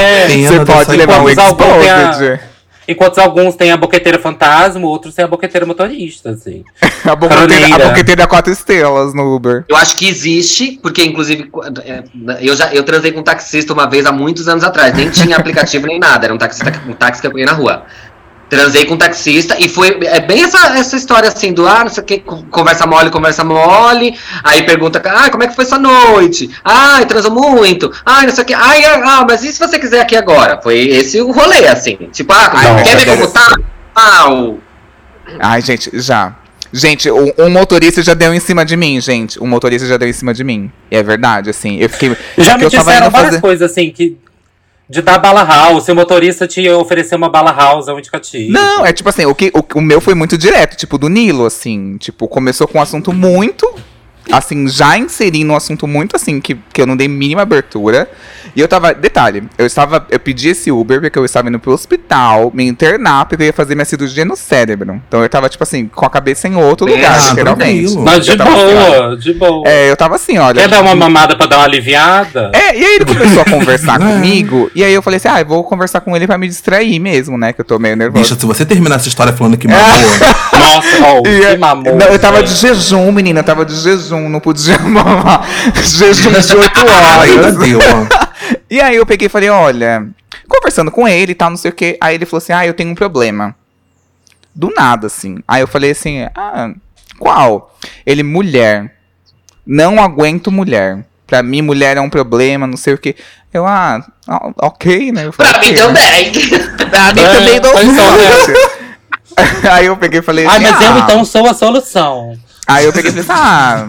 [0.00, 2.40] É, é, você pode levar um exposed.
[2.86, 6.64] Enquanto alguns têm a boqueteira fantasma, outros têm a boqueteira motorista, assim.
[7.04, 9.66] A boqueteira, a boqueteira é quatro estrelas no Uber.
[9.68, 11.50] Eu acho que existe, porque inclusive
[11.84, 12.02] é,
[12.40, 15.36] eu já eu transei com um taxista uma vez há muitos anos atrás, nem tinha
[15.36, 17.84] aplicativo nem nada, era um taxista, um táxi que eu peguei na rua.
[18.54, 21.90] Transei com um taxista e foi é bem essa, essa história assim do ah, não
[21.90, 22.18] sei o que,
[22.50, 24.16] conversa mole, conversa mole.
[24.44, 26.48] Aí pergunta, ah, como é que foi sua noite?
[26.64, 27.90] Ah, transou muito.
[28.06, 28.54] Ah, não sei o que.
[28.54, 30.60] Ai, ah, mas e se você quiser aqui agora?
[30.62, 31.96] Foi esse o rolê, assim.
[32.12, 33.56] Tipo, ah, Ai, quer ver como tá?
[33.94, 34.58] Ah, o-
[35.40, 36.34] Ai, gente, já.
[36.72, 39.40] Gente, um, um motorista já deu em cima de mim, gente.
[39.42, 40.70] Um motorista já deu em cima de mim.
[40.90, 41.78] E é verdade, assim.
[41.78, 42.16] Eu fiquei.
[42.38, 44.16] Já porque me disseram várias fazer- coisas, assim, que.
[44.88, 48.52] De dar bala house, se o motorista te oferecer uma bala house, é um indicativo.
[48.52, 51.46] Não, é tipo assim, o, que, o, o meu foi muito direto, tipo, do Nilo,
[51.46, 51.96] assim.
[51.96, 53.72] Tipo, começou com um assunto muito.
[54.32, 58.08] Assim, já inserindo um assunto muito assim, que, que eu não dei mínima abertura.
[58.56, 58.94] E eu tava.
[58.94, 60.06] Detalhe, eu estava.
[60.10, 63.52] Eu pedi esse Uber porque eu estava indo pro hospital me internar, porque eu ia
[63.52, 65.00] fazer minha cirurgia no cérebro.
[65.08, 67.80] Então eu tava, tipo assim, com a cabeça em outro É, lugar, ah, literalmente.
[67.86, 68.04] tranquilo.
[68.04, 69.68] Mas de assim, boa, de boa.
[69.68, 70.60] É, eu tava assim, olha.
[70.60, 72.50] Quer dar uma mamada pra dar uma aliviada?
[72.54, 74.04] É, e aí ele começou a conversar É.
[74.06, 76.98] comigo, e aí eu falei assim, ah, eu vou conversar com ele pra me distrair
[77.00, 77.52] mesmo, né?
[77.52, 78.22] Que eu tô meio nervoso.
[78.22, 79.82] Bicha, se você terminar essa história falando que mamou,
[80.54, 81.96] Nossa, ó, E, que mamou.
[81.96, 82.50] não, eu tava gente.
[82.54, 85.46] de jejum, menina, eu tava de jejum, não podia mamar.
[85.82, 87.56] jejum de 8 ainda horas.
[88.20, 88.24] ó.
[88.70, 90.06] E aí eu peguei e falei, olha,
[90.48, 91.96] conversando com ele e tal, não sei o quê.
[92.00, 93.54] Aí ele falou assim, ah, eu tenho um problema.
[94.54, 95.38] Do nada, assim.
[95.48, 96.70] Aí eu falei assim, ah,
[97.18, 97.76] qual?
[98.06, 98.92] Ele, mulher.
[99.66, 101.04] Não aguento mulher.
[101.26, 103.16] Pra mim, mulher é um problema, não sei o quê.
[103.52, 105.26] Eu, ah, ah, ok, né?
[105.26, 106.32] Eu falei, Pra mim "Ok, né?" também.
[106.90, 107.72] Pra mim É, também não.
[109.72, 112.38] Aí eu peguei e falei Ai, assim, mas eu ah, então sou a solução.
[112.66, 113.86] Aí eu peguei e falei assim, ah.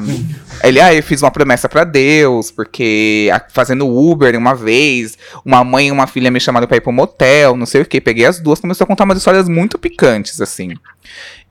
[0.64, 5.90] Ele, ah, eu fiz uma promessa pra Deus, porque fazendo Uber uma vez, uma mãe
[5.90, 8.02] e uma filha me chamaram pra ir pro motel, não sei o que.
[8.02, 10.74] Peguei as duas, começou a contar umas histórias muito picantes, assim.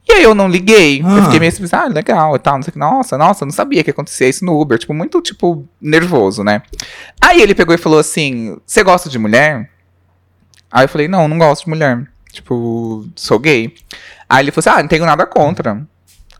[0.08, 1.00] E aí eu não liguei.
[1.00, 1.22] Eu Ah.
[1.24, 2.78] fiquei meio assim, ah, legal e tal, não sei o que.
[2.78, 4.78] Nossa, nossa, eu não sabia que acontecia isso no Uber.
[4.78, 6.62] Tipo, muito, tipo, nervoso, né?
[7.20, 9.70] Aí ele pegou e falou assim: Você gosta de mulher?
[10.70, 12.04] Aí eu falei, não, não gosto de mulher.
[12.32, 13.72] Tipo, sou gay.
[14.28, 15.86] Aí ele falou assim: Ah, não tenho nada contra.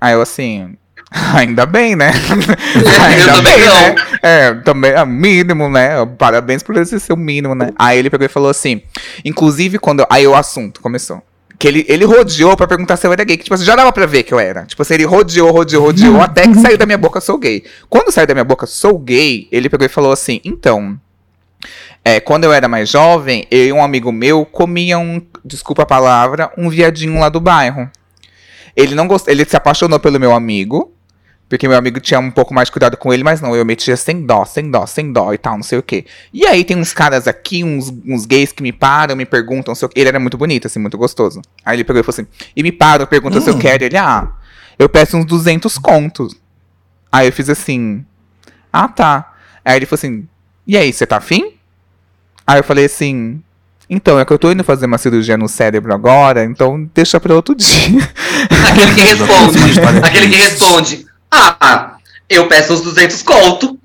[0.05, 0.77] Aí eu assim.
[1.35, 2.11] Ainda bem, né?
[3.05, 3.95] Ainda bem, né?
[4.23, 6.05] É, também é mínimo, né?
[6.19, 7.71] Parabéns por esse ser o mínimo, né?
[7.79, 8.83] Aí ele pegou e falou assim:
[9.25, 10.01] Inclusive, quando.
[10.01, 11.23] eu- Aí o assunto começou.
[11.59, 13.37] Que ele, ele rodeou pra perguntar se eu era gay.
[13.37, 14.65] Que, tipo assim, já dava pra ver que eu era.
[14.65, 17.63] Tipo assim, ele rodeou, rodeou, rodeou, até que saiu da minha boca, sou gay.
[17.89, 20.99] Quando saiu da minha boca, sou gay, ele pegou e falou assim: Então.
[22.05, 25.87] É, quando eu era mais jovem, eu e um amigo meu comia um, desculpa a
[25.87, 27.89] palavra, um viadinho lá do bairro.
[28.77, 29.29] Ele não gost...
[29.29, 30.93] ele se apaixonou pelo meu amigo,
[31.49, 33.97] porque meu amigo tinha um pouco mais de cuidado com ele, mas não, eu metia
[33.97, 36.07] sem dó, sem dó, sem dó e tal, não sei o quê.
[36.33, 39.85] E aí tem uns caras aqui, uns, uns gays que me param, me perguntam se
[39.85, 39.91] eu...
[39.95, 41.41] Ele era muito bonito, assim, muito gostoso.
[41.65, 43.59] Aí ele pegou e falou assim, e me param, perguntam se eu Hum.
[43.59, 43.85] quero.
[43.85, 44.29] Ele, ah,
[44.79, 46.35] eu peço uns 200 contos.
[47.13, 48.05] Aí eu fiz assim,
[48.73, 49.35] ah, tá.
[49.65, 50.29] Aí ele falou assim,
[50.67, 51.53] e aí, você tá afim?
[52.47, 53.43] Aí eu falei assim,
[53.89, 57.35] então, é que eu tô indo fazer uma cirurgia no cérebro agora, então deixa pra
[57.35, 58.09] outro dia.
[58.71, 59.81] Aquele que responde.
[60.03, 61.07] Aquele que responde.
[61.31, 61.95] Ah,
[62.29, 63.79] eu peço os 200 conto.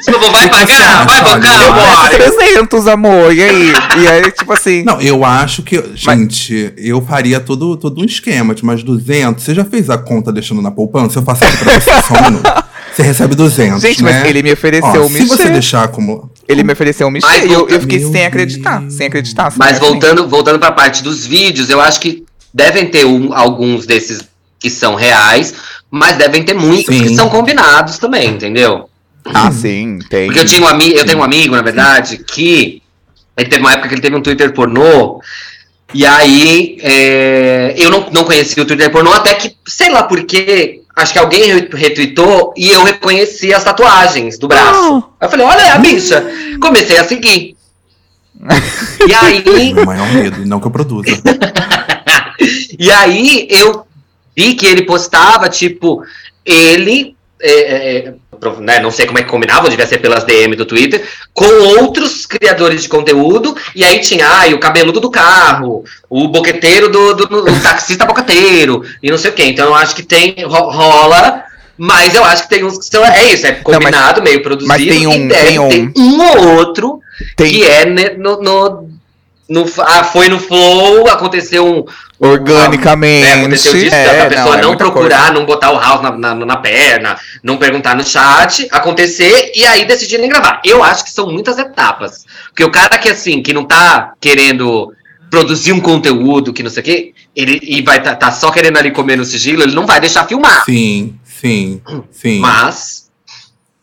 [0.00, 2.10] Se não vai pagar, vai Olha, bancar, eu bora.
[2.10, 3.72] 300, amor, e aí?
[3.98, 4.84] E aí, tipo assim...
[4.84, 5.82] Não, eu acho que.
[5.94, 9.42] Gente, eu faria todo, todo um esquema de mais 200.
[9.42, 11.18] Você já fez a conta deixando na poupança?
[11.18, 12.64] Eu faço aqui pra você só um minuto.
[12.94, 13.82] Você recebe 200.
[13.82, 14.12] Gente, né?
[14.20, 16.30] mas ele me ofereceu Ó, um Se você deixar como.
[16.48, 18.94] Ele me ofereceu um mexer Mas e eu, eu fiquei sem acreditar, Deus.
[18.94, 19.46] sem acreditar.
[19.48, 19.80] assim, Mas assim.
[19.86, 24.20] voltando, voltando pra parte dos vídeos, eu acho que devem ter um- alguns desses
[24.60, 25.54] que são reais,
[25.90, 27.16] mas devem ter muitos que Sim.
[27.16, 28.88] são combinados também, entendeu?
[29.24, 30.26] Ah, sim, tem.
[30.26, 32.82] Porque eu, tinha um ami eu tenho um amigo, na verdade, que
[33.36, 35.20] ele teve uma época que ele teve um Twitter pornô.
[35.94, 40.22] E aí é, eu não, não conhecia o Twitter pornô, até que, sei lá por
[40.24, 45.04] quê, acho que alguém re- retweetou e eu reconheci as tatuagens do braço.
[45.20, 46.24] Aí eu falei, olha a bicha.
[46.60, 47.56] Comecei a seguir.
[49.08, 51.08] e aí, Meu maior medo, não que eu produza.
[52.78, 53.86] e aí eu
[54.36, 56.04] vi que ele postava, tipo,
[56.44, 58.18] ele é, é, pro-
[58.60, 61.46] né, não sei como é que combinava, devia ser pelas DM do Twitter, com
[61.78, 67.14] outros criadores de conteúdo, e aí tinha, ai, o cabeludo do carro, o boqueteiro do,
[67.14, 69.44] do, do- o taxista boqueteiro, e não sei o quê.
[69.44, 71.42] Então eu acho que tem, ro- rola,
[71.76, 74.82] mas eu acho que tem uns que são, é isso, é combinado, meio produzido, mas
[74.84, 77.00] tem um- e deve tem um- ter um ou outro
[77.36, 78.88] Tem que é ne- no, no,
[79.48, 81.84] no- ah, foi no flow, aconteceu um.
[82.24, 83.26] Organicamente.
[83.26, 86.10] É, aconteceu disso, é, da pessoa é não, muita procurar, não botar o house na,
[86.10, 90.60] na, na perna, não perguntar no chat, acontecer e aí decidirem gravar.
[90.64, 92.24] Eu acho que são muitas etapas.
[92.48, 94.92] Porque o cara que assim, que não tá querendo
[95.30, 98.78] produzir um conteúdo, que não sei o quê, ele e vai tá, tá só querendo
[98.78, 100.64] ali comer no sigilo, ele não vai deixar filmar.
[100.64, 101.80] Sim, sim,
[102.10, 102.38] sim.
[102.38, 103.03] Mas.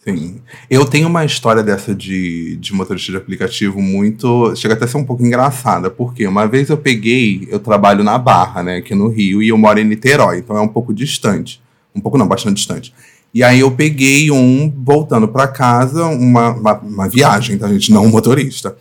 [0.03, 0.41] Sim.
[0.67, 4.55] Eu tenho uma história dessa de, de motorista de aplicativo muito.
[4.55, 8.17] Chega até a ser um pouco engraçada, porque uma vez eu peguei, eu trabalho na
[8.17, 11.61] Barra, né, aqui no Rio, e eu moro em Niterói, então é um pouco distante.
[11.93, 12.93] Um pouco não, bastante distante.
[13.33, 17.91] E aí eu peguei um, voltando pra casa, uma, uma, uma viagem, tá, gente?
[17.91, 18.75] Não um motorista.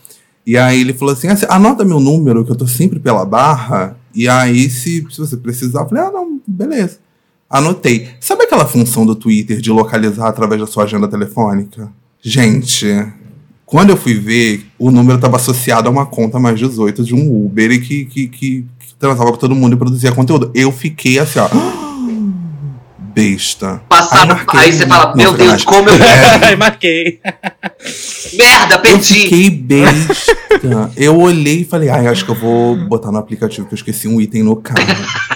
[0.46, 3.96] E aí ele falou assim: "Ah, anota meu número, que eu tô sempre pela Barra,
[4.14, 6.98] e aí se, se você precisar, eu falei, ah, não, beleza.
[7.50, 8.08] Anotei.
[8.20, 11.90] Sabe aquela função do Twitter de localizar através da sua agenda telefônica?
[12.22, 12.86] Gente,
[13.66, 17.44] quando eu fui ver, o número estava associado a uma conta mais 18 de um
[17.44, 20.52] Uber e que, que, que, que transava com todo mundo e produzia conteúdo.
[20.54, 21.89] Eu fiquei assim, ó.
[23.14, 23.82] Besta.
[23.88, 24.60] Passar, marquei.
[24.60, 25.32] aí você fala, Não, meu.
[25.34, 25.94] Deus, como eu.
[26.00, 27.20] É, Ai, marquei.
[28.34, 29.14] Merda, eu perdi.
[29.14, 30.14] fiquei besta.
[30.96, 34.06] Eu olhei e falei, ai, acho que eu vou botar no aplicativo que eu esqueci
[34.06, 34.80] um item no carro.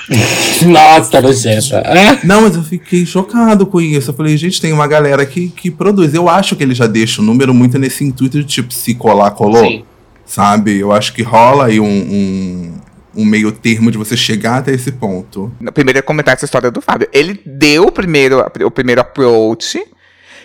[0.66, 1.82] Nossa, tá nojenta.
[2.22, 4.10] Não, mas eu fiquei chocado com isso.
[4.10, 6.12] Eu falei, gente, tem uma galera que, que produz.
[6.14, 9.30] Eu acho que ele já deixa o número muito nesse intuito de tipo, se colar,
[9.32, 9.64] colou.
[9.64, 9.84] Sim.
[10.26, 10.78] Sabe?
[10.78, 12.72] Eu acho que rola aí um, um,
[13.16, 15.52] um meio termo de você chegar até esse ponto.
[15.72, 17.08] Primeiro é comentar essa história do Fábio.
[17.12, 19.82] Ele deu o primeiro, o primeiro approach.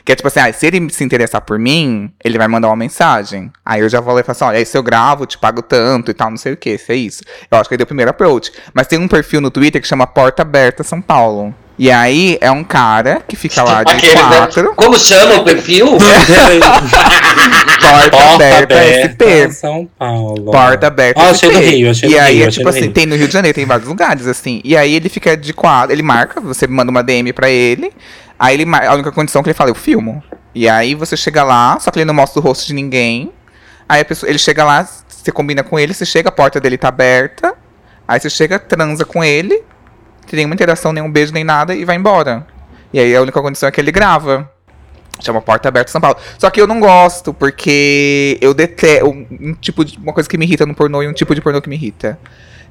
[0.05, 2.75] Que é tipo assim, ah, se ele se interessar por mim, ele vai mandar uma
[2.75, 3.51] mensagem.
[3.65, 6.09] Aí eu já vou lá e falo assim, olha, se eu gravo, te pago tanto
[6.09, 7.21] e tal, não sei o que, se é isso.
[7.51, 8.51] Eu acho que ele deu o primeiro approach.
[8.73, 11.53] Mas tem um perfil no Twitter que chama Porta Aberta São Paulo.
[11.79, 14.21] E aí é um cara que fica lá de Aquele, né?
[14.21, 14.75] quatro.
[14.75, 15.87] Como chama o perfil?
[17.81, 19.23] Porta, Porta Aberta SP.
[19.23, 20.51] aberta, São Paulo.
[20.51, 21.21] Porta aberta.
[21.21, 21.47] Ó, SP.
[21.47, 22.91] achei do Rio, achei E do aí Rio, é tipo assim, Rio.
[22.91, 24.59] tem no Rio de Janeiro, tem em vários lugares, assim.
[24.65, 27.93] E aí ele fica de quadro, ele marca, você manda uma DM pra ele.
[28.37, 30.21] Aí ele a única condição que ele fala, eu filmo.
[30.53, 33.31] E aí você chega lá, só que ele não mostra o rosto de ninguém.
[33.87, 36.77] Aí a pessoa, ele chega lá, você combina com ele, você chega, a porta dele
[36.77, 37.53] tá aberta.
[38.05, 39.63] Aí você chega, transa com ele,
[40.29, 42.45] tem nenhuma interação, nenhum beijo, nem nada, e vai embora.
[42.93, 44.49] E aí a única condição é que ele grava.
[45.21, 46.17] Chama Porta Aberta São Paulo.
[46.37, 49.09] Só que eu não gosto, porque eu detesto.
[49.09, 49.97] Um, um tipo de.
[49.97, 52.17] Uma coisa que me irrita no pornô e um tipo de pornô que me irrita.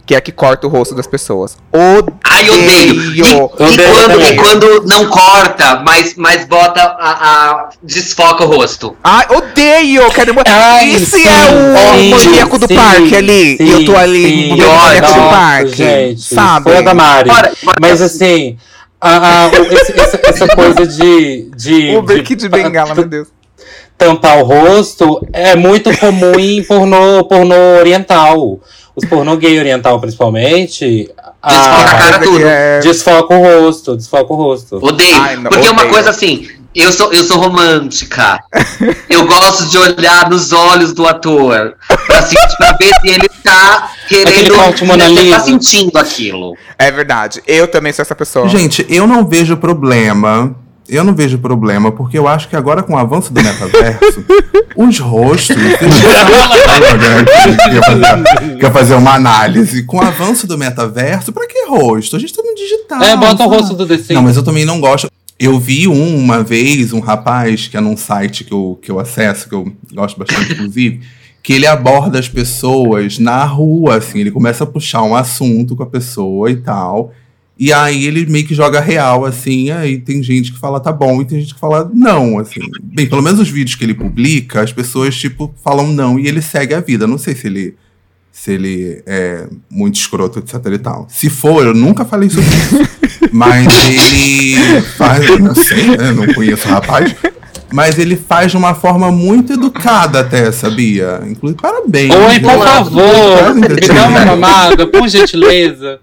[0.08, 1.58] Que é que corta o rosto das pessoas.
[1.70, 2.16] Odeio!
[2.24, 2.94] Ai, odeio.
[3.14, 4.28] E, e Odeio quando, também.
[4.32, 8.96] e quando não corta, mas, mas bota a, a- desfoca o rosto.
[9.04, 10.10] Ai, odeio!
[10.12, 10.34] Quero...
[10.46, 13.58] Ai, e se sim, é o sim, maníaco do sim, parque ali?
[13.60, 14.48] e eu tô ali sim.
[14.48, 15.76] no maníaco do parque.
[15.76, 16.64] Gente, sabe?
[16.70, 17.28] Foi a da Mari.
[17.28, 17.76] Bora, bora.
[17.78, 18.56] Mas assim,
[18.98, 21.50] a- a- esse- essa, essa coisa de.
[21.54, 23.28] de Uber Kid de Bengala, meu Deus.
[23.98, 28.58] tampar o rosto é muito comum em pornô, pornô oriental.
[28.98, 31.10] Os pornô gay oriental, principalmente.
[31.42, 32.46] a- Desfoca a cara tudo.
[32.46, 32.80] É...
[32.80, 34.76] Desfoca o rosto, desfoca o rosto.
[34.84, 35.16] Odeio.
[35.20, 38.38] Ai, não, porque é uma coisa assim, eu sou, eu sou romântica.
[39.08, 41.74] eu gosto de olhar nos olhos do ator.
[42.06, 44.28] Pra, se- pra ver se ele tá querendo.
[45.00, 46.56] ele tá sentindo aquilo.
[46.78, 47.42] é verdade.
[47.46, 48.48] Eu também sou essa pessoa.
[48.48, 50.54] Gente, eu não vejo problema.
[50.88, 54.24] Eu não vejo problema, porque eu acho que agora com o avanço do metaverso,
[54.74, 55.54] os rostos.
[58.58, 59.82] quer, fazer, uma análise.
[59.82, 62.16] Com o avanço do metaverso, pra que rosto?
[62.16, 63.02] A gente tá no digital.
[63.02, 64.08] É, bota o rosto do Sims.
[64.10, 65.10] Não, mas eu também não gosto.
[65.38, 68.98] Eu vi um, uma vez, um rapaz, que é num site que eu, que eu
[68.98, 71.02] acesso, que eu gosto bastante, inclusive,
[71.42, 75.82] que ele aborda as pessoas na rua, assim, ele começa a puxar um assunto com
[75.82, 77.12] a pessoa e tal.
[77.58, 81.20] E aí ele meio que joga real, assim, aí tem gente que fala tá bom
[81.20, 82.60] e tem gente que fala não, assim.
[82.80, 86.40] Bem, pelo menos os vídeos que ele publica, as pessoas, tipo, falam não e ele
[86.40, 87.04] segue a vida.
[87.06, 87.74] Não sei se ele
[88.30, 91.08] se ele é muito escroto, etc e tal.
[91.10, 92.88] Se for, eu nunca falei sobre isso.
[93.32, 96.12] Mas ele faz, eu não sei, né?
[96.12, 97.16] Não conheço o rapaz.
[97.72, 101.20] Mas ele faz de uma forma muito educada até, sabia?
[101.26, 102.14] Inclusive, parabéns.
[102.14, 103.60] Oi, por favor,
[103.94, 105.98] dá uma mamada, por gentileza.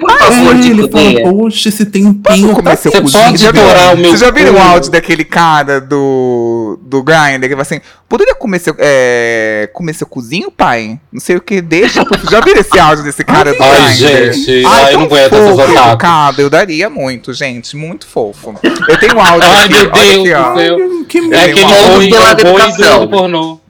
[0.00, 1.22] Por favor, de ele poder.
[1.22, 3.24] poxa, esse tempinho comer seu Você cozinho?
[3.24, 7.50] pode adorar o meu Vocês já viram o áudio daquele cara do, do Grindr que
[7.50, 10.98] fala assim: poderia comer seu, é, comer seu cozinho, pai?
[11.12, 12.04] Não sei o que, deixa.
[12.04, 14.32] Vocês já viram esse áudio desse cara do Ai, Grindr?
[14.34, 15.98] gente, Ai, ai, eu não aguento essas fofo, otaku.
[15.98, 18.54] cara, eu daria muito, gente, muito fofo.
[18.88, 20.52] Eu tenho um áudio Ai, aqui, meu Deus aqui, ó.
[20.52, 20.76] do céu.
[21.08, 23.00] Que É aquele boi, pela é boi educação.
[23.00, 23.60] do pornô.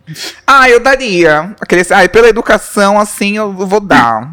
[0.47, 1.55] Ah, eu daria.
[1.61, 4.33] Aquele, ai, pela educação, assim, eu vou dar.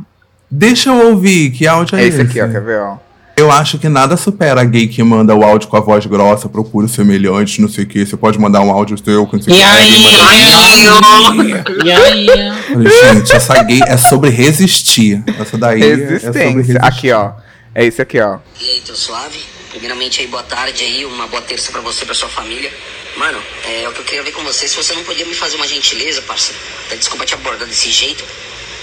[0.52, 2.98] Deixa eu ouvir, que áudio é, É esse aqui, ó, quer ver, ó.
[3.38, 6.50] Eu acho que nada supera a gay que manda o áudio com a voz grossa,
[6.50, 8.06] procura semelhante, não sei o que.
[8.06, 9.64] Você pode mandar um áudio seu com não sei o E que.
[9.64, 10.04] aí?
[11.86, 12.36] E aí?
[13.16, 15.24] Gente, essa gay é sobre resistir.
[15.40, 16.52] Essa daí é sobre Resistência.
[16.52, 16.84] resistir.
[16.86, 17.32] Aqui, ó.
[17.74, 18.40] É esse aqui, ó.
[18.60, 19.40] E aí, teu suave?
[19.70, 22.72] Primeiramente aí, boa tarde aí, uma boa terça pra você e pra sua família.
[23.18, 25.56] Mano, é o que eu queria ver com você, se você não podia me fazer
[25.58, 26.60] uma gentileza, parceiro.
[26.88, 28.24] Até Desculpa te abordar desse jeito,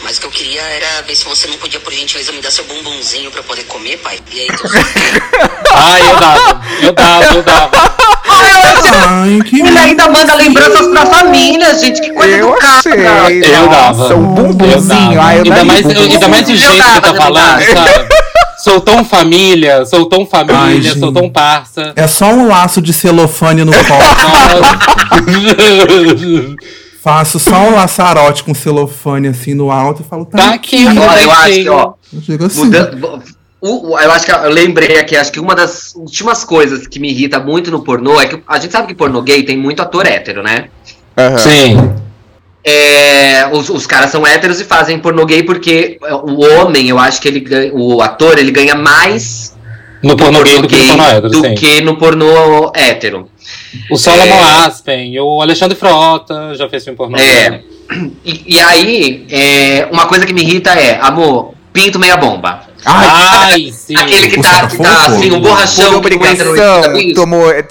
[0.02, 2.50] mas o que eu queria era ver se você não podia, por gentileza, me dar
[2.50, 4.18] seu bumbumzinho pra eu poder comer, pai.
[4.32, 4.84] E aí, suave?
[5.74, 6.60] Ai, eu dava.
[6.82, 7.96] Eu dava, eu dava.
[8.28, 12.00] Ai, que Ele ainda manda lembranças pra família, gente.
[12.00, 12.78] Que coisa Eu educada.
[12.78, 13.38] achei.
[13.44, 14.14] Eu dava.
[14.14, 15.20] o bumbumzinho.
[15.20, 16.00] Ai, eu ainda, mais, bumbum.
[16.02, 17.88] ainda mais do Eu jeito que dava tá também, falando, dava.
[17.92, 18.08] sabe?
[18.58, 20.98] Sou tão família, sou tão Ai, família, gente.
[20.98, 21.92] sou tão parça.
[21.94, 24.04] É só um laço de celofane no copo.
[27.06, 31.22] Faço só um laçarote com celofane assim no alto e falo, tá, tá aqui, Agora,
[31.22, 31.92] eu acho que, ó,
[32.28, 32.64] Eu assim.
[32.64, 33.22] Mudando,
[33.60, 36.98] o- o- eu acho que eu lembrei aqui, acho que uma das últimas coisas que
[36.98, 39.80] me irrita muito no pornô é que a gente sabe que pornô gay tem muito
[39.80, 40.66] ator hétero, né?
[41.16, 41.38] Aham.
[41.38, 41.94] Sim.
[42.64, 47.20] É, os, os caras são héteros e fazem pornô gay porque o homem, eu acho
[47.22, 49.55] que ele o ator, ele ganha mais
[50.06, 51.54] No pornô gay do que no pornô hétero, do sim.
[51.54, 53.30] que no pornô hétero.
[53.90, 54.66] O Solomon É.
[54.66, 57.16] Aspen, o Alexandre Frota já fez filme pornô.
[57.18, 57.60] É.
[58.24, 62.62] E, e aí, é, uma coisa que me irrita é, amor, pinto meia bomba.
[62.84, 63.06] Ai,
[63.66, 63.96] Ai, sim.
[63.96, 67.14] Aquele que tá, que tá assim, um borrachão que não entra no isso?
[67.14, 67.50] tomou.
[67.50, 67.64] É,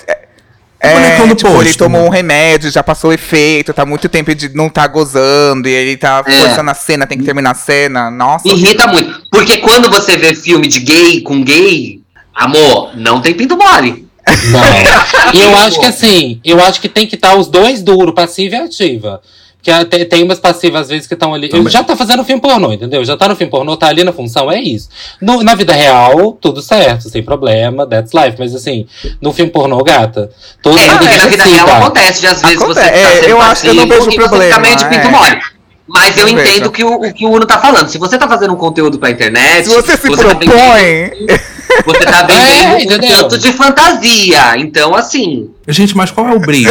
[0.79, 1.77] é, do tipo, ele posto.
[1.79, 5.71] tomou um remédio, já passou o efeito, tá muito tempo de não tá gozando, e
[5.71, 6.31] ele tá É.
[6.31, 8.11] forçando a cena, tem que terminar a cena.
[8.11, 8.47] Nossa.
[8.47, 9.21] Me irrita muito.
[9.31, 12.01] Porque quando você vê filme de gay com gay,
[12.35, 14.05] amor, não tem pinto mole.
[14.51, 15.33] Não.
[15.33, 18.55] E eu acho que assim, eu acho que tem que estar os dois duros, passiva
[18.55, 19.21] e ativa.
[19.57, 21.49] Porque ah, tem, tem umas passivas, às vezes, que estão ali.
[21.49, 21.67] Também.
[21.71, 23.03] Já tá fazendo filme pornô, entendeu?
[23.03, 24.89] Já tá no filme pornô, tá ali na função, é isso.
[25.19, 28.35] No- na vida real, tudo certo, sem problema, that's life.
[28.37, 28.85] Mas assim,
[29.19, 30.29] no filme pornô, gata,
[30.61, 31.77] todo É, mundo porque na vida real necessita.
[31.83, 34.05] acontece de às vezes Acontece, você tá é, sendo eu acho que eu não passivo
[34.05, 35.09] vejo e você problema, fica meio de pinto é.
[35.11, 35.41] mole.
[35.87, 36.71] Mas eu Não entendo vejo.
[36.71, 37.87] que o, o que o Uno tá falando.
[37.89, 39.65] Se você tá fazendo um conteúdo pra internet.
[39.67, 41.27] Se você se tá vendendo- propõe.
[41.85, 43.17] Você tá É, vendendo um entendeu?
[43.27, 44.57] tanto de fantasia.
[44.57, 45.49] Então, assim.
[45.67, 46.69] Gente, mas qual é o briefing?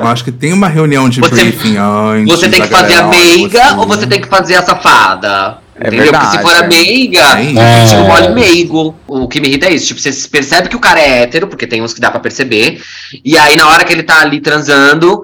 [0.00, 2.28] Eu acho que tem uma reunião de Você- briefing antes.
[2.38, 5.58] Você tem que fazer a olha, meiga você- ou você tem que fazer a safada?
[5.80, 6.12] É Entendeu?
[6.12, 6.68] Porque se verdade, for a é.
[6.68, 7.20] meiga.
[7.20, 7.86] É.
[7.88, 8.94] pinto mole meigo.
[9.08, 9.86] O que me irrita é isso.
[9.88, 12.80] Tipo, você percebe que o cara é hétero, porque tem uns que dá pra perceber.
[13.24, 15.22] E aí, na hora que ele tá ali transando,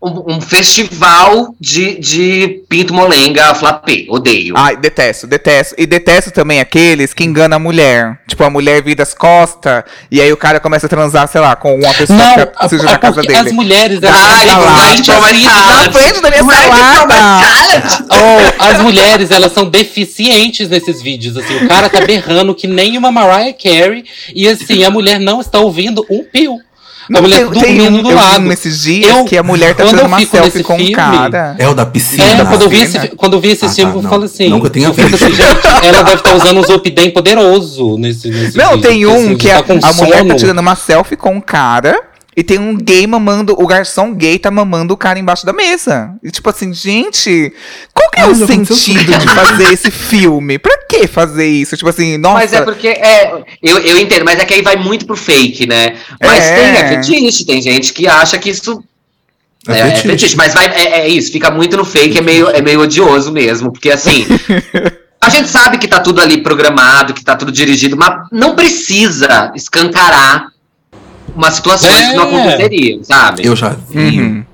[0.00, 4.06] um, um festival de, de pinto molenga flapê.
[4.08, 4.54] Odeio.
[4.56, 5.74] Ai, detesto, detesto.
[5.76, 8.18] E detesto também aqueles que enganam a mulher.
[8.28, 11.56] Tipo, a mulher vira as costas e aí o cara começa a transar, sei lá,
[11.56, 13.36] com uma pessoa Não, que seja é na casa dele.
[13.36, 14.46] as mulheres, elas Ai,
[15.04, 17.14] são Na frente da minha salada!
[18.10, 21.56] Oh, as mulheres, elas são deficientes nesses vídeos, assim.
[21.56, 24.04] O cara tá berrando que nem uma Mariah Carey.
[24.34, 26.58] E assim, a mulher não está ouvindo um pio.
[27.08, 28.40] A Não, mulher tem, tem um, do eu lado.
[28.40, 31.56] nesses dias Eu- que a mulher tá tirando eu uma selfie com um filme- cara.
[31.58, 32.22] É o da piscina.
[32.24, 34.10] É, quando eu vi esse, quando eu vi esse Ah, tá, filme, eu não.
[34.10, 34.60] falo assim.
[34.60, 35.24] Que eu tenha fico visto.
[35.24, 39.14] assim, gente, ela deve estar usando um Zopidem poderoso nesse, nesse Não, vídeo, tem um
[39.14, 41.98] assim, que a, tá com a mulher tá tirando uma selfie com um cara
[42.38, 46.14] e tem um gay mamando, o garçom gay tá mamando o cara embaixo da mesa.
[46.22, 47.52] E tipo assim, gente,
[47.92, 50.56] qual que é Ai, o sentido de fazer esse filme?
[50.56, 51.76] Pra que fazer isso?
[51.76, 52.34] Tipo assim, nossa.
[52.36, 55.66] Mas é porque é, eu, eu entendo, mas é que aí vai muito pro fake,
[55.66, 55.96] né?
[56.22, 56.54] Mas É.
[56.54, 58.84] tem é fetiche, tem gente que acha que isso
[59.66, 62.50] É é, é fetiche, mas vai, é, é isso, fica muito no fake, é meio,
[62.50, 64.24] é meio odioso mesmo, porque assim.
[65.20, 69.50] A gente sabe que tá tudo ali programado, que tá tudo dirigido, mas não precisa
[69.56, 70.52] escancarar
[71.34, 72.10] umas situações É.
[72.10, 73.44] que não aconteceriam, sabe?
[73.44, 74.20] Eu já vi.
[74.20, 74.44] Uhum.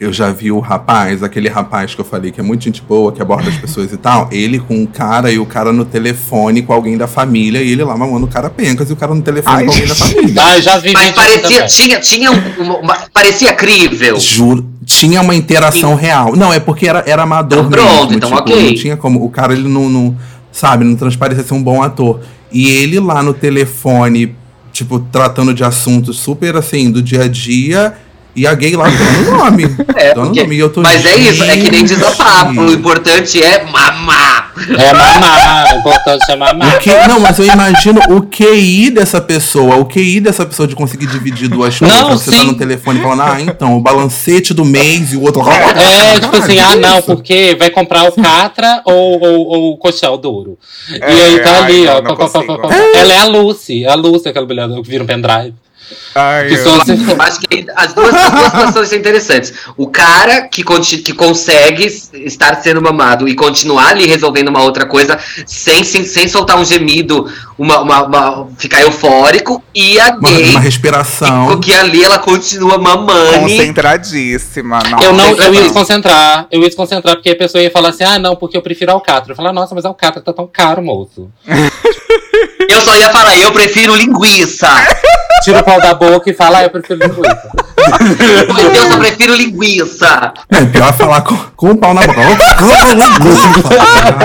[0.00, 3.12] Eu já vi o rapaz, aquele rapaz que eu falei que é muito gente boa,
[3.12, 4.28] que aborda as pessoas e tal.
[4.32, 7.84] Ele com um cara e o cara no telefone com alguém da família e ele
[7.84, 10.42] lá mamando o cara pencas e o cara no telefone Ai, com alguém da família.
[10.44, 14.18] Ah, já vi Mas assim parecia, tinha, tinha um- uma, uma- parecia crível.
[14.18, 16.34] Juro, tinha uma interação real.
[16.34, 18.16] Não, é porque era, era amador Então pronto, mesmo.
[18.16, 18.66] então tipo, ok.
[18.70, 19.24] Não tinha como.
[19.24, 20.16] O cara, ele não, não.
[20.50, 22.18] Sabe, não transparecia ser um bom ator.
[22.50, 24.34] E ele lá no telefone,
[24.82, 27.96] tipo, tratando de assuntos super assim, do dia a dia.
[28.34, 29.64] E a gay lá dando nome.
[29.94, 30.56] É, dando porque- nome.
[30.56, 32.60] E eu tô, mas é isso, é que nem diz a papo.
[32.62, 34.52] O importante é mamar.
[34.68, 36.76] É mamar, o importante é mamar.
[36.76, 40.74] O que, não, mas eu imagino o QI dessa pessoa, o QI dessa pessoa de
[40.74, 41.96] conseguir dividir duas coisas.
[41.98, 42.46] Não, Você tá sim.
[42.46, 45.42] no telefone falando, ah, então, o balancete do mês e o outro.
[45.48, 50.16] É, tipo assim, ah, não, porque vai comprar o Catra ou, ou, ou o Coxel
[50.16, 50.58] Duro.
[50.90, 52.02] e aí tá ai, ali, não, ó.
[52.02, 52.74] não pá, pá.
[52.94, 55.54] Ela é a Lucy, a Lucy, aquela mulher que vira um pendrive.
[56.14, 59.52] Ai, Que eu- acho que as duas, as duas situações são interessantes.
[59.76, 60.62] O cara que,
[61.02, 61.84] que consegue
[62.24, 66.64] estar sendo mamado e continuar ali resolvendo uma outra coisa sem, sem, sem soltar um
[66.64, 71.58] gemido, uma, uma- uma- ficar eufórico, e a Uma, gay uma respiração.
[71.60, 73.40] que ali ela continua mamando.
[73.40, 74.78] Concentradíssima.
[74.90, 75.04] Nossa.
[75.04, 78.18] Eu não, eu ia desconcentrar, eu ia desconcentrar, porque a pessoa ia falar assim, ah,
[78.18, 79.32] não, porque eu prefiro Alcatra.
[79.32, 81.30] Eu falar, nossa, mas Alcatra tá tão caro, moço.
[82.72, 84.68] Eu só ia falar, eu prefiro linguiça.
[85.44, 87.50] Tira o pau da boca e fala, ah, eu prefiro linguiça.
[88.54, 90.32] Mas eu só prefiro linguiça.
[90.48, 92.22] É pior falar com, com o pau na boca.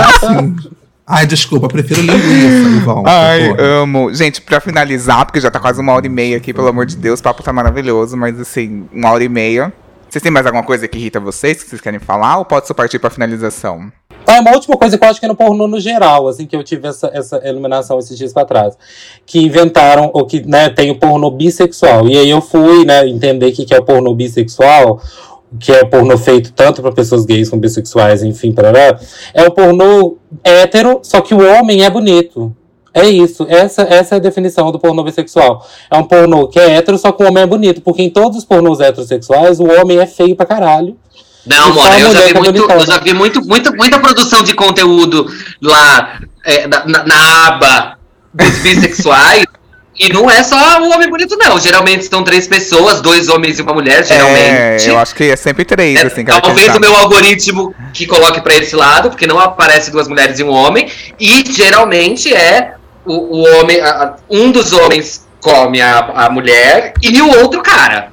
[0.06, 0.56] Assim.
[1.06, 3.02] Ai, desculpa, prefiro linguiça, Ivan.
[3.06, 3.62] Ai, porra.
[3.62, 4.14] amo.
[4.14, 6.96] Gente, pra finalizar, porque já tá quase uma hora e meia aqui, pelo amor de
[6.96, 9.72] Deus, o papo tá maravilhoso, mas assim, uma hora e meia.
[10.08, 12.74] Vocês têm mais alguma coisa que irrita vocês, que vocês querem falar, ou pode só
[12.74, 13.90] partir pra finalização?
[14.30, 16.54] Ah, uma última coisa que eu acho que é no pornô no geral, assim, que
[16.54, 18.76] eu tive essa, essa iluminação esses dias pra trás.
[19.24, 22.06] Que inventaram, ou que, né, tem o pornô bissexual.
[22.06, 25.00] E aí eu fui, né, entender o que, que é o pornô bissexual,
[25.58, 29.00] que é pornô feito tanto pra pessoas gays como bissexuais, enfim, parará.
[29.32, 32.54] É o pornô hétero, só que o homem é bonito.
[32.92, 35.66] É isso, essa, essa é a definição do pornô bissexual.
[35.90, 37.80] É um pornô que é hétero, só que o homem é bonito.
[37.80, 40.98] Porque em todos os pornôs heterossexuais, o homem é feio pra caralho.
[41.48, 44.42] Não, mano, eu já mulher vi é muito, eu já vi muito, muita, muita produção
[44.42, 45.26] de conteúdo
[45.62, 47.98] lá é, na, na- aba
[48.34, 49.44] dos bissexuais.
[49.98, 51.58] e não é só o homem bonito, não.
[51.58, 54.88] Geralmente são três pessoas, dois homens e uma mulher, É, geralmente.
[54.88, 58.54] eu acho que é sempre três, É, assim, talvez o meu algoritmo que coloque pra
[58.56, 60.88] esse lado, porque não aparece duas mulheres e um homem.
[61.18, 63.80] E geralmente é o, o homem.
[63.80, 68.12] a- um dos homens come a, a mulher e o outro cara.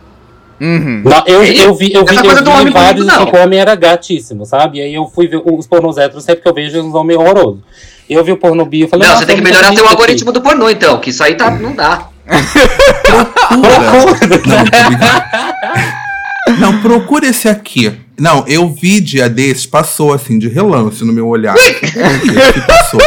[0.60, 1.02] Uhum.
[1.04, 3.42] Não, eu, É eu vi, eu vi, eu coisa do vi vários bonito, que o
[3.44, 4.80] homem era gatíssimo, sabe?
[4.80, 7.60] E aí eu fui ver os pornôs héteros, sempre que eu vejo uns homens horrorosos.
[8.10, 9.86] Eu vi o pornô bi, eu falei, Não, você tem que eu melhorar vi seu
[9.86, 9.94] aqui.
[9.96, 12.08] algoritmo do pornô, então, que isso aí tá, não dá.
[13.50, 14.30] Procura.
[16.60, 17.92] Não, procura esse aqui.
[18.18, 21.56] Não, eu vi dia desses, passou assim, de relance no meu olhar.
[21.56, 23.02] Que passou.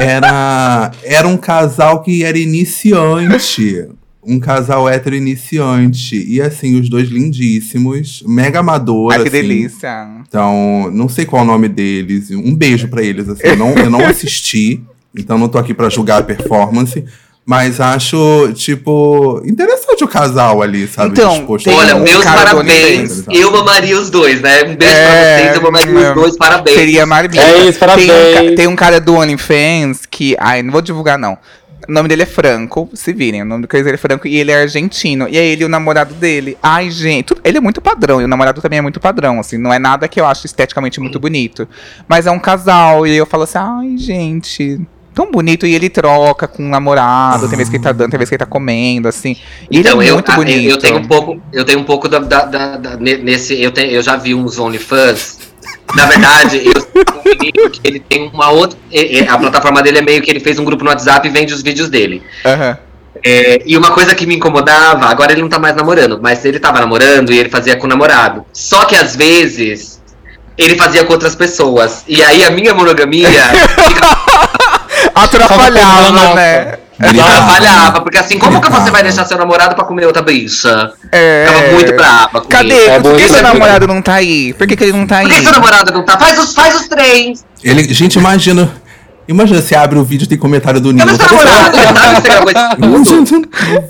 [0.00, 3.88] Era, era um casal que era iniciante.
[4.26, 6.16] Um casal hétero iniciante.
[6.26, 9.12] E assim, os dois lindíssimos, mega amador.
[9.12, 9.36] Ai, que assim.
[9.36, 10.08] delícia.
[10.26, 12.30] Então, não sei qual é o nome deles.
[12.30, 13.28] Um beijo pra eles.
[13.28, 14.82] Assim, eu, não, eu não assisti,
[15.14, 17.04] então não tô aqui pra julgar a performance.
[17.46, 21.10] Mas acho, tipo, interessante o casal ali, sabe?
[21.10, 23.22] Então, disposto Tem Olha, um meus parabéns.
[23.28, 24.62] Eu mamaria os dois, né?
[24.62, 26.08] Um beijo É, pra vocês, eu mamaria é.
[26.08, 26.76] os dois, parabéns.
[26.78, 27.46] Seria maravilhoso.
[27.46, 28.08] É isso, parabéns.
[28.10, 30.34] Tem um, tem um cara do OnlyFans que.
[30.38, 31.36] Ai, não vou divulgar, não.
[31.88, 33.42] O nome dele é Franco, se virem.
[33.42, 35.26] O nome do dele é Franco e ele é argentino.
[35.28, 36.56] E é ele e o namorado dele.
[36.62, 37.26] Ai, gente.
[37.26, 39.58] tudo- ele é muito padrão e o namorado também é muito padrão, assim.
[39.58, 41.68] Não é nada que eu acho esteticamente muito bonito.
[42.08, 44.80] Mas é um casal e eu falo assim, ai, gente.
[45.14, 48.18] Tão bonito, e ele troca com o namorado, tem vez que ele tá dando, tem
[48.18, 49.36] vez que ele tá comendo, assim.
[49.70, 50.68] E Então, ele é eu, muito ah, bonito.
[50.68, 53.70] eu tenho um pouco, eu tenho um pouco da, da- da- da- ne- nesse, eu,
[53.70, 55.38] tenho, eu já vi uns OnlyFans.
[55.94, 56.84] Na verdade, eu
[57.24, 58.78] um menino que ele tem uma outra,
[59.28, 61.62] a plataforma dele é meio que ele fez um grupo no WhatsApp e vende os
[61.62, 62.22] vídeos dele.
[62.44, 62.78] Aham.
[63.24, 66.58] É, e uma coisa que me incomodava, agora ele não tá mais namorando, mas ele
[66.58, 68.44] tava namorando e ele fazia com o namorado.
[68.52, 70.02] Só que às vezes
[70.58, 72.04] ele fazia com outras pessoas.
[72.08, 73.28] E aí a minha monogamia
[75.14, 77.38] Atrapalhava, Nossa.
[77.38, 80.92] atrapalhava, porque assim, como que você vai deixar seu namorado pra comer outra bicha?
[81.10, 81.44] É.
[81.46, 82.48] Ficava muito brava comigo.
[82.48, 82.86] Cadê?
[82.86, 84.52] É Por que seu namorado não tá aí?
[84.54, 85.26] Por que, que ele não tá aí?
[85.26, 86.18] Por que seu namorado não tá?
[86.18, 87.44] Faz os, faz os três.
[87.62, 88.70] Ele, gente, imagina.
[89.26, 91.16] Imagina você abre o vídeo e tem comentário do Nilo.
[91.16, 91.78] Cadê seu namorado?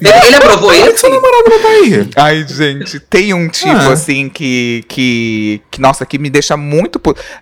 [0.00, 2.08] Ele aprovou Por que seu namorado não tá aí?
[2.16, 3.92] Ai, gente, tem um tipo Ah.
[3.92, 7.00] assim que, que, que, nossa, que me deixa muito.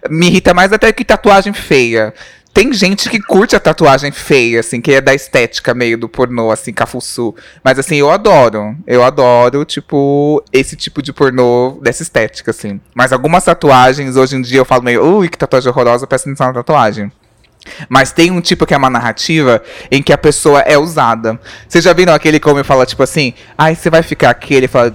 [0.09, 2.15] Me irrita mais até que tatuagem feia.
[2.55, 6.51] Tem gente que curte a tatuagem feia, assim, que é da estética meio do pornô,
[6.51, 7.35] assim, cafuçu.
[7.65, 8.77] Mas, assim, eu adoro.
[8.87, 12.79] Eu adoro, tipo, esse tipo de pornô dessa estética, assim.
[12.95, 16.49] Mas algumas tatuagens, hoje em dia, eu falo meio, ui, que tatuagem horrorosa, presta atenção
[16.49, 17.11] na tatuagem.
[17.89, 21.41] Mas tem um tipo que é uma narrativa em que a pessoa é usada.
[21.67, 24.53] Vocês já viram aquele como fala, tipo assim, ai, você vai ficar aqui?
[24.53, 24.95] Ele fala,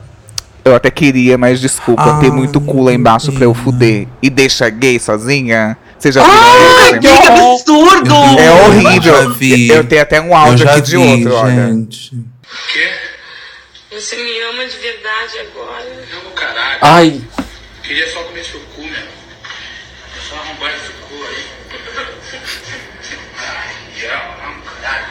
[0.64, 4.08] eu até queria, mas desculpa, tem muito cu lá embaixo pra eu fuder.
[4.22, 5.78] E deixa gay sozinha?
[6.00, 6.36] Vocês já viram
[6.80, 8.16] Ai, que absurdo!
[8.40, 9.14] É Eu horrível.
[9.24, 9.70] já vi.
[9.70, 11.56] Eu tenho até um Eu áudio aqui de vi, outro, olha.
[11.68, 12.12] gente.
[13.92, 15.86] Você me ama de verdade agora?
[16.14, 16.78] Não, caralho.
[16.82, 17.22] Ai,
[17.84, 18.92] Queria só comer seu cu, meu.
[18.92, 21.46] É só arrombar esse cu aí.
[23.40, 25.08] Ai, já, não, caralho.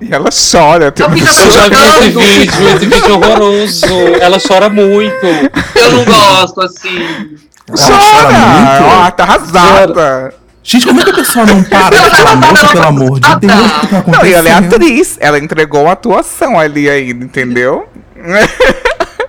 [0.00, 0.92] E ela chora.
[0.92, 3.86] Tem fica eu já vi esse vídeo, esse vídeo é horroroso.
[4.20, 5.26] Ela chora muito.
[5.26, 7.36] Eu não gosto, assim.
[7.68, 9.06] Ela chora!
[9.06, 10.34] Ó, tá arrasada.
[10.62, 13.52] Gente, como é que a pessoa não para de falar moça, pelo amor de Deus?
[13.54, 14.18] O que tá acontecendo?
[14.18, 15.16] Não, e ela é atriz.
[15.20, 17.88] Ela entregou a atuação ali ainda, entendeu?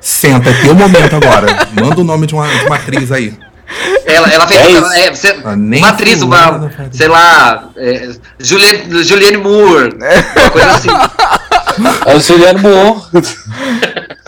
[0.01, 1.68] Senta, é teu momento agora.
[1.80, 3.34] Manda o nome de uma, de uma atriz aí.
[4.05, 8.09] Ela, ela fez É é, você- Ah, nem uma atriz, uma, sei lá, é,
[8.39, 10.89] Juliane, Juliane Moore, uma coisa assim.
[12.05, 13.01] É o Juliano Moore.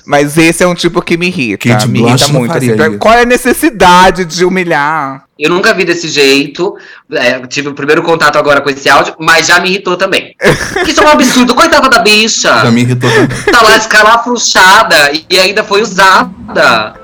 [0.09, 1.69] Mas esse é um tipo que me irrita.
[1.69, 2.57] Kate me irrita muito.
[2.57, 5.23] assim, qual é a necessidade de humilhar?
[5.37, 6.75] Eu nunca vi desse jeito.
[7.13, 10.35] é, tive o primeiro contato agora com esse áudio, mas já me irritou também.
[10.87, 11.53] Isso é um absurdo.
[11.53, 12.49] Coitada da bicha.
[12.49, 13.27] Já me irritou também.
[13.51, 16.95] Tá lá escalafruxada e ainda foi usada.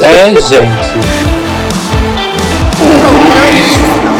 [0.00, 1.22] É, gente.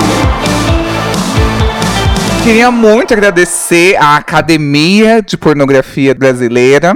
[2.43, 6.95] Queria muito agradecer à Academia de Pornografia Brasileira.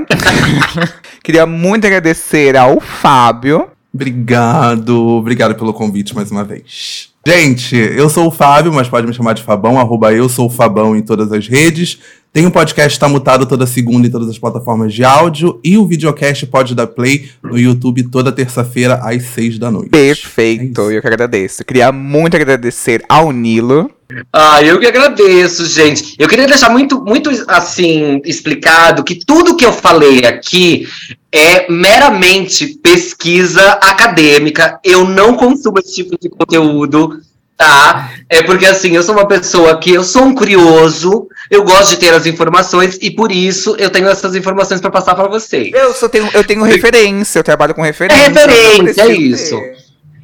[1.22, 3.68] Queria muito agradecer ao Fábio.
[3.94, 7.10] Obrigado, obrigado pelo convite mais uma vez.
[7.26, 10.50] Gente, eu sou o Fábio, mas pode me chamar de Fabão, arroba eu sou o
[10.50, 11.98] Fabão em todas as redes.
[12.32, 15.58] Tem um podcast Tá Mutado toda segunda em todas as plataformas de áudio.
[15.64, 19.88] E o videocast pode dar play no YouTube toda terça-feira às seis da noite.
[19.88, 21.64] Perfeito, É eu que agradeço.
[21.64, 23.90] Queria muito agradecer ao Nilo.
[24.32, 26.14] Ah, eu que agradeço, gente.
[26.18, 30.86] Eu queria deixar muito, muito assim explicado que tudo que eu falei aqui
[31.32, 34.78] é meramente pesquisa acadêmica.
[34.84, 37.20] Eu não consumo esse tipo de conteúdo,
[37.56, 38.10] tá?
[38.30, 41.96] É porque assim, eu sou uma pessoa que eu sou um curioso, eu gosto de
[41.98, 45.72] ter as informações e por isso eu tenho essas informações para passar para vocês.
[45.72, 48.22] Eu só tenho, eu tenho referência, eu trabalho com referência.
[48.22, 49.60] É referência, é isso.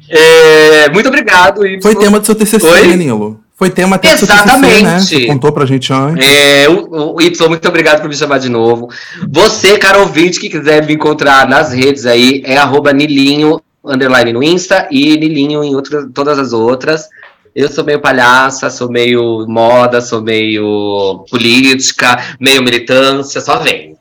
[0.09, 1.65] É, muito obrigado.
[1.65, 1.81] Y.
[1.81, 2.87] Foi tema do seu TCC, Oi?
[2.87, 3.42] né, Nilo?
[3.63, 4.17] Foi tema até do né?
[4.21, 5.05] Exatamente.
[5.05, 6.27] Você contou pra gente antes.
[6.27, 8.89] É, o, o Y, muito obrigado por me chamar de novo.
[9.31, 14.43] Você, cara ouvinte, que quiser me encontrar nas redes aí, é arroba Nilinho, underline no
[14.43, 17.07] Insta, e Nilinho em outras, todas as outras.
[17.55, 23.95] Eu sou meio palhaça, sou meio moda, sou meio política, meio militância, só vem.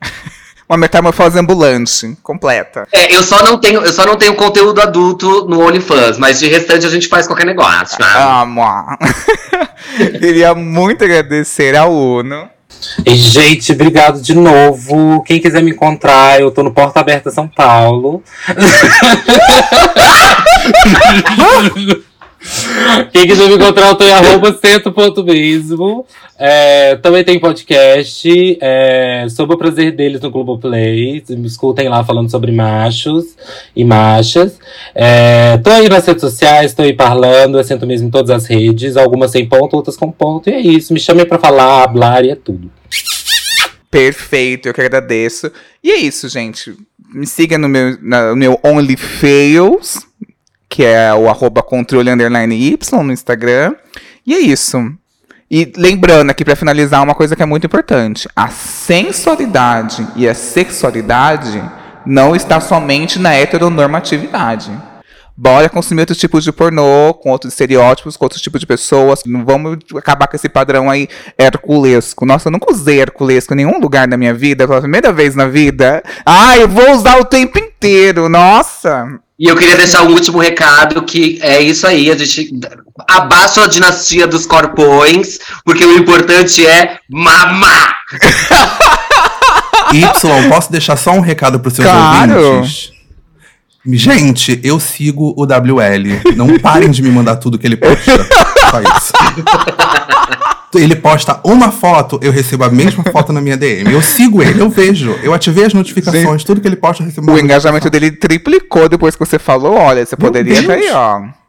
[0.72, 2.88] Uma metamorfose ambulante, completa.
[2.90, 6.48] É, eu só não tenho, eu só não tenho conteúdo adulto no OnlyFans, mas de
[6.48, 7.98] restante a gente faz qualquer negócio.
[8.00, 8.06] né?
[8.16, 8.62] Amo.
[10.18, 12.48] Queria muito agradecer ao Uno.
[13.04, 15.22] E, gente, obrigado de novo.
[15.24, 18.22] Quem quiser me encontrar, eu tô no Porta Aberta São Paulo.
[23.12, 26.06] Quem quiser me encontrar, eu tô em arroba centro.mesmo.
[26.38, 31.22] É, também tem podcast é, sobre o prazer deles no Globoplay.
[31.30, 33.36] Me escutem lá falando sobre machos
[33.76, 34.58] e machas.
[34.94, 38.96] É, tô aí nas redes sociais, tô aí parlando, eu mesmo em todas as redes,
[38.96, 40.50] algumas sem ponto, outras com ponto.
[40.50, 42.70] E é isso, me chamem pra falar, hablar e é tudo.
[43.90, 45.52] Perfeito, eu que agradeço.
[45.84, 46.74] E é isso, gente.
[47.14, 49.98] Me siga no meu, no meu OnlyFails,
[50.72, 53.74] que é o arroba controle underline Y no Instagram.
[54.26, 54.78] E é isso.
[55.50, 58.26] E lembrando aqui, pra finalizar, uma coisa que é muito importante.
[58.34, 61.62] A sensualidade e a sexualidade
[62.06, 64.72] não está somente na heteronormatividade.
[65.36, 69.24] Bora consumir outros tipos de pornô, com outros estereótipos, com outros tipos de pessoas.
[69.26, 71.06] Não vamos acabar com esse padrão aí
[71.38, 72.24] herculesco.
[72.24, 74.66] Nossa, eu nunca usei herculesco em nenhum lugar da minha vida.
[74.66, 76.02] Pela primeira vez na vida.
[76.24, 78.26] Ai, eu vou usar o tempo inteiro.
[78.30, 79.20] Nossa.
[79.42, 82.48] E eu queria deixar um último recado, que é isso aí, a gente
[83.10, 87.92] abaixa a dinastia dos corpões, porque o importante é mamar.
[89.92, 92.40] Y, posso deixar só um recado pros seus Claro.
[92.40, 92.92] ouvintes?
[93.84, 96.22] Gente, eu sigo o WL.
[96.36, 98.24] Não parem de me mandar tudo que ele posta.
[98.70, 99.12] Só isso.
[100.78, 103.92] Ele posta uma foto, eu recebo a mesma foto na minha DM.
[103.92, 105.12] Eu sigo ele, eu vejo.
[105.22, 108.88] Eu ativei as notificações, tudo que ele posta, eu recebo uma O engajamento dele triplicou
[108.88, 109.74] depois que você falou.
[109.76, 110.70] Olha, você Meu poderia Deus.
[110.70, 111.20] aí, ó.
[111.20, 111.42] notificação.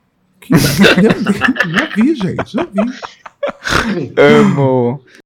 [1.71, 4.11] Já vi, gente, já vi.
[4.17, 5.01] Amo.